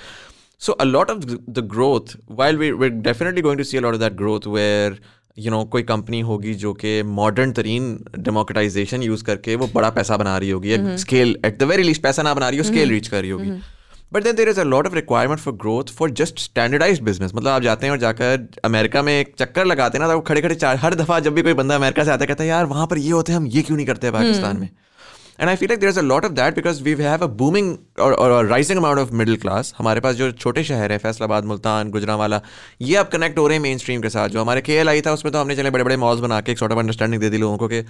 So 0.59 0.71
a 0.73 0.83
lot 0.83 1.09
of 1.11 1.17
the 1.49 1.67
growth 1.73 2.15
while 2.31 2.57
we 2.57 2.71
we 2.71 2.89
definitely 2.89 3.41
going 3.41 3.57
to 3.57 3.63
see 3.63 3.79
lot 3.79 3.93
of 3.93 4.01
that 4.01 4.13
growth 4.13 4.47
where 4.47 4.99
you 5.37 5.51
know 5.51 5.63
कोई 5.65 5.83
कंपनी 5.83 6.19
होगी 6.21 6.53
जो 6.53 6.73
कि 6.73 7.01
मॉडर्न 7.03 7.51
तरीन 7.51 7.93
डेमोक्रेटाइजेशन 8.19 9.03
यूज़ 9.03 9.23
करके 9.23 9.55
वो 9.55 9.67
बड़ा 9.67 9.89
पैसा 9.89 10.17
बना 10.17 10.37
रही 10.37 10.49
होगी 10.49 10.75
scale 10.97 11.37
at 11.45 11.57
the 11.59 11.63
very 11.63 11.83
least 11.83 12.01
पैसा 12.01 12.23
ना 12.23 12.33
बना 12.33 12.49
रही 12.49 12.57
हो 12.57 12.63
स्केल 12.63 12.89
रीच 12.89 13.07
कर 13.07 13.21
रही 13.21 13.29
होगी। 13.29 13.49
But 14.13 14.23
then 14.23 14.35
there 14.35 14.49
is 14.49 14.59
a 14.59 14.63
lot 14.63 14.87
of 14.87 14.95
requirement 14.95 15.39
for 15.39 15.53
growth 15.55 15.93
for 15.97 16.11
just 16.11 16.39
standardize 16.39 16.99
business 16.99 17.31
मतलब 17.35 17.47
आप 17.47 17.61
जाते 17.61 17.85
हैं 17.85 17.91
और 17.91 17.99
जाकर 17.99 18.47
अमेरिका 18.65 19.01
में 19.01 19.19
एक 19.19 19.33
चक्कर 19.39 19.65
लगाते 19.65 19.97
हैं 19.97 20.05
ना 20.05 20.13
तो 20.13 20.19
खड़े 20.21 20.41
खड़े 20.41 20.55
चार 20.55 20.77
हर 20.77 20.95
दफ़ा 20.95 21.19
जब 21.19 21.33
भी 21.33 21.41
कोई 21.41 21.53
बंदा 21.53 21.75
अमेरिका 21.75 22.03
से 22.03 22.11
आता 22.11 22.23
है 22.23 22.27
कहता 22.27 22.43
है 22.43 22.49
यार 22.49 22.65
वहाँ 22.65 22.87
पर 22.87 22.97
ये 22.97 23.11
होते 23.11 23.31
हैं 23.31 23.39
हम 23.39 23.47
ये 23.47 23.61
क्यों 23.61 23.77
नहीं 23.77 23.87
करते 23.87 24.07
हैं 24.07 24.13
पाकिस्तान 24.13 24.57
में? 24.57 24.69
And 25.39 25.49
I 25.49 25.55
feel 25.55 25.69
like 25.69 25.79
there 25.79 25.89
is 25.89 25.97
a 25.99 26.01
lot 26.01 26.25
of 26.25 26.31
that 26.31 26.55
because 26.55 26.81
we 26.83 26.91
have 26.93 27.23
a 27.23 27.27
booming 27.37 27.75
और 27.99 28.45
rising 28.47 28.79
amount 28.79 28.99
of 28.99 29.13
middle 29.13 29.37
class 29.37 29.73
हमारे 29.77 29.99
पास 29.99 30.15
जो 30.15 30.31
छोटे 30.31 30.63
शहर 30.63 30.91
है 30.91 30.97
फैसलाबाद 30.97 31.45
मुल्तान 31.45 31.89
गुजरावाला 31.89 32.41
ये 32.81 32.95
अब 32.95 33.07
कनेक्ट 33.13 33.39
हो 33.39 33.47
रहे 33.47 33.57
हैं 33.57 33.63
मेन 33.63 33.77
स्ट्रीम 33.77 34.01
के 34.01 34.09
साथ। 34.09 34.29
जो 34.29 34.41
हमारे 34.41 34.61
के 34.61 34.73
एल 34.73 34.89
आई 34.89 35.01
था 35.01 35.13
उसमें 35.13 35.31
तो 35.33 35.39
हमने 35.39 35.55
चले 35.55 35.69
बड़े 35.69 35.83
बड़े 35.83 35.97
मॉल्स 35.97 36.21
बना 36.21 36.41
के 36.41 36.51
एक 36.51 36.57
सॉर्ट 36.57 36.73
ऑफ़ 36.73 36.79
अंडरस्टैंडिंग 36.79 37.21
दे 37.21 37.29
दी 37.29 37.37
लोगों 37.37 37.57
को 37.57 37.67
कि 37.67 37.85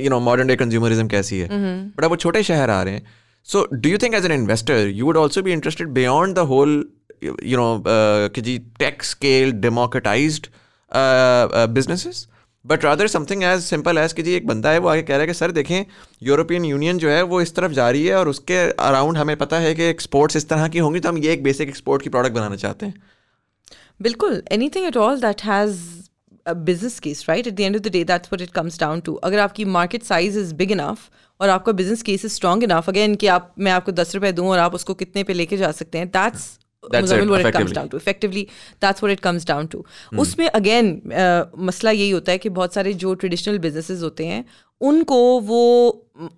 you 0.00 0.10
know 0.10 0.20
modern 0.20 0.48
day 0.48 0.56
consumerism 0.56 1.06
कैसी 1.08 1.38
है। 1.38 1.48
बट 1.48 2.04
अब 2.04 2.10
वो 2.10 2.16
छोटे 2.16 2.42
शहर 2.42 2.70
आ 2.70 2.82
रहे 2.82 2.94
हैं। 2.94 3.02
So 3.46 3.66
do 3.72 3.88
you 3.88 3.98
think 3.98 4.14
as 4.14 4.24
an 4.24 4.32
investor 4.32 4.88
you 4.88 5.06
would 5.06 5.16
also 5.16 5.42
भी 5.42 5.52
interested 5.52 5.88
beyond 5.92 6.36
the 6.36 6.46
whole 6.50 6.84
you 7.24 7.56
know 7.56 7.82
कि 7.86 8.40
जी 8.40 8.58
tech 8.78 9.02
scale 9.02 9.52
democratize 9.52 10.40
businesses 11.70 12.26
but 12.64 12.84
rather 12.84 13.06
something 13.06 13.42
as 13.42 13.60
simple 13.60 13.98
as 13.98 14.12
कि 14.12 14.22
जी, 14.22 14.32
एक 14.32 14.46
बंदा 14.46 14.70
है, 14.70 14.78
वो 14.78 14.88
आगे 14.88 15.02
कह 15.02 15.14
रहा 15.14 15.20
है 15.20 15.26
कि, 15.26 15.34
सर, 15.34 15.50
देखें 15.50 15.84
यूरोपियन 16.22 16.64
यूनियन 16.64 16.98
जो 16.98 17.08
है, 17.10 17.22
वो 17.22 17.40
इस 17.40 17.54
तरफ़ 17.54 17.72
जा 17.72 17.88
रही 17.90 18.04
है 18.06 18.14
और 18.16 18.28
उसके 18.28 18.58
अराउंड 18.80 19.18
हमें 19.18 19.36
पता 19.36 19.58
है 19.58 19.74
कि 19.74 19.82
एक्सपोर्ट्स 19.84 20.36
इस 20.36 20.48
तरह 20.48 20.68
की 20.68 20.78
होंगी 20.78 21.00
तो 21.00 21.08
हम 21.08 21.18
ये 21.18 21.32
एक 21.32 21.42
बेसिक 21.42 21.68
एक्सपोर्ट 21.68 22.02
की 22.02 22.10
प्रोडक्ट 22.10 22.34
बनाना 22.34 22.56
चाहते 22.56 22.86
हैं. 22.86 22.94
बिल्कुल 24.02 24.42
anything 24.68 24.86
at 24.86 24.96
all 24.96 25.20
that 25.20 25.42
has 25.44 25.80
business 26.46 26.98
case 27.00 27.24
right 27.28 27.46
at 27.46 27.54
the 27.54 27.86
the 27.86 27.92
day 27.92 28.04
that's 28.04 28.32
what 28.32 28.40
it 28.40 28.50
comes 28.50 28.80
down 28.80 29.00
to 29.00 29.14
अगर 29.24 29.38
आपकी 29.38 29.64
market 29.78 30.02
size 30.02 30.38
is 30.38 30.54
big 30.54 30.72
enough 30.72 31.08
और 31.42 31.48
आपका 31.48 31.72
business 31.72 32.02
case 32.02 32.24
is 32.24 32.40
strong 32.40 32.62
enough. 32.62 32.88
Again 32.88 33.16
कि 33.16 33.26
आप 33.26 33.54
मैं 33.58 33.72
आपको 33.72 33.92
दस 33.92 34.14
रुपए 34.14 34.32
दूँ 34.32 34.48
और 34.48 34.58
आप 34.58 34.74
उसको 34.74 34.94
कितने 34.94 35.24
पे 35.24 35.32
लेके 35.32 35.56
जा 35.56 35.70
सकते 35.70 35.98
हैं 35.98 36.10
down 39.44 39.68
to. 39.74 39.84
उसमें 40.18 40.48
uh, 40.48 41.58
मसला 41.58 41.90
यही 41.90 42.10
होता 42.10 42.32
है 42.32 42.38
कि 42.38 42.48
बहुत 42.48 42.74
सारे 42.74 42.92
जो 42.94 43.14
ट्रेडिशनल 43.14 43.58
businesses 43.58 44.02
होते 44.02 44.26
हैं 44.26 44.44
उनको 44.80 45.40
वो 45.40 45.88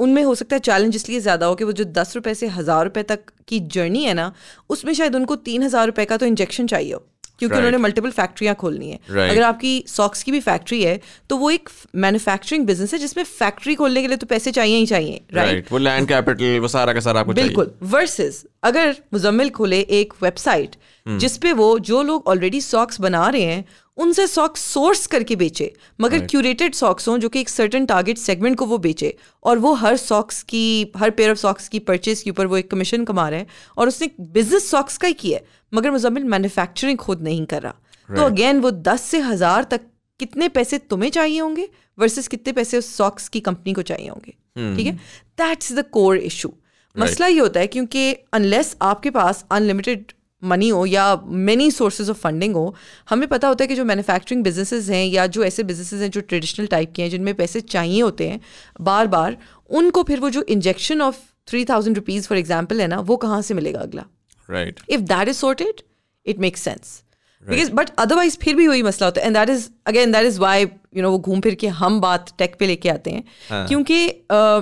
उनमें 0.01 0.23
हो 0.23 0.35
सकता 0.35 0.57
है 0.57 0.61
चैलेंज 0.61 0.97
इसलिए 0.97 1.21
ज़्यादा 1.21 1.47
हो 1.47 1.55
कि 1.55 1.65
वो 1.65 1.73
जो 1.73 1.85
दस 1.85 2.17
रुपए 2.17 2.35
से 2.35 2.47
हज़ार 2.47 2.85
रुपए 2.85 3.03
तक 3.03 3.21
की 3.49 3.61
जर्नी 3.61 4.05
है 4.05 4.15
ना 4.15 4.33
उसमें 4.71 4.95
शायद 4.95 5.17
उनको 5.17 5.37
तीन 5.37 5.63
हज़ार 5.63 5.87
रुपए 5.87 6.05
का 6.05 6.17
तो 6.17 6.27
इंजेक्शन 6.27 6.67
चाहिए 6.67 6.93
हो। 6.93 7.07
क्योंकि 7.41 7.53
Right. 7.53 7.59
उन्होंने 7.59 7.79
मल्टीपल 7.79 8.11
फैक्ट्रियाँ 8.13 8.55
खोलनी 8.55 8.91
है 8.91 8.99
Right. 8.99 9.31
अगर 9.31 9.43
आपकी 9.43 9.73
सॉक्स 9.89 10.23
की 10.23 10.33
भी 10.33 10.41
फैक्ट्री 10.43 10.83
है 10.83 10.99
तो 11.31 11.37
वो 11.37 11.51
एक 11.51 11.69
मैन्युफैक्चरिंग 11.97 12.67
बिज़नेस 12.67 12.93
है 12.95 12.99
जिसमें 13.01 13.25
फैक्ट्री 13.25 13.75
खोलने 13.75 14.03
के 14.03 14.09
लिए 14.09 14.17
तो 14.17 14.27
पैसे 14.27 14.53
चाहिए 14.53 14.77
ही 14.77 14.87
चाहिए 14.87 15.21
राइट 15.35 15.73
वो 15.73 15.79
लैंड 15.81 16.09
कैपिटल 16.09 16.59
वो 16.59 16.69
सारा 16.69 16.93
का 16.93 17.01
सारा 17.01 17.21
आपको 17.21 17.33
बिल्कुल 17.35 17.73
वर्सेस 17.91 18.45
अगर 18.65 18.95
मुजम्मिल 19.13 19.51
खोले 19.51 19.81
एक 19.93 20.13
वेबसाइट 20.23 20.77
हम्म। 21.07 21.19
जिसपे 21.19 21.53
वो 21.55 21.79
जो 21.87 22.03
लोग 22.03 22.29
ऑलरेडी 22.29 22.61
सॉक्स 22.63 23.01
बना 23.01 23.29
रहे 23.29 23.43
हैं 23.45 23.65
उनसे 23.99 24.27
सॉक्स 24.27 24.61
सोर्स 24.73 25.07
करके 25.07 25.37
बेचे 25.37 25.73
मगर 26.01 26.27
क्यूरेटेड 26.27 26.75
सॉक्स 26.75 27.09
हों 27.09 27.17
जो 27.19 27.29
कि 27.29 27.41
एक 27.41 27.49
सर्टन 27.49 27.87
टारगेट 27.87 28.19
सेगमेंट 28.19 28.57
को 28.59 28.67
वो 28.67 28.79
बेचे 28.79 29.15
और 29.43 29.59
वो 29.59 29.73
हर 29.75 29.97
सॉक्स 29.97 30.43
की 30.43 30.93
हर 30.97 31.11
पेयर 31.11 31.31
ऑफ़ 31.31 31.39
सॉक्स 31.39 31.69
की 31.69 31.79
परचेज 31.79 32.23
के 32.23 32.31
ऊपर 32.31 32.47
वो 32.47 32.57
एक 32.57 32.71
कमीशन 32.71 33.05
कमा 33.05 33.29
रहे 33.29 33.41
हैं 33.41 33.47
और 33.79 33.89
उसने 33.89 34.11
बिज़नेस 34.21 34.71
सॉक्स 34.71 34.99
का 34.99 35.09
ही 35.09 35.15
किया 35.15 35.39
है 35.39 35.45
मगर 35.73 35.91
मुजम्मिल 35.91 36.25
मैन्युफैक्चरिंग 36.25 36.99
खुद 36.99 37.23
नहीं 37.23 37.45
कर 37.47 37.63
रहा। 37.63 38.17
तो 38.17 38.23
अगेन 38.23 38.61
वो 38.61 38.71
दस 38.71 39.03
से 39.03 39.21
हज़ार 39.21 39.65
तक 39.65 39.81
कितने 40.21 40.49
पैसे 40.49 40.79
तुम्हें 40.81 41.11
चाहिए 41.11 41.39
होंगे 41.41 41.69
वर्सेस 41.99 42.29
कितने 42.29 42.53
पैसे 42.53 42.79
उस 42.79 42.95
सॉक्स 42.97 43.29
की 43.29 43.41
कंपनी 43.41 43.73
को 43.73 43.83
चाहिए 43.83 44.09
होंगे? 44.09 44.33
ठीक 44.77 44.87
है? 44.87 44.93
दैट्स 45.39 45.73
द 45.73 45.85
कोर 45.93 46.17
इशू 46.19 46.53
मसला 46.97 47.27
ये 47.27 47.39
होता 47.39 47.61
है 47.61 47.67
क्योंकि 47.67 48.13
अनलेस 48.33 48.77
आपके 48.83 49.11
पास 49.11 49.45
अनलिमिटेड 49.51 50.13
मनी 50.45 50.69
हो 50.69 50.85
या 50.87 51.05
मेनी 51.27 51.71
सोर्सेज 51.71 52.11
ऑफ़ 52.11 52.19
फंडिंग 52.19 52.55
हो 52.55 52.75
हमें 53.11 53.27
पता 53.29 53.49
होता 53.49 53.65
है 53.65 53.69
कि 53.69 53.75
जो 53.75 53.85
मैन्युफैक्चरिंग 53.85 54.43
बिजनेसेस 54.45 54.89
हैं 54.91 55.05
या 55.07 55.27
जो 55.27 55.45
ऐसे 55.45 55.63
बिजनेसेस 55.63 56.01
हैं 56.01 56.11
जो 56.11 56.21
ट्रेडिशनल 56.21 56.67
टाइप 56.67 56.93
के 56.97 57.03
हैं 57.03 57.11
जिनमें 57.11 57.35
पैसे 57.35 57.61
चाहिए 57.61 58.01
होते 58.03 58.29
हैं 58.29 58.41
बार 58.81 59.07
बार 59.07 59.37
उनको 59.71 60.03
फिर 60.03 60.21
वो 60.21 60.31
जो 60.31 60.43
injection 60.49 61.01
of 61.03 61.19
three 61.49 61.65
thousand 61.65 61.97
rupees 61.97 62.29
for 62.29 62.39
example 62.39 62.81
है 62.81 62.87
ना 62.87 63.01
वो 63.01 63.17
कहाँ 63.17 63.41
से 63.43 63.55
मिलेगा 63.55 63.81
अगला? 63.81 64.05
Right 64.49 64.81
if 64.89 65.01
that 65.01 65.29
is 65.29 65.37
sorted 65.37 65.81
it 66.27 66.39
makes 66.39 66.61
sense 66.61 67.01
because 67.47 67.71
but 67.73 67.91
otherwise 67.99 68.37
फिर 68.43 68.55
भी 68.57 68.67
वही 68.69 68.83
मसला 68.83 69.07
होता 69.07 69.21
है. 69.21 69.27
And 69.27 69.37
that 69.37 69.51
is 69.51 69.69
again 69.87 70.13
that 70.13 70.27
is 70.27 70.39
why 70.41 70.63
you 70.63 71.03
know 71.03 71.11
वो 71.11 71.19
घूम 71.19 71.41
फिर 71.41 71.55
के 71.55 71.69
हम 71.81 72.01
बात 72.01 72.33
टेक 72.39 72.57
पे 72.59 72.67
लेके 72.67 72.89
आते 72.89 73.11
हैं. 73.11 73.67
क्योंकि 73.67 74.07
अ, 74.09 74.61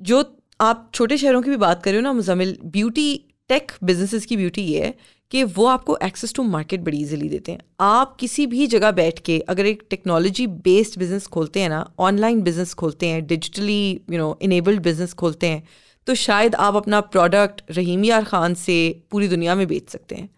जो 0.00 0.24
आप 0.60 0.90
छोटे 0.94 1.16
शहरों 1.18 1.42
की 1.42 1.50
भी 1.50 1.56
बात 1.56 1.82
कर 1.82 1.90
रहे 1.90 1.98
हो 1.98 2.02
ना 2.02 2.12
मुजमिल 2.12 2.56
ब्यूटी 2.64 3.24
टेक 3.52 3.72
बिजनेसेस 3.84 4.26
की 4.26 4.36
ब्यूटी 4.36 4.62
ये 4.62 4.84
है 4.84 4.94
कि 5.32 5.42
वो 5.56 5.66
आपको 5.66 5.96
एक्सेस 6.02 6.34
टू 6.34 6.42
मार्केट 6.42 6.80
बड़ी 6.80 7.00
इजीली 7.00 7.28
देते 7.28 7.52
हैं। 7.52 7.60
आप 7.80 8.16
किसी 8.20 8.46
भी 8.46 8.66
जगह 8.66 8.90
बैठ 8.92 9.18
के 9.18 9.38
अगर 9.48 9.66
एक 9.66 9.82
टेक्नोलॉजी 9.90 10.46
बेस्ड 10.66 10.98
बिज़नेस 10.98 11.26
खोलते 11.26 11.60
हैं 11.60 11.68
ना 11.68 11.80
ऑनलाइन 11.98 12.40
बिज़नेस 12.42 12.74
खोलते 12.74 13.06
हैं 13.06 13.26
digitally 13.26 13.80
you 14.10 14.18
know 14.18 14.38
enabled 14.42 14.82
business 14.82 15.12
खोलते 15.14 15.46
हैं 15.46 15.62
तो 16.06 16.14
शायद 16.14 16.54
आप 16.56 16.76
अपना 16.76 17.00
प्रोडक्ट 17.08 17.62
रहीम 17.70 18.04
यार 18.04 18.24
खान 18.24 18.54
से 18.54 18.76
पूरी 19.10 19.28
दुनिया 19.28 19.54
में 19.54 19.66
बेच 19.66 19.90
सकते 19.90 20.14
हैं. 20.14 20.28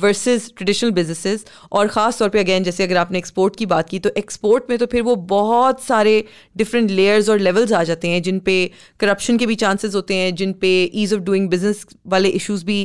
वर्सेस 0.00 0.50
ट्रेडिशनल 0.56 0.90
बिजनेसेस 0.90 1.44
और 1.72 1.88
ख़ास 1.88 2.18
तौर 2.18 2.28
पे 2.28 2.38
अगेन 2.38 2.64
जैसे 2.64 2.84
अगर 2.84 2.96
आपने 2.96 3.18
एक्सपोर्ट 3.18 3.56
की 3.56 3.66
बात 3.66 3.88
की 3.88 3.98
तो 3.98 4.10
एक्सपोर्ट 4.18 4.70
में 4.70 4.78
तो 4.78 4.86
फिर 4.86 5.02
वो 5.02 5.16
बहुत 5.32 5.82
सारे 5.82 6.14
डिफरेंट 6.56 6.90
लेयर्स 6.90 7.28
और 7.28 7.38
लेवल्स 7.38 7.72
आ 7.72 7.82
जाते 7.82 8.08
हैं 8.08 8.22
जिन 8.22 8.38
पे 8.46 8.54
करप्शन 9.00 9.38
के 9.38 9.46
भी 9.46 9.54
चांसेस 9.56 9.94
होते 9.94 10.14
हैं 10.14 10.34
जिन 10.34 10.52
पे 10.60 10.72
ईज 10.94 11.14
ऑफ़ 11.14 11.20
डूइंग 11.22 11.48
बिज़नेस 11.50 11.84
वाले 12.06 12.28
इश्यूज़ 12.40 12.64
भी 12.64 12.80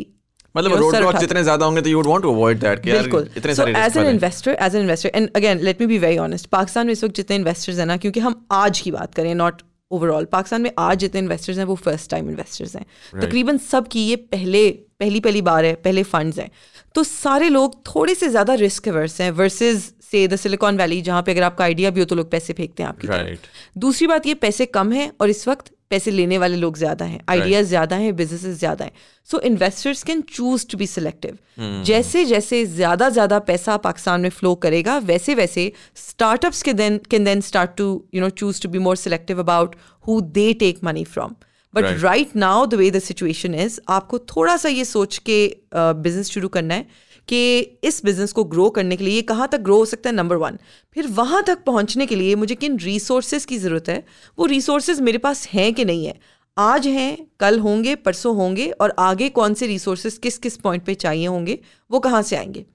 मतलब 0.55 0.73
रोड 0.73 1.17
जितने 1.19 1.43
ज़्यादा 1.43 1.65
होंगे 1.65 1.81
तो 1.81 1.89
you 1.89 1.97
would 1.97 2.07
want 2.07 2.23
to 2.23 2.33
avoid 2.33 2.59
that 2.59 2.83
कि 2.83 2.89
यार 2.89 3.05
इतने 3.38 3.55
सो 3.55 3.61
सारे 3.61 3.73
as 3.79 3.97
an 3.97 4.09
investor 4.09 4.57
as 4.61 4.75
an 4.75 4.81
investor 4.81 5.11
and 5.15 5.29
again 5.36 5.59
let 5.59 5.81
me 5.81 5.88
be 5.88 5.97
very 5.99 6.17
honest 6.17 6.45
Pakistan 6.49 6.86
में 6.86 6.93
इस 6.93 7.03
वक्त 7.03 7.15
जितने 7.15 7.36
इन्वेस्टर्स 7.36 7.79
हैं 7.79 7.86
ना 7.86 7.97
क्योंकि 7.97 8.19
हम 8.19 8.45
आज 8.53 8.79
की 8.79 8.91
बात 8.91 9.13
करें 9.13 9.33
नॉट 9.36 9.61
ओवरऑल 9.91 10.25
पाकिस्तान 10.25 10.61
में 10.61 10.71
आज 10.79 10.99
जितने 10.99 11.21
इन्वेस्टर्स 11.21 11.57
हैं 11.57 11.65
वो 11.65 11.75
फ़र्स्ट 11.75 12.11
टाइम 12.11 12.29
इन्वेस्टर्स 12.29 12.75
हैं 12.75 12.86
right. 12.86 13.25
तकरीबन 13.25 13.57
सब 13.57 13.88
की 13.88 14.07
ये 14.07 14.15
पहले 14.15 14.69
पहली 14.99 15.19
पहली 15.19 15.41
बार 15.41 15.65
है 15.65 15.73
पहले 15.75 16.03
फंड्स 16.03 16.39
हैं 16.39 16.49
तो 16.95 17.03
सारे 17.03 17.49
लोग 17.49 17.75
थोड़े 17.86 18.15
से 18.15 18.29
ज़्यादा 18.29 18.53
रिस्क 18.53 18.88
वर्स 18.88 19.21
हैं 19.21 19.31
वर्सेज 19.31 19.93
से 20.11 20.27
द 20.27 20.36
सिलिकॉन 20.36 20.77
वैली 20.77 21.01
जहाँ 21.01 21.21
पे 21.23 21.31
अगर 21.31 21.43
आपका 21.43 21.63
आइडिया 21.63 21.89
भी 21.89 21.99
हो 21.99 22.05
तो 22.05 22.15
लोग 22.15 22.31
पैसे 22.31 22.53
फेंकते 22.53 22.83
हैं 22.83 22.89
आपकी। 22.89 23.07
Right. 23.07 23.38
दूसरी 23.77 24.07
बात 24.07 24.27
ये 24.27 24.33
पैसे 24.33 24.65
कम 24.65 24.91
हैं 24.91 25.11
और 25.21 25.29
इस 25.29 25.47
वक्त 25.47 25.74
पैसे 25.91 26.11
लेने 26.11 26.38
वाले 26.38 26.55
लोग 26.57 26.77
ज़्यादा 26.77 27.05
हैं 27.05 27.19
आइडियाज़ 27.29 27.67
ज़्यादा 27.67 27.95
हैं 27.95 28.15
बिजनेसेस 28.15 28.57
ज़्यादा 28.59 28.86
हैं। 28.86 28.91
So 29.27 29.39
investors 29.49 30.03
can 30.03 30.21
choose 30.29 30.65
to 30.67 30.77
be 30.77 30.88
selective 30.88 31.83
जैसे 31.86 32.23
जैसे 32.25 32.65
ज़्यादा 32.67 33.09
ज़्यादा 33.09 33.39
पैसा 33.49 33.77
पाकिस्तान 33.79 34.21
में 34.21 34.29
फ्लो 34.31 34.53
करेगा 34.65 34.97
वैसे 35.05 35.36
वैसे 35.36 35.71
स्टार्टअप्स 35.97 36.61
के 36.63 36.73
then 36.73 36.99
can 37.11 37.23
then 37.25 37.41
start 37.41 37.75
to 37.77 37.88
you 38.15 38.21
know 38.21 38.29
choose 38.41 38.61
to 38.61 38.69
be 38.69 38.79
more 38.88 38.95
selective 38.97 39.39
about 39.39 39.75
who 40.07 40.19
they 40.38 40.51
take 40.59 40.83
money 40.83 41.03
from 41.05 41.36
but 41.73 41.86
right 42.01 42.36
now 42.36 42.65
the 42.65 42.73
way 42.73 42.91
the 42.91 42.99
situation 42.99 43.55
is 43.55 43.79
आपको 43.91 44.19
थोड़ा 44.36 44.57
सा 44.57 44.69
ये 44.69 44.86
सोच 44.86 45.17
के 45.29 45.39
बिज़नेस 45.75 46.27
uh, 46.27 46.33
शुरू 46.33 46.47
करना 46.49 46.73
है। 46.73 47.13
कि 47.28 47.59
इस 47.84 48.01
बिज़नेस 48.05 48.32
को 48.34 48.43
ग्रो 48.43 48.69
करने 48.69 48.95
के 48.97 49.03
लिए 49.03 49.21
कहाँ 49.21 49.47
तक 49.47 49.57
ग्रो 49.57 49.78
हो 49.78 49.86
सकता 49.86 50.09
है? 50.09 50.15
नंबर 50.15 50.36
वन 50.36 50.57
फिर 50.93 51.07
वहाँ 51.07 51.43
तक 51.43 51.63
पहुँचने 51.63 52.05
के 52.05 52.15
लिए 52.15 52.36
मुझे 52.36 52.55
किन 52.55 52.80
रिसोर्सेज 52.80 53.45
की 53.45 53.57
ज़रूरत 53.57 53.89
है? 53.89 54.05
वो 54.39 54.45
रिसोर्सेज 54.45 55.01
मेरे 55.01 55.17
पास 55.17 55.47
हैं 55.47 55.73
कि 55.73 55.86
नहीं 55.86 56.05
है? 56.05 56.19
आज 56.57 56.88
हैं 56.88 57.28
कल 57.39 57.59
होंगे 57.59 57.95
परसों 57.95 58.36
होंगे 58.36 58.69
और 58.71 58.95
आगे 58.99 59.30
कौन 59.30 59.53
से 59.53 59.67
रिसोर्सेज 59.67 60.17
किस 60.17 60.38
किस 60.38 60.57
पॉइंट 60.57 60.84
पे 60.84 60.93
चाहिए 60.93 61.28
होंगे 61.28 61.59
वो 61.91 61.99
कहाँ 61.99 62.21
से 62.21 62.36
आएँगे? 62.36 62.65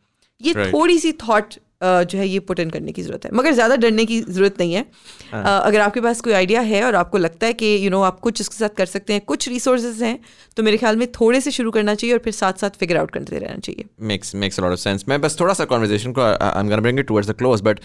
ये 0.43 0.55
Right. 0.55 0.73
थोड़ी 0.73 0.99
सी 0.99 1.13
थॉट 1.13 1.55
जो 1.83 2.19
है 2.19 2.27
ये 2.29 2.39
पुट 2.49 2.61
इन 2.61 2.71
करने 2.71 2.93
की 2.93 3.03
ज़रूरत 3.03 3.25
है 3.25 3.31
मगर 3.35 3.53
ज़्यादा 3.53 3.77
डरने 3.83 4.05
की 4.07 4.21
ज़रूरत 4.21 4.57
नहीं 4.61 4.73
है 4.75 4.83
अ, 5.33 5.37
अगर 5.37 5.81
आपके 5.81 6.01
पास 6.01 6.21
कोई 6.21 6.33
आइडिया 6.33 6.61
है 6.71 6.83
और 6.85 6.95
आपको 6.95 7.19
लगता 7.19 7.47
है 7.47 7.53
कि 7.53 7.67
यू 7.85 7.91
नो 7.91 8.01
आप 8.09 8.19
कुछ 8.21 8.41
इसके 8.41 8.57
साथ 8.57 8.75
कर 8.77 8.87
सकते 8.87 9.13
हैं 9.13 9.23
कुछ 9.33 9.49
रिसोर्सेज 9.49 10.03
हैं 10.03 10.19
तो 10.57 10.63
मेरे 10.63 10.77
ख्याल 10.79 10.97
में 10.97 11.07
थोड़े 11.21 11.41
से 11.41 11.51
शुरू 11.51 11.71
करना 11.71 11.95
चाहिए 11.95 12.15
और 12.17 12.21
फिर 12.25 12.33
साथ 12.33 12.61
साथ 12.65 12.79
फिगर 12.81 12.97
आउट 12.97 13.11
करते 13.11 13.39
रहना 13.39 13.59
चाहिए 13.69 13.85
makes 14.13 14.35
makes 14.45 14.59
a 14.63 14.67
lot 14.67 14.77
of 14.79 15.09
मैं 15.09 15.21
बस 15.21 15.41
थोड़ा 15.41 15.55
सा 15.55 15.67
conversation 15.73 16.15
को 16.19 16.29
I'm 16.51 16.69
gonna 16.75 16.87
bring 16.89 17.03
it 17.05 17.11
towards 17.13 17.33
the 17.33 17.39
close 17.43 17.65
but 17.71 17.83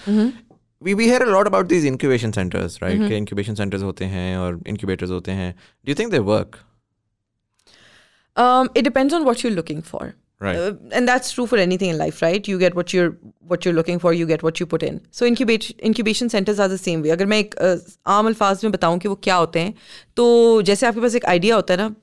we 0.81 0.93
we 0.99 1.05
hear 1.11 1.21
a 1.23 1.31
lot 1.33 1.47
about 1.53 1.69
these 1.73 1.87
incubation 1.91 2.33
centers 2.39 2.77
right 2.83 3.07
कि 3.07 3.19
incubation 3.21 3.59
centers 3.61 3.83
होते 3.83 4.05
हैं 4.15 4.37
और 4.37 4.59
incubators 4.73 5.11
होते 5.11 5.31
हैं 5.31 5.53
think 6.01 6.15
they 6.17 6.23
work 6.33 6.59
um, 8.37 8.69
it 8.75 8.83
depends 8.83 9.13
on 9.13 9.25
what 9.29 9.43
you're 9.43 9.57
looking 9.61 9.81
for 9.93 10.03
Right. 10.42 10.56
Uh, 10.56 10.72
and 10.90 11.06
that's 11.06 11.32
true 11.32 11.44
for 11.46 11.58
anything 11.58 11.90
in 11.94 11.98
life 11.98 12.22
right 12.22 12.46
you 12.50 12.58
get 12.60 12.74
what 12.74 12.92
you're 12.94 13.10
what 13.50 13.66
you're 13.66 13.74
looking 13.78 13.98
for 14.04 14.12
you 14.18 14.26
get 14.28 14.42
what 14.42 14.60
you 14.60 14.66
put 14.66 14.82
in 14.82 15.00
so 15.10 15.26
incubation 15.26 15.82
incubation 15.88 16.30
centers 16.34 16.62
are 16.66 16.68
the 16.74 16.78
same 16.84 17.02
way 17.02 17.10
अगर 17.16 17.26
मैं 17.32 17.38
एक 17.38 17.54
uh, 17.62 17.76
आम 18.06 18.26
अल्फाज 18.26 18.64
में 18.64 18.72
बताऊं 18.72 18.98
कि 18.98 19.08
वो 19.08 19.14
क्या 19.26 19.34
होते 19.36 19.60
हैं 19.60 19.74
तो 20.16 20.30
जैसे 20.70 20.86
आपके 20.86 21.00
पास 21.00 21.14
एक 21.14 21.24
आइडिया 21.34 21.56
होता 21.56 21.74
है 21.74 21.78
ना 21.80 21.94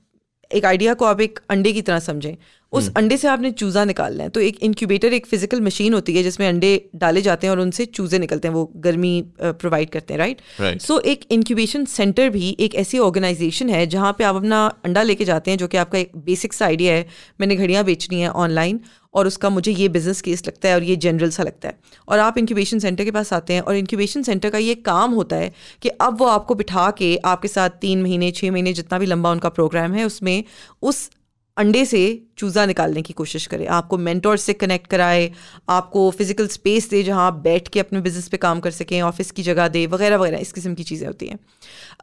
एक 0.50 0.64
आइडिया 0.64 0.94
को 1.00 1.04
आप 1.04 1.20
एक 1.20 1.40
अंडे 1.50 1.72
की 1.72 1.82
तरह 1.82 1.98
समझें 2.06 2.36
उस 2.73 2.89
अंडे 2.97 3.17
से 3.17 3.27
आपने 3.27 3.51
चूज़ा 3.53 3.83
निकालना 3.85 4.23
है। 4.23 4.29
तो 4.29 4.39
एक 4.39 4.57
इंक्यूबेटर 4.63 5.13
एक 5.13 5.25
फ़िज़िकल 5.27 5.61
मशीन 5.61 5.93
होती 5.93 6.15
है 6.15 6.23
जिसमें 6.23 6.47
अंडे 6.47 6.71
डाले 6.97 7.21
जाते 7.21 7.47
हैं 7.47 7.51
और 7.51 7.59
उनसे 7.59 7.85
चूज़े 7.87 8.19
निकलते 8.19 8.47
हैं। 8.47 8.55
वो 8.55 8.71
गर्मी 8.77 9.13
प्रोवाइड 9.41 9.89
करते 9.89 10.13
हैं 10.13 10.19
राइट. 10.19 10.41
सो 10.81 10.99
एक 11.01 11.25
इंक्यूबेशन 11.31 11.85
सेंटर 11.87 12.29
भी 12.29 12.55
एक 12.59 12.75
ऐसी 12.77 12.99
ऑर्गेनाइजेशन 13.01 13.69
है 13.69 13.85
जहाँ 13.87 14.15
पे 14.17 14.23
आप 14.23 14.35
अपना 14.35 14.65
अंडा 14.85 15.03
लेके 15.03 15.25
जाते 15.25 15.51
हैं 15.51 15.57
जो 15.57 15.67
कि 15.67 15.77
आपका 15.77 15.97
एक 15.99 16.11
बेसिक 16.25 16.53
सा 16.53 16.65
आइडिया 16.65 16.93
है। 16.93 17.07
मैंने 17.39 17.55
घड़ियाँ 17.55 17.83
बेचनी 17.85 18.21
है 18.21 18.29
ऑनलाइन 18.29 18.79
और 19.13 19.27
उसका 19.27 19.49
मुझे 19.49 19.71
ये 19.71 19.87
बिज़नेस 19.89 20.21
केस 20.21 20.45
लगता 20.47 20.69
है 20.69 20.75
और 20.75 20.83
ये 20.83 20.95
जनरल 20.97 21.29
सा 21.31 21.43
लगता 21.43 21.67
है। 21.67 21.77
और 22.07 22.19
आप 22.19 22.37
इंक्यूबेशन 22.37 22.79
सेंटर 22.79 23.03
के 23.03 23.11
पास 23.11 23.33
आते 23.33 23.53
हैं 23.53 23.61
और 23.61 23.75
इंक्यूबेशन 23.75 24.23
सेंटर 24.23 24.49
का 24.49 24.57
ये 24.57 24.75
काम 24.85 25.11
होता 25.13 25.35
है 25.35 25.51
कि 25.81 25.89
अब 25.89 26.17
वो 26.19 26.25
आपको 26.27 26.55
बिठा 26.55 26.89
के 26.91 27.15
आपके 27.25 27.47
साथ 27.47 27.69
तीन 27.81 28.01
महीने 28.01 28.31
छः 28.31 28.51
महीने 28.51 28.73
जितना 28.73 28.99
भी 28.99 29.05
लंबा 29.05 29.31
उनका 29.31 29.49
प्रोग्राम 29.51 29.93
है 29.93 30.05
उसमें 30.05 30.43
उस 30.81 31.09
अंडे 31.57 31.83
से 31.85 32.01
चूज़ा 32.37 32.65
निकालने 32.65 33.01
की 33.01 33.13
कोशिश 33.13 33.45
करे। 33.47 33.65
आपको 33.67 33.97
मेंटोर 33.97 34.37
से 34.37 34.53
कनेक्ट 34.53 34.87
कराए 34.87 35.29
आपको 35.69 36.09
फ़िज़िकल 36.11 36.47
स्पेस 36.47 36.89
दे 36.89 37.01
जहाँ 37.03 37.25
आप 37.27 37.33
बैठ 37.43 37.67
के 37.67 37.79
अपने 37.79 37.99
बिज़नेस 38.01 38.27
पे 38.27 38.37
काम 38.37 38.59
कर 38.59 38.71
सकें 38.71 39.01
ऑफ़िस 39.01 39.29
की 39.31 39.43
जगह 39.43 39.67
दे 39.67 39.85
वगैरह 39.87 40.17
वगैरह 40.17 40.37
इस 40.37 40.51
किस्म 40.51 40.73
की 40.73 40.83
चीज़ें 40.83 41.07
होती 41.07 41.27
हैं। 41.27 41.37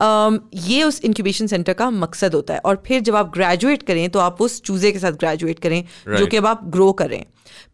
um, 0.02 0.38
ये 0.54 0.82
उस 0.82 1.00
इंक्यूबेशन 1.04 1.46
सेंटर 1.46 1.72
का 1.72 1.90
मकसद 1.90 2.34
होता 2.34 2.54
है। 2.54 2.60
और 2.60 2.82
फिर 2.86 3.00
जब 3.00 3.16
आप 3.16 3.32
ग्रेजुएट 3.34 3.82
करें 3.82 4.08
तो 4.10 4.18
आप 4.18 4.42
उस 4.42 4.60
चूज़े 4.62 4.92
के 4.92 4.98
साथ 4.98 5.12
ग्रेजुएट 5.14 5.58
करें 5.58 5.82
right. 5.82 6.18
जो 6.18 6.26
कि 6.26 6.36
अब 6.36 6.46
आप 6.46 6.64
ग्रो 6.68 6.92
करें। 6.92 7.24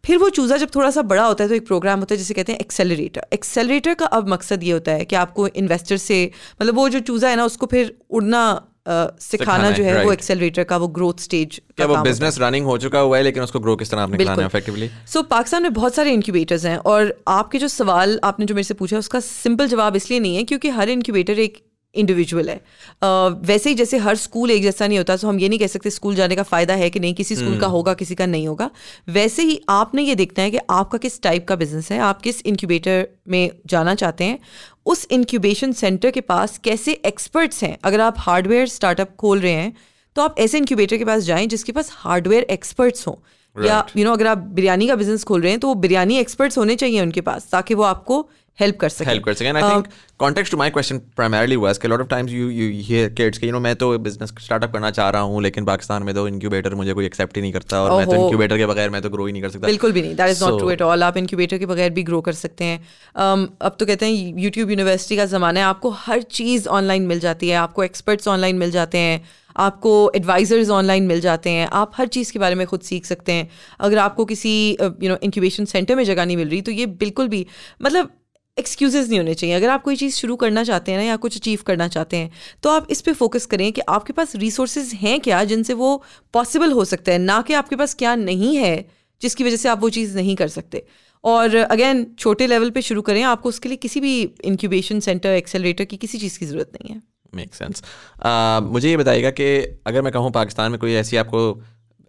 फिर 0.05 0.17
वो 0.17 0.29
चूज़ा 0.29 0.57
जब 0.57 0.69
थोड़ा 0.75 0.89
सा 0.91 1.01
बड़ा 1.03 1.25
होता 1.25 1.43
है 1.43 1.49
तो 1.49 1.55
एक 1.55 1.65
प्रोग्राम 1.67 1.99
होता 1.99 2.13
है 2.13 2.17
जिसे 2.17 2.33
कहते 2.33 2.51
हैं 2.51 2.59
एक्सेलरेटर 2.59 3.25
एक्सेलरेटर 3.33 3.93
का 3.93 4.05
अब 4.07 4.29
मकसद 4.29 4.63
ये 4.63 4.71
होता 4.71 4.91
है 4.91 5.05
कि 5.05 5.15
आपको 5.15 5.47
इन्वेस्टर 5.49 5.97
से 5.97 6.19
मतलब 6.61 6.75
वो 6.75 6.87
जो 6.89 6.99
चूज़ा 7.01 7.29
है 7.29 7.35
ना 7.35 7.45
उसको 7.45 7.65
फिर 7.65 7.95
उड़ना 8.09 8.41
सिखाना 8.87 9.71
जो 9.71 9.83
है, 9.83 10.03
वो. 10.05 10.11
एक्सेलरेटर 10.11 10.63
का 10.63 10.77
वो 10.77 10.87
ग्रोथ 10.87 11.19
स्टेज 11.19 11.61
क्या 11.77 11.87
वो 11.87 11.97
बिज़नेस 11.97 12.37
रनिंग 12.41 12.65
हो। 12.65 12.77
चुका 12.77 12.99
हुआ 12.99 13.17
है 13.17 13.23
लेकिन 13.23 13.43
उसको 13.43 13.59
ग्रो 13.59 13.75
किस 13.75 13.91
तरह 13.91 14.01
आपने 14.01 14.17
है 14.23 14.49
effectively? 14.49 14.89
सो 15.07 15.21
पाकिस्तान 15.21 15.63
में 15.63 15.73
बहुत 15.73 15.95
सारे 15.95 16.11
इंक्यूबेटर्स 16.11 16.65
हैं 16.65 16.77
और 16.77 17.13
आपके 17.27 17.57
जो 17.57 17.67
सवाल 17.67 18.19
आपने 18.23 18.45
जो 18.45 18.55
मेरे 18.55 18.63
से 18.63 18.73
पूछा 18.73 18.97
उसका 18.97 19.19
सिंपल 19.19 19.67
जवाब 19.67 19.95
इसलिए 19.95 20.19
नहीं 20.19 20.35
है 20.35 20.43
क्योंकि 20.43 20.69
हर 20.69 20.89
इंक्यूबेटर 20.89 21.39
एक 21.39 21.66
इंडिविजुअल 21.97 22.49
है। 22.49 22.55
अ, 22.55 23.07
वैसे 23.43 23.69
ही 23.69 23.75
जैसे 23.75 23.97
हर 23.97 24.15
स्कूल 24.15 24.51
एक 24.51 24.63
जैसा 24.63 24.87
नहीं 24.87 24.97
होता 24.97 25.17
तो 25.17 25.27
हम 25.27 25.39
ये 25.39 25.49
नहीं 25.49 25.59
कह 25.59 25.67
सकते 25.67 25.89
स्कूल 25.89 26.15
जाने 26.15 26.35
का 26.35 26.43
फ़ायदा 26.43 26.73
है 26.73 26.89
कि 26.89 26.99
नहीं 26.99 27.13
किसी 27.13 27.35
स्कूल 27.35 27.59
का 27.59 27.67
होगा 27.67 27.93
किसी 27.93 28.15
का 28.15 28.25
नहीं 28.25 28.47
होगा। 28.47 28.69
वैसे 29.09 29.43
ही 29.43 29.59
आपने 29.69 30.01
ये 30.01 30.15
देखना 30.15 30.43
है 30.43 30.51
कि 30.51 30.59
आपका 30.69 30.97
किस 30.97 31.21
टाइप 31.21 31.47
का 31.47 31.55
बिज़नेस 31.55 31.91
है 31.91 31.99
आप 31.99 32.21
किस 32.21 32.41
इंक्यूबेटर 32.41 33.07
में 33.27 33.49
जाना 33.65 33.95
चाहते 33.95 34.23
हैं 34.23 34.39
उस 34.85 35.07
इंक्यूबेशन 35.11 35.71
सेंटर 35.73 36.11
के 36.11 36.21
पास 36.21 36.57
कैसे 36.57 36.91
एक्सपर्ट्स 37.05 37.63
हैं? 37.63 37.77
अगर 37.83 37.99
आप 37.99 38.15
हार्डवेयर 38.19 38.67
स्टार्टअप 38.67 39.15
खोल 39.15 39.39
रहे 39.39 39.51
हैं 39.51 39.73
तो 40.15 40.21
आप 40.21 40.35
ऐसे 40.39 40.57
इंक्यूबेटर 40.57 40.97
के 40.97 41.05
पास 41.05 41.23
जाएँ 41.23 41.47
जिसके 41.47 41.71
पास 41.71 41.89
हार्डवेयर 41.93 42.43
एक्सपर्ट्स 42.43 43.07
हों। 43.07 43.15
या 43.55 43.85
यू 43.97 44.03
नो 44.05 44.11
अगर 44.13 44.27
आप 44.27 44.37
बिरयानी 44.37 44.87
का 44.87 44.95
बिज़नेस 44.95 45.23
खोल 45.23 45.41
रहे 45.41 45.51
हैं 45.51 45.59
तो 45.59 45.67
वो 45.67 45.75
बिरयानी 45.75 46.17
एक्सपर्ट्स 46.17 46.57
होने 46.57 46.75
चाहिए 46.75 47.01
उनके 47.01 47.21
पास 47.21 47.47
ताकि 47.51 47.73
वो 47.73 47.83
आपको 47.83 48.29
हेल्प 48.59 48.77
कर 48.77 48.89
सकें 48.89 49.11
help 49.11 49.23
कर 49.25 49.33
सकें 49.33 49.51
I 49.53 49.61
think 49.61 49.87
context 50.23 50.53
to 50.53 50.59
my 50.61 50.67
question 50.77 50.99
primarily 51.19 51.57
was 51.63 51.77
कि 51.77 51.87
lot 51.87 52.03
of 52.03 52.09
times 52.13 52.33
you 52.35 52.47
you 52.59 52.67
hear 52.87 53.09
kids 53.19 53.37
कि 53.37 53.47
you 53.47 53.53
know 53.53 53.61
मैं 53.63 53.75
तो 53.75 53.89
business 54.07 54.33
startup 54.45 54.73
करना 54.73 54.91
चाह 54.91 55.09
रहा 55.09 55.21
हूँ 55.21 55.41
लेकिन 55.43 55.65
पाकिस्तान 55.65 56.03
में 56.03 56.13
तो 56.15 56.27
incubator 56.29 56.73
मुझे 56.73 56.93
कोई 56.93 57.09
accept 57.09 57.35
ही 57.35 57.41
नहीं 57.41 57.53
करता 57.53 57.81
और 57.81 57.97
मैं 57.97 58.05
तो 58.05 58.13
incubator 58.13 58.57
के 58.57 58.65
बगैर 58.65 58.89
मैं 58.89 59.01
तो 59.01 59.09
grow 59.09 59.27
ही 59.27 59.31
नहीं 59.31 59.41
कर 59.41 59.49
सकता। 59.49 59.67
बिल्कुल 59.67 59.91
भी 59.91 60.01
नहीं। 60.01 60.15
That 60.15 60.29
is 60.29 60.43
not 60.43 60.59
true 60.59 60.69
at 60.69 60.81
all 60.81 61.03
आप 61.03 61.17
इंक्यूबेटर 61.17 61.57
के 61.57 61.65
बगैर 61.65 61.89
भी 61.89 62.03
ग्रो 62.03 62.21
कर 62.21 62.33
सकते 62.33 62.63
हैं। 62.63 62.79
Um, 62.79 63.47
अब 63.61 63.75
तो 63.79 63.85
कहते 63.85 64.05
हैं 64.05 64.39
यूट्यूब 64.39 64.69
यूनिवर्सिटी 64.69 65.17
का 65.17 65.25
ज़माना 65.25 65.59
है। 65.59 65.65
आपको 65.65 65.89
हर 66.05 66.21
चीज़ 66.21 66.67
ऑनलाइन 66.67 67.07
मिल 67.07 67.19
जाती 67.19 67.49
है। 67.49 67.55
आपको 67.57 67.83
एक्सपर्ट्स 67.83 68.27
ऑनलाइन 68.27 68.55
मिल 68.57 68.71
जाते 68.71 68.97
हैं। 68.97 69.25
आपको 69.57 69.91
एडवाइजर्स 70.15 70.69
ऑनलाइन 70.69 71.03
मिल 71.03 71.19
जाते 71.21 71.49
हैं। 71.49 71.67
आप 71.73 71.91
हर 71.95 72.07
चीज़ 72.07 72.31
के 72.33 72.39
बारे 72.39 72.55
में 72.55 72.65
खुद 72.67 72.81
सीख 72.81 73.05
सकते 73.05 73.31
हैं। 73.31 73.49
अगर 73.79 73.97
आपको 73.97 74.25
किसी 74.25 74.53
यू 74.81 75.09
नो 75.09 75.17
इंक्यूबेशन 75.23 75.65
सेंटर 75.65 75.95
में 75.95 76.03
जगह 76.03 76.25
नहीं 76.25 76.37
मिल 76.37 76.49
रही 76.49 76.61
तो 76.61 76.71
ये 76.71 76.85
बिल्कुल 77.01 77.27
भी 77.27 77.45
मतलब 77.81 78.16
एक्सक्यूजेज 78.57 79.09
नहीं 79.09 79.19
होने 79.19 79.33
चाहिए। 79.33 79.55
अगर 79.55 79.69
आप 79.69 79.83
कोई 79.83 79.95
चीज़ 79.95 80.15
शुरू 80.15 80.35
करना 80.35 80.63
चाहते 80.63 80.91
हैं 80.91 80.99
ना 80.99 81.05
या 81.05 81.15
कुछ 81.17 81.37
अचीव 81.37 81.59
करना 81.65 81.87
चाहते 81.87 82.17
हैं 82.17 82.31
तो 82.63 82.69
आप 82.69 82.87
इस 82.91 83.01
पर 83.01 83.13
फोकस 83.15 83.45
करें 83.45 83.71
कि 83.71 83.81
आपके 83.89 84.13
पास 84.13 84.35
रिसोर्सेज 84.35 84.93
हैं 85.01 85.19
क्या 85.19 85.43
जिनसे 85.45 85.73
वो 85.75 85.95
पॉसिबल 86.33 86.71
हो 86.71 86.85
सकता 86.85 87.11
है 87.11 87.17
ना 87.19 87.41
कि 87.41 87.53
आपके 87.53 87.75
पास 87.75 87.93
क्या 87.95 88.15
नहीं 88.17 88.55
है 88.57 88.75
जिसकी 89.21 89.43
वजह 89.43 89.57
से 89.57 89.69
आप 89.69 89.81
वो 89.81 89.89
चीज़ 89.91 90.15
नहीं 90.15 90.35
कर 90.35 90.47
सकते। 90.49 90.83
और 91.23 91.55
अगेन 91.55 92.05
छोटे 92.19 92.47
लेवल 92.47 92.69
पे 92.69 92.81
शुरू 92.81 93.01
करें 93.01 93.21
आपको 93.25 93.49
उसके 93.49 93.69
लिए 93.69 93.77
किसी 93.77 93.99
भी 93.99 94.21
इंक्यूबेशन 94.45 94.99
सेंटर 94.99 95.29
एक्सेलरेटर 95.31 95.85
की 95.85 95.97
किसी 95.97 96.17
चीज़ 96.17 96.37
की 96.39 96.45
ज़रूरत 96.45 96.71
नहीं 96.73 96.95
है। 96.95 97.01
मेक 97.33 97.55
सेंस 97.55 97.81
uh, 97.81 98.61
मुझे 98.63 98.89
ये 98.89 98.97
बताइएगा 98.97 99.31
कि 99.31 99.47
अगर 99.87 100.01
मैं 100.01 100.13
कहूँ 100.13 100.31
पाकिस्तान 100.31 100.71
में 100.71 100.79
कोई 100.79 100.93
ऐसी 100.95 101.17
आपको 101.17 101.41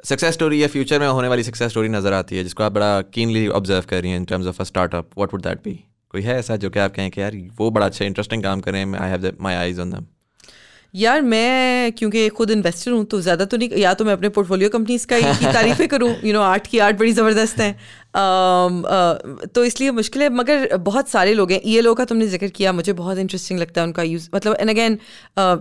सक्सेस 0.04 0.34
स्टोरी 0.34 0.62
या 0.62 0.68
फ्यूचर 0.68 1.00
में 1.00 1.06
होने 1.08 1.28
वाली 1.28 1.42
सक्सेस 1.42 1.70
स्टोरी 1.70 1.88
नज़र 1.88 2.12
आती 2.12 2.36
है 2.36 2.42
जिसको 2.42 2.62
आप 2.64 2.72
बड़ा 2.72 3.00
कीनली 3.14 3.46
ऑब्ज़र्व 3.60 3.84
कर 3.90 4.02
रही 4.02 4.10
हैं 4.10 4.18
in 4.18 4.24
terms 4.24 4.46
of 4.46 4.60
a 4.60 4.64
startup 4.64 5.10
what 5.16 5.32
would 5.32 5.42
that 5.42 5.62
be 5.64 5.72
कोई 6.10 6.22
है 6.22 6.34
ऐसा 6.38 6.56
जो 6.56 6.70
कि 6.70 6.78
आप 6.80 6.94
कहें 6.94 7.10
कि 7.10 7.20
यार, 7.20 7.36
वो 7.58 7.70
बड़ा 7.70 7.86
अच्छा 7.86 8.04
इंटरेस्टिंग 8.04 8.42
काम 8.42 8.60
करें 8.60 8.84
I 8.94 9.10
have 9.10 9.32
my 9.40 9.54
eyes 9.54 9.80
on 9.80 9.90
them 9.90 10.06
यार 10.94 11.22
मैं 11.22 11.92
क्योंकि 11.92 12.28
खुद 12.28 12.50
इन्वेस्टर 12.50 12.92
हूँ 12.92 13.04
तो 13.04 13.20
ज़्यादा 13.20 13.44
तो 13.44 13.56
नहीं 13.56 13.78
या 13.78 13.92
तो 13.94 14.04
मैं 14.04 14.12
अपने 14.12 14.28
पोर्टफोलियो 14.28 14.68
कंपनीज़ 14.68 15.06
का 15.06 15.20
की 15.20 15.52
तारीफ़ें 15.52 15.88
करूँ। 15.88 16.14
यू 16.24 16.32
नो 16.32 16.40
आर्ट 16.40 16.66
की 16.66 16.78
आर्ट 16.78 16.98
बड़ी 16.98 17.12
ज़बरदस्त 17.12 17.60
है। 17.60 17.76
Um, 18.10 18.76
uh, 18.84 19.48
तो 19.54 19.64
इसलिए 19.64 19.90
मुश्किल 19.90 20.22
है 20.22 20.28
मगर 20.30 20.76
बहुत 20.78 21.08
सारे 21.08 21.34
लोग 21.34 21.52
हैं। 21.52 21.60
ई 21.66 21.94
का 21.94 22.04
तुमने 22.04 22.26
ज़िक्र 22.26 22.48
किया 22.48 22.72
मुझे 22.72 22.92
बहुत 22.92 23.18
इंटरेस्टिंग 23.18 23.58
लगता 23.60 23.80
है 23.80 23.86
उनका 23.86 24.02
यूज़ 24.02 24.28
मतलब 24.34 24.56
and 24.60 24.70
again 24.70 24.98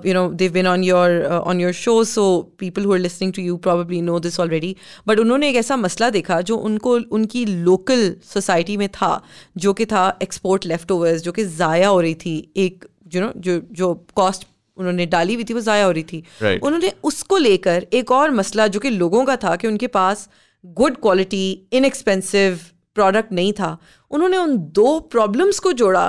you 0.06 0.14
know 0.14 0.28
they've 0.34 0.52
been 0.52 0.68
on 0.68 0.84
your 0.84 1.24
on 1.26 1.62
your 1.62 1.72
show 1.74 2.04
so 2.06 2.26
people 2.60 2.86
who 2.86 2.94
are 2.94 3.00
listening 3.00 3.34
to 3.34 3.42
you 3.42 3.58
probably 3.68 4.02
know 4.02 4.20
this 4.20 4.40
already 4.40 4.76
but 5.08 5.20
उन्होंने 5.20 5.50
एक 5.50 5.56
ऐसा 5.56 5.78
मसला 5.78 6.10
देखा 6.10 6.42
जो 6.42 6.58
उनको 6.58 6.98
उनकी 7.12 7.46
लोकल 7.46 8.12
सोसाइटी 8.34 8.78
में 8.78 8.90
था 8.92 9.22
जो 9.58 9.74
कि 9.74 9.86
था 9.86 10.08
एक्सपोर्ट 10.24 10.66
लेफ़्ट 10.66 10.92
ओवर्स 10.92 11.22
जो 11.22 11.32
कि 11.32 11.44
ज़ाया 11.46 11.88
हो 11.88 12.02
रही 12.02 12.16
थी। 12.16 12.38
एक 12.58 12.86
यू 13.16 13.22
नो 13.22 13.32
जो 13.38 13.62
जो 13.72 13.94
कॉस्ट 14.16 14.48
उन्होंने 14.78 15.06
डाली 15.08 15.34
हुई 15.34 15.44
थी 15.44 15.54
वो 15.54 15.62
ज़ाया 15.62 15.86
हो 15.86 15.92
रही 15.92 16.04
थी 16.04 16.24
Right. 16.44 16.64
उन्होंने 16.64 16.92
उसको 17.04 17.38
लेकर 17.38 17.86
एक 17.94 18.12
और 18.12 18.32
मसला 18.34 18.68
जो 18.68 18.80
कि 18.80 18.90
लोगों 18.92 19.26
का 19.26 19.36
था 19.38 19.56
कि 19.56 19.68
उनके 19.68 19.88
पास 19.96 20.28
गुड 20.64 20.96
क्वालिटी 21.02 21.46
इनएक्सपेंसिव 21.74 22.60
प्रोडक्ट 22.96 23.32
नहीं 23.32 23.52
था 23.54 23.78
उन्होंने 24.12 24.38
उन 24.38 24.58
दो 24.76 25.00
प्रॉब्लम्स 25.12 25.60
को 25.60 25.72
जोड़ा 25.74 26.08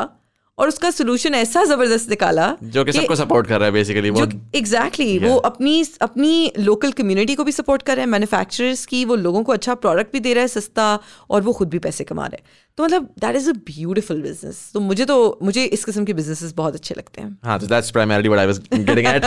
और 0.58 0.68
उसका 0.68 0.90
सोल्यूशन 0.90 1.34
ऐसा 1.34 1.62
ज़बरदस्त 1.64 2.10
निकाला 2.10 2.46
जो 2.64 2.84
कि 2.84 2.92
सबको 2.92 3.14
सपोर्ट 3.16 3.46
कर 3.46 3.58
रहा 3.58 3.66
है 3.66 3.72
बेसिकली 3.72 4.10
वो 4.10 4.22
एग्जैक्टली 4.22 4.60
exactly, 4.60 5.08
yeah. 5.10 5.28
वो 5.28 5.36
अपनी 5.38 5.84
अपनी 6.00 6.52
लोकल 6.60 6.92
कम्युनिटी 6.92 7.34
को 7.34 7.44
भी 7.44 7.52
सपोर्ट 7.52 7.82
कर 7.82 7.96
रहे 7.96 8.04
हैं 8.04 8.10
मैन्युफैक्चरर्स 8.12 8.84
की 8.86 9.04
वो 9.04 9.16
लोगों 9.18 9.42
को 9.42 9.52
अच्छा 9.52 9.74
प्रोडक्ट 9.76 10.12
भी 10.12 10.20
दे 10.20 10.32
रहा 10.34 10.42
है 10.42 10.48
सस्ता 10.48 10.88
और 11.30 11.42
वो 11.42 11.52
खुद 11.52 11.68
भी 11.68 11.78
पैसे 11.80 12.04
कमा 12.04 12.26
रहे 12.26 12.42
हैं 12.42 12.66
तो 12.78 12.84
मतलब 12.84 13.08
that 13.20 13.36
is 13.36 13.48
a 13.50 13.52
beautiful 13.66 14.20
business 14.22 14.58
तो 14.74 14.80
मुझे 14.80 15.04
तो 15.04 15.16
मुझे 15.42 15.64
इस 15.76 15.84
किस्म 15.84 16.04
के 16.04 16.12
बिज़नेस 16.14 16.52
बहुत 16.56 16.74
अच्छे 16.74 16.94
लगते 16.98 17.22
हैं 17.22 17.38
हाँ 17.44 17.58
तो 17.60 17.66
that's 17.66 17.90
primarily 17.90 18.28
what 18.28 18.40
I 18.40 18.46
was 18.46 18.58
getting 18.74 19.06
at 19.06 19.24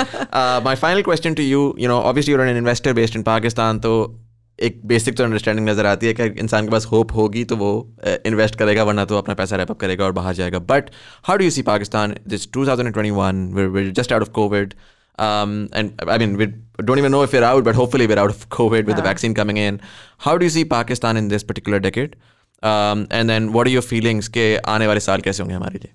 my 0.66 0.76
final 0.76 1.02
question 1.02 1.34
to 1.34 1.44
you 1.44 1.64
you 1.80 1.90
know 1.90 1.98
obviously 2.12 2.34
you 2.34 2.40
are 2.40 2.48
an 2.48 2.58
investor 2.58 2.94
based 3.00 3.16
in 3.16 3.24
Pakistan 3.24 3.80
तो 3.80 3.92
एक 4.60 4.80
बेसिक 4.86 5.18
तो 5.18 5.24
अंडरस्टैंडिंग 5.24 5.68
नज़र 5.70 5.86
आती 5.86 6.08
है 6.08 6.14
कि 6.14 6.26
इंसान 6.40 6.66
के 6.66 6.72
पास 6.72 6.86
होप 6.86 7.12
होगी 7.16 7.44
तो 7.44 7.56
वो 7.56 7.72
uh, 8.08 8.16
इन्वेस्ट 8.26 8.56
करेगा 8.56 8.84
वरना 8.84 9.06
तो 9.06 9.18
अपना 9.18 9.34
पैसा 9.34 9.56
रैपअप 9.56 9.80
करेगा 9.80 10.06
और 10.06 10.12
बाहर 10.22 10.34
जाएगा 10.34 10.60
but 10.72 10.90
how 11.28 11.38
do 11.38 11.44
you 11.44 11.52
see 11.52 11.62
Pakistan 11.74 12.16
this 12.28 12.52
two 12.54 12.66
thousand 12.68 12.88
and 12.88 13.94
just 13.94 14.14
out 14.14 14.22
of 14.22 14.32
Covid 14.32 14.74
Um, 15.18 15.70
and 15.72 16.04
I 16.08 16.18
mean, 16.18 16.38
we 16.38 16.46
don't 16.80 16.98
even 16.98 17.12
know 17.12 17.22
if 17.24 17.34
we're 17.34 17.44
out, 17.44 17.64
but 17.64 17.76
hopefully 17.76 18.08
we're 18.08 18.18
out 18.18 18.32
of 18.32 18.50
COVID 18.50 18.86
with 18.86 18.88
yeah. 18.88 18.96
the 18.96 19.02
हाँ। 19.02 19.10
vaccine 19.10 19.34
coming 19.34 19.58
in. 19.58 19.80
How 20.20 20.38
do 20.38 20.46
you 20.46 20.50
see 20.50 20.64
Pakistan 20.66 21.18
in 21.18 21.28
this 21.28 21.44
particular 21.44 21.80
decade? 21.80 22.16
And 22.64 23.30
then 23.30 23.50
what 23.54 23.68
are 23.68 23.74
your 23.74 23.86
feelings 23.86 24.28
के 24.28 24.56
आने 24.58 24.88
वाले 24.88 25.00
साल 25.00 25.22
कैसे 25.22 25.44
होंगे 25.44 25.56
हमारे 25.56 25.80
लिए? 25.80 25.92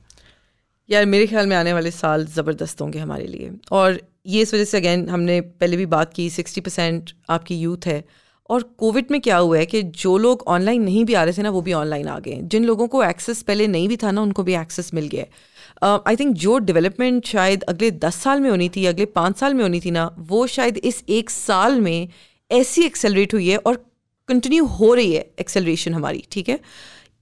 यार, 0.90 1.06
मेरे 1.06 1.26
ख्याल 1.26 1.46
में 1.46 1.56
आने 1.56 1.72
वाले 1.72 1.90
साल 1.90 2.26
ज़बरदस्त 2.26 2.80
होंगे 2.80 2.98
हमारे 2.98 3.26
लिए। 3.26 3.50
और 3.72 4.00
ये 4.26 4.42
इस 4.42 4.54
वजह 4.54 4.64
से 4.64 4.76
अगेन 4.76 5.08
हमने 5.08 5.40
पहले 5.40 5.76
भी 5.76 5.86
बात 5.86 6.12
की, 6.14 6.28
सिक्सटी 6.30 6.60
परसेंट 6.60 7.10
आपकी 7.30 7.60
यूथ 7.60 7.86
है। 7.86 8.04
और 8.50 8.62
कोविड 8.78 9.06
में 9.10 9.20
क्या 9.20 9.36
हुआ 9.36 9.58
है 9.58 9.66
कि 9.66 9.82
जो 9.82 10.16
लोग 10.18 10.42
ऑनलाइन 10.48 10.82
नहीं 10.82 11.04
भी 11.04 11.14
आ 11.14 11.22
रहे 11.24 11.34
थे 11.38 11.42
ना, 11.42 11.50
वो 11.50 11.60
भी 11.60 11.72
ऑनलाइन 11.72 12.08
आ 12.08 12.18
गए 12.18 12.38
जिन 12.42 12.64
लोगों 12.64 12.86
को 12.88 13.02
एक्सेस 13.04 13.42
पहले 13.42 13.66
नहीं 13.66 13.88
भी 13.88 13.96
था 13.96 14.10
ना, 14.10 14.22
उनको 14.22 14.42
भी 14.42 14.54
एक्सेस 14.54 14.90
मिल 14.94 15.08
गया 15.08 15.94
आई 16.06 16.16
थिंक 16.16 16.34
जो 16.34 16.58
डेवलपमेंट 16.58 17.26
शायद 17.26 17.62
अगले 17.62 17.90
दस 17.90 18.16
साल 18.16 18.40
में 18.40 18.48
होनी 18.50 18.68
थी, 18.68 18.84
अगले 18.86 19.04
पाँच 19.06 19.38
साल 19.38 19.54
में 19.54 19.62
होनी 19.62 19.80
थी 19.80 19.90
ना, 19.90 20.14
वो 20.18 20.46
शायद 20.46 20.76
इस 20.76 21.02
एक 21.08 21.30
साल 21.30 21.80
में 21.80 22.08
ऐसी 22.50 22.82
एक्सेलरेट 22.82 23.34
हुई 23.34 23.48
है 23.48 23.56
और 23.56 23.84
कंटिन्यू 24.28 24.64
हो 24.66 24.92
रही 24.94 25.12
है 25.12 25.24
एक्सेलरेशन 25.40 25.94
हमारी 25.94 26.22
ठीक 26.32 26.48
है? 26.48 26.58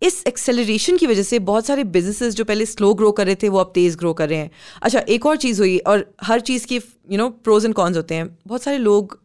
इस 0.02 0.22
एक्सेलरेशन 0.26 0.96
की 0.96 1.06
वजह 1.06 1.22
से 1.22 1.38
बहुत 1.40 1.66
सारे 1.66 1.84
बिजनेसेस 1.86 2.34
जो 2.34 2.44
पहले 2.44 2.66
स्लो 2.66 2.92
ग्रो 2.94 3.10
कर 3.12 3.26
रहे 3.26 3.34
थे 3.42 3.48
वो 3.48 3.58
अब 3.58 3.70
तेज़ 3.74 3.96
ग्रो 3.98 4.12
कर 4.14 4.28
रहे 4.28 4.38
हैं। 4.38 4.50
अच्छा 4.82 5.00
एक 5.08 5.26
और 5.26 5.36
चीज़ 5.36 5.60
हुई 5.60 5.76
और 5.80 6.06
हर 6.22 6.40
चीज़ 6.42 6.66
की 6.66 6.76
you 6.76 7.18
know 7.18 7.28
pros 7.44 7.64
and 7.64 7.74
cons 7.74 7.96
होते 7.96 8.14
हैं। 8.14 8.26
बहुत 8.46 8.62
सारे 8.62 8.78
लोग 8.78 9.18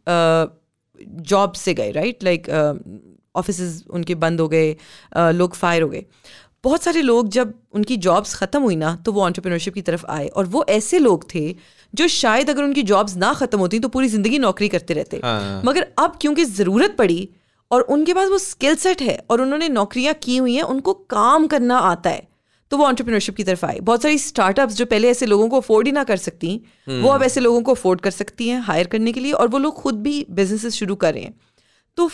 जॉब 1.30 1.52
से 1.54 1.74
गए 1.74 1.90
राइट 1.92 2.24
लाइक 2.24 2.48
ऑफ़िस 3.34 3.84
उनके 3.90 4.14
बंद 4.16 4.40
हो 4.40 4.48
गए 4.48 4.72
uh, 4.72 5.32
लोग 5.32 5.54
फायर 5.54 5.82
हो 5.82 5.88
गए। 5.88 6.04
बहुत 6.64 6.82
सारे 6.82 7.02
लोग 7.02 7.28
जब 7.30 7.52
उनकी 7.74 7.96
जॉब्स 7.98 8.34
ख़त्म 8.34 8.60
हुई 8.62 8.76
ना 8.76 8.94
तो 9.04 9.12
वो 9.12 9.22
ऑन्टरप्रेन्योरशिप 9.22 9.74
की 9.74 9.82
तरफ़ 9.82 10.04
आए 10.10 10.26
और 10.28 10.46
वो 10.46 10.64
ऐसे 10.68 10.98
लोग 10.98 11.24
थे 11.34 11.44
जो 11.94 12.08
शायद 12.08 12.50
अगर 12.50 12.62
उनकी 12.64 12.82
जॉब्स 12.84 13.16
ना 13.16 13.32
ख़त्म 13.34 13.58
होती 13.58 13.78
तो 13.78 13.88
पूरी 13.88 14.08
ज़िंदगी 14.08 14.38
नौकरी 14.38 14.68
करते 14.68 14.94
रहते। 14.94 15.20
हाँ। 15.24 15.62
मगर 15.64 15.86
अब 15.98 16.18
क्योंकि 16.20 16.44
ज़रूरत 16.46 16.96
पड़ी 16.98 17.28
और 17.70 17.80
उनके 17.82 18.14
पास 18.14 18.28
वो 18.28 18.38
स्किल 18.38 18.74
सेट 18.76 19.02
है 19.02 19.18
और 19.30 19.40
उन्होंने 19.40 19.68
नौकरियाँ 19.68 20.14
की 20.22 20.36
हुई 20.36 20.54
हैं 20.54 20.62
उनको 20.64 20.92
काम 21.10 21.46
करना 21.46 21.78
आता 21.78 22.10
है। 22.10 22.28
तो 22.70 22.76
वो 22.76 22.84
ऑन्टरप्रेन्योरशिप 22.84 23.36
की 23.36 23.44
तरफ़ 23.44 23.64
आए। 23.66 23.78
बहुत 23.80 24.02
सारी 24.02 24.18
स्टार्टअप्स 24.18 24.74
जो 24.74 24.86
पहले 24.86 25.10
ऐसे 25.10 25.26
लोगों 25.26 25.48
को 25.48 25.56
अफोर्ड 25.56 25.86
ही 25.86 25.92
ना 25.92 26.04
कर 26.04 26.16
सकती 26.18 26.60
वो 26.88 27.08
अब 27.08 27.22
ऐसे 27.22 27.40
लोगों 27.40 27.62
को 27.62 27.72
अफोर्ड 27.72 28.00
कर 28.00 28.10
सकती 28.12 28.48
हैं 28.48 28.60
हायर 28.62 28.86
करने 28.88 29.12
के 29.12 29.20
लिए 29.20 29.32
और 29.34 29.48
वो 29.48 29.58
लोग 29.58 29.74
खुद 29.76 30.02
भी 30.02 30.24
बिजनेसेस 30.30 30.74
शुरू 30.74 30.94
कर 30.96 31.14
रहे 31.14 31.22
हैं। 31.22 31.38
तो 31.98 32.08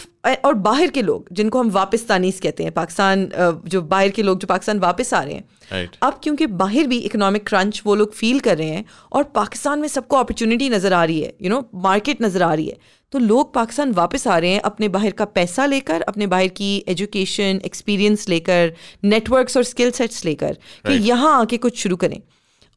और 0.45 0.55
बाहर 0.57 0.91
के 0.91 1.03
लोग 1.03 1.27
जिनको 1.33 1.61
हम 1.61 1.71
वापस्तानीस 1.71 2.41
कहते 2.41 2.63
हैं 2.63 2.73
पाकिस्तान 2.73 3.29
जो 3.67 3.83
बाहर 3.85 4.09
के 4.09 4.23
लोग 4.23 4.39
जो 4.39 4.47
पाकिस्तान 4.47 4.79
वापस 4.81 5.13
आ 5.15 5.23
रहे 5.23 5.35
हैं 5.35 5.45
Right. 5.67 5.97
अब 6.03 6.21
क्योंकि 6.23 6.47
बाहर 6.57 6.87
भी 6.87 6.99
इकोनॉमिक 6.99 7.47
क्रंच 7.47 7.83
वो 7.87 7.95
लोग 7.95 8.13
फील 8.15 8.41
कर 8.41 8.57
रहे 8.59 8.69
हैं 8.69 8.85
और 9.13 9.23
पाकिस्तान 9.35 9.79
में 9.79 9.89
सबको 9.89 10.17
अपॉर्चुनिटी 10.17 10.69
नज़र 10.71 10.93
आ 10.93 11.05
रही 11.05 11.21
है 11.21 11.33
यू 11.43 11.51
नो 11.51 11.65
मार्केट 11.83 12.23
नज़र 12.23 12.43
आ 12.43 12.53
रही 12.55 12.67
है 12.67 12.79
तो 13.13 13.19
लोग 13.19 13.53
पाकिस्तान 13.55 13.93
वापस 13.93 14.27
आ 14.27 14.39
रहे 14.39 14.51
हैं 14.51 14.61
अपने 14.61 14.89
बाहर 14.89 15.11
का 15.11 15.25
पैसा 15.25 15.67
लेकर 15.67 16.01
अपने 16.03 16.27
बाहर 16.27 16.49
की 16.49 16.85
एजुकेशन 16.89 17.61
एक्सपीरियंस 17.65 18.29
लेकर 18.29 18.73
नेटवर्क्स 19.05 19.57
और 19.57 19.63
स्किल 19.65 19.91
सेट्स 19.91 20.25
लेकर 20.25 20.59
कि 20.87 20.93
यहाँ 21.09 21.41
आके 21.41 21.57
कुछ 21.57 21.79
शुरू 21.79 21.97
करें। 21.97 22.21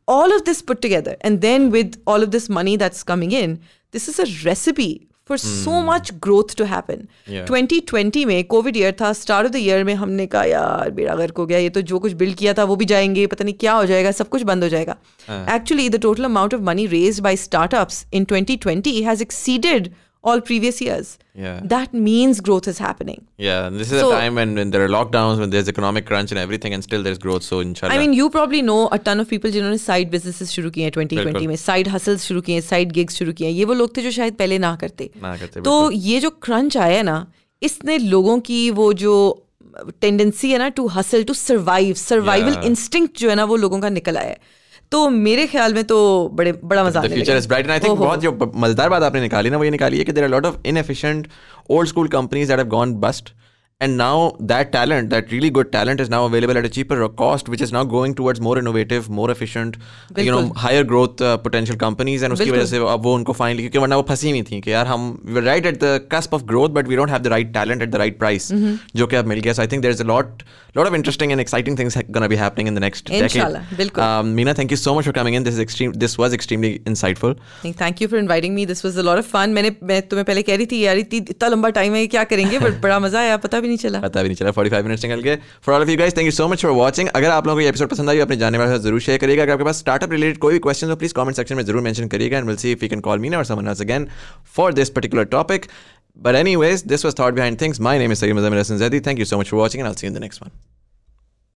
All 0.07 0.33
of 0.33 0.41
this 0.41 0.61
put 0.61 0.81
together 0.81 1.17
and 1.25 1.41
then 1.45 1.69
with 1.71 1.97
all 2.07 2.25
of 2.25 2.31
this 2.35 2.49
money 2.57 2.77
that's 2.81 3.05
coming 3.11 3.37
in 3.41 3.55
this 3.93 4.07
is 4.11 4.19
a 4.19 4.27
recipe 4.45 4.89
for 5.29 5.37
so 5.37 5.79
much 5.87 6.11
growth 6.25 6.53
to 6.59 6.67
happen. 6.69 7.01
Twenty 7.47 7.79
2020 7.79 8.25
में 8.25 8.43
कोविड 8.43 8.77
ईयर 8.77 8.95
था 9.01 9.11
स्टार्ट 9.13 9.47
ऑफ़ 9.47 9.53
द 9.53 9.55
ईयर 9.55 9.83
में 9.83 9.93
हमने 9.93 10.25
कहा 10.25 10.43
यार 10.43 10.91
बेड़ा 10.91 11.15
गर्क 11.15 11.37
हो 11.37 11.45
गया 11.45 11.57
ये 11.59 11.69
तो 11.69 11.81
जो 11.81 11.99
कुछ 11.99 12.13
बिल्ड 12.13 12.35
किया 12.37 12.53
था 12.53 12.63
वो 12.63 12.75
भी 12.75 12.85
जाएँगे 12.85 13.25
पता 13.27 13.43
नहीं 13.43 13.53
क्या 13.59 13.73
हो 13.73 13.85
जाएगा 13.85 14.11
सब 14.11 14.29
कुछ 14.29 14.41
बंद 14.41 14.63
हो 14.63 14.69
जाएगा. 14.69 14.95
Actually 15.55 15.89
the 15.89 16.01
total 16.01 16.23
amount 16.23 16.53
of 16.53 16.61
money 16.61 16.85
raised 16.87 17.19
by 17.19 17.37
startups 17.37 18.05
in 18.13 18.25
2020 18.25 19.01
has 19.05 19.21
exceeded 19.21 19.89
all 20.23 20.41
previous 20.47 20.79
years 20.81 21.09
Yeah. 21.41 21.59
that 21.73 21.93
means 22.05 22.39
growth 22.47 22.65
is 22.71 22.79
happening 22.85 23.19
Yeah, 23.45 23.67
and 23.67 23.79
this 23.81 23.91
is 23.93 24.01
So- 24.01 24.09
a 24.11 24.15
time 24.15 24.39
when, 24.39 24.53
when 24.59 24.71
there 24.73 24.83
are 24.85 24.89
lockdowns, 24.95 25.39
when 25.43 25.53
there's 25.53 25.69
economic 25.73 26.05
crunch 26.09 26.33
and 26.35 26.41
everything, 26.41 26.73
and 26.77 26.85
still 26.87 27.05
there's 27.07 27.21
growth. 27.25 27.45
So 27.49 27.59
inshallah. 27.67 27.93
I 27.97 28.07
mean 28.07 28.13
you 28.13 28.27
probably 28.35 28.61
know 28.71 28.75
a 28.85 28.97
ton 29.05 29.19
of 29.19 29.29
people 29.29 29.51
जिन्होंने 29.51 29.77
side 29.85 30.09
businesses 30.11 30.51
शुरू 30.51 30.69
किए 30.77 30.83
हैं 30.83 30.91
2020 30.97 31.23
बिल्कुल। 31.25 31.47
में 31.47 31.55
side 31.63 31.87
hustles 31.95 32.25
शुरू 32.27 32.41
किए 32.49 32.55
हैं 32.55 32.61
side 32.67 32.91
gigs 32.99 33.17
शुरू 33.19 33.33
किए 33.39 33.47
हैं 33.47 33.53
ये 33.55 33.65
वो 33.65 33.73
लोग 33.83 33.95
थे 33.97 34.01
जो 34.01 34.11
शायद 34.19 34.33
पहले 34.43 34.57
ना 34.65 34.75
करते 34.81 35.09
ना 35.23 35.35
करते, 35.37 35.61
तो 35.61 35.91
ये 36.09 36.19
जो 36.19 36.29
क्रंच 36.47 36.77
आया 36.77 36.97
है 36.97 37.03
ना 37.13 37.17
इसने 37.61 37.97
लोगों 38.15 38.39
की 38.51 38.59
वो 38.81 38.91
जो 39.05 39.15
टेंडेंसी 40.01 40.51
है 40.51 40.57
ना 40.57 40.69
to 40.77 40.87
hustle 40.99 41.23
to 41.23 41.33
survive 41.33 41.93
survival 42.07 42.53
Yeah. 42.53 42.65
Instinct 42.67 43.19
जो 43.19 43.29
है 43.29 43.35
ना 43.35 43.43
वो 43.51 43.55
लोगों 43.65 43.79
का 43.81 43.89
निकल 43.89 44.17
आया 44.17 44.29
है 44.29 44.57
तो 44.91 45.09
मेरे 45.09 45.45
ख्याल 45.47 45.73
में 45.73 45.83
तो 45.83 45.97
बड़े 46.33 46.51
बड़ा 46.63 46.83
मज़ा 46.83 47.01
future 47.01 47.37
is 47.37 47.47
bright 47.47 47.69
I 47.69 47.79
think 47.79 47.97
बहुत 47.97 48.19
जो 48.19 48.31
मज़ेदार 48.55 48.89
बात 48.89 49.03
आपने 49.03 49.21
निकाली 49.21 49.49
ना 49.49 49.57
वो 49.57 49.63
ये 49.63 49.71
निकाली 49.71 49.97
है 49.97 50.03
कि 50.03 50.11
there 50.11 50.23
are 50.23 50.29
lot 50.29 50.45
of 50.45 50.55
inefficient 50.65 51.27
old 51.69 51.89
school 51.89 52.07
companies 52.07 52.49
that 52.49 52.59
have 52.59 52.67
gone 52.67 52.93
bust 52.99 53.33
and 53.80 53.98
now 54.00 54.18
that 54.50 54.68
talent 54.74 55.10
that 55.12 55.32
really 55.34 55.48
good 55.54 55.70
talent 55.72 56.02
is 56.02 56.10
now 56.12 56.18
available 56.26 56.58
at 56.58 56.66
a 56.66 56.68
cheaper 56.74 56.96
cost 57.20 57.48
which 57.54 57.62
is 57.64 57.72
now 57.76 57.82
going 57.94 58.12
towards 58.20 58.40
more 58.46 58.52
innovative 58.60 59.08
more 59.16 59.26
efficient 59.32 59.76
you 59.76 60.34
know 60.34 60.42
बिल्कुल। 60.42 60.62
higher 60.64 60.84
growth 60.92 61.24
uh, 61.28 61.32
potential 61.46 61.78
companies 61.80 62.22
and 62.28 62.36
उसकी 62.36 62.44
बिल्कुल। 62.50 62.60
वजह 62.60 62.70
से 62.70 62.92
अब 62.92 63.02
वो 63.08 63.14
उनको 63.14 63.34
finally 63.40 63.64
क्योंकि 63.66 63.78
वरना 63.78 63.96
वो 63.96 64.04
फंसी 64.10 64.30
हुई 64.30 64.42
थी 64.50 64.60
कि 64.66 64.72
यार 64.72 64.86
हम 64.92 65.08
we 65.26 65.34
were 65.38 65.44
right 65.48 65.68
at 65.72 65.80
the 65.84 65.92
cusp 66.14 66.36
of 66.38 66.46
growth 66.52 66.76
but 66.78 66.92
we 66.92 67.00
don't 67.00 67.14
have 67.14 67.24
the 67.26 67.32
right 67.34 67.50
talent 67.56 67.86
at 67.88 67.92
the 67.96 68.02
right 68.04 68.18
price 68.22 68.46
जो 68.96 69.06
कि 69.06 69.16
अब 69.16 69.26
मिल 69.32 69.40
गया 69.48 69.54
so 69.58 69.66
I 69.66 69.68
think 69.74 69.84
there's 69.88 70.04
a 70.06 70.08
lot 70.12 70.46
lot 70.78 70.90
of 70.90 70.94
interesting 71.00 71.34
and 71.36 71.44
exciting 71.46 71.76
things 71.80 71.98
ha- 72.00 72.06
gonna 72.14 72.30
be 72.34 72.38
happening 72.44 72.70
in 72.72 72.78
the 72.80 72.84
next 72.86 73.10
इंशाल्लाह, 73.10 73.60
decade 73.60 73.76
बिल्कुल। 73.78 74.04
um, 74.04 74.32
Meena 74.38 74.56
thank 74.60 74.76
you 74.76 74.80
so 74.84 74.96
much 75.00 75.10
for 75.10 75.16
coming 75.20 75.38
in 75.40 75.48
this 75.50 75.58
is 75.58 75.64
extreme 75.66 75.98
this 76.06 76.16
was 76.22 76.38
extremely 76.40 76.72
insightful 76.94 77.36
thank 77.82 78.02
you 78.02 78.08
for 78.08 78.18
inviting 78.18 78.54
me 78.54 78.66
this 78.72 78.84
was 78.84 78.98
a 78.98 79.02
lot 79.10 79.18
of 79.18 79.30
fun 79.32 79.50
मैंने 79.58 79.74
मैं 79.92 80.00
तुम्हें 80.08 80.24
पहले 80.24 80.42
कह 80.48 80.56
रही 80.56 80.66
थी 80.72 80.80
यार 80.84 81.04
इतनी 81.04 81.18
इतना 81.36 81.48
लंबा 81.56 81.70
टाइम 81.82 81.94
है 81.94 82.00
ये 82.00 82.06
क्या 82.16 82.24
करेंगे 82.32 82.58
बट 82.58 82.80
बड़ा 82.82 82.98
मजा 83.08 83.20
आया 83.20 83.36
पता 83.46 83.60
भी 83.60 83.67
नहीं 83.69 83.77
चला 83.77 83.99
पता 83.99 84.23
भी 84.23 84.29
नहीं 84.29 84.37
चला 84.37 84.51
45 84.59 84.83
मिनट्स 84.85 85.05
निकल 85.05 85.21
गए 85.21 85.37
for 85.65 85.75
all 85.75 85.81
of 85.81 85.89
you 85.89 85.97
guys 85.97 86.17
thank 86.17 86.25
you 86.25 86.31
so 86.31 86.47
much 86.47 86.65
for 86.65 86.71
watching 86.77 87.09
अगर 87.15 87.29
आप 87.31 87.47
लोगों 87.47 87.57
को 87.57 87.61
ये 87.61 87.69
एपिसोड 87.69 87.89
पसंद 87.89 88.09
आई 88.09 88.19
अपने 88.19 88.37
जाने 88.37 88.57
वाले 88.57 88.71
साथ 88.71 88.83
ज़रूर 88.83 88.99
शेयर 89.01 89.19
करिएगा 89.19 89.43
अगर 89.43 89.53
आपके 89.53 89.65
पास 89.65 89.79
स्टार्टअप 89.79 90.11
रिलेटेड 90.11 90.37
कोई 90.47 90.53
भी 90.53 90.59
क्वेश्चन 90.65 90.89
हो 90.89 90.95
प्लीज़ 90.95 91.13
कमेंट 91.13 91.35
सेक्शन 91.35 91.55
में 91.55 91.63
ज़रूर 91.65 91.81
मेंशन 91.83 92.07
करिएगा 92.15 92.37
and 92.37 92.47
will 92.47 92.57
see 92.57 92.71
if 92.71 92.83
you 92.83 92.89
can 92.89 92.99
call 93.09 93.19
me 93.19 93.35
or 93.35 93.45
someone 93.45 93.67
else 93.67 93.81
again 93.81 94.07
for 94.55 94.73
this 94.73 94.89
particular 94.89 95.23
topic 95.37 95.65
But 96.17 96.35
anyways, 96.35 96.83
this 96.83 97.03
was 97.03 97.13
Thought 97.13 97.35
Behind 97.35 97.57
Things. 97.57 97.79
My 97.79 97.97
name 97.97 98.11
is 98.11 98.21
Muzammil 98.21 98.57
Hassan 98.57 98.77
Zaidi. 98.77 99.01
Thank 99.01 99.19
you 99.19 99.25
so 99.25 99.37
much 99.37 99.49
for 99.49 99.55
watching 99.55 99.79
and 99.79 99.87
I'll 99.87 99.95
see 99.95 100.07
you 100.07 100.09
in 100.09 100.13
the 100.13 100.19
next 100.19 100.41
one. 100.41 100.51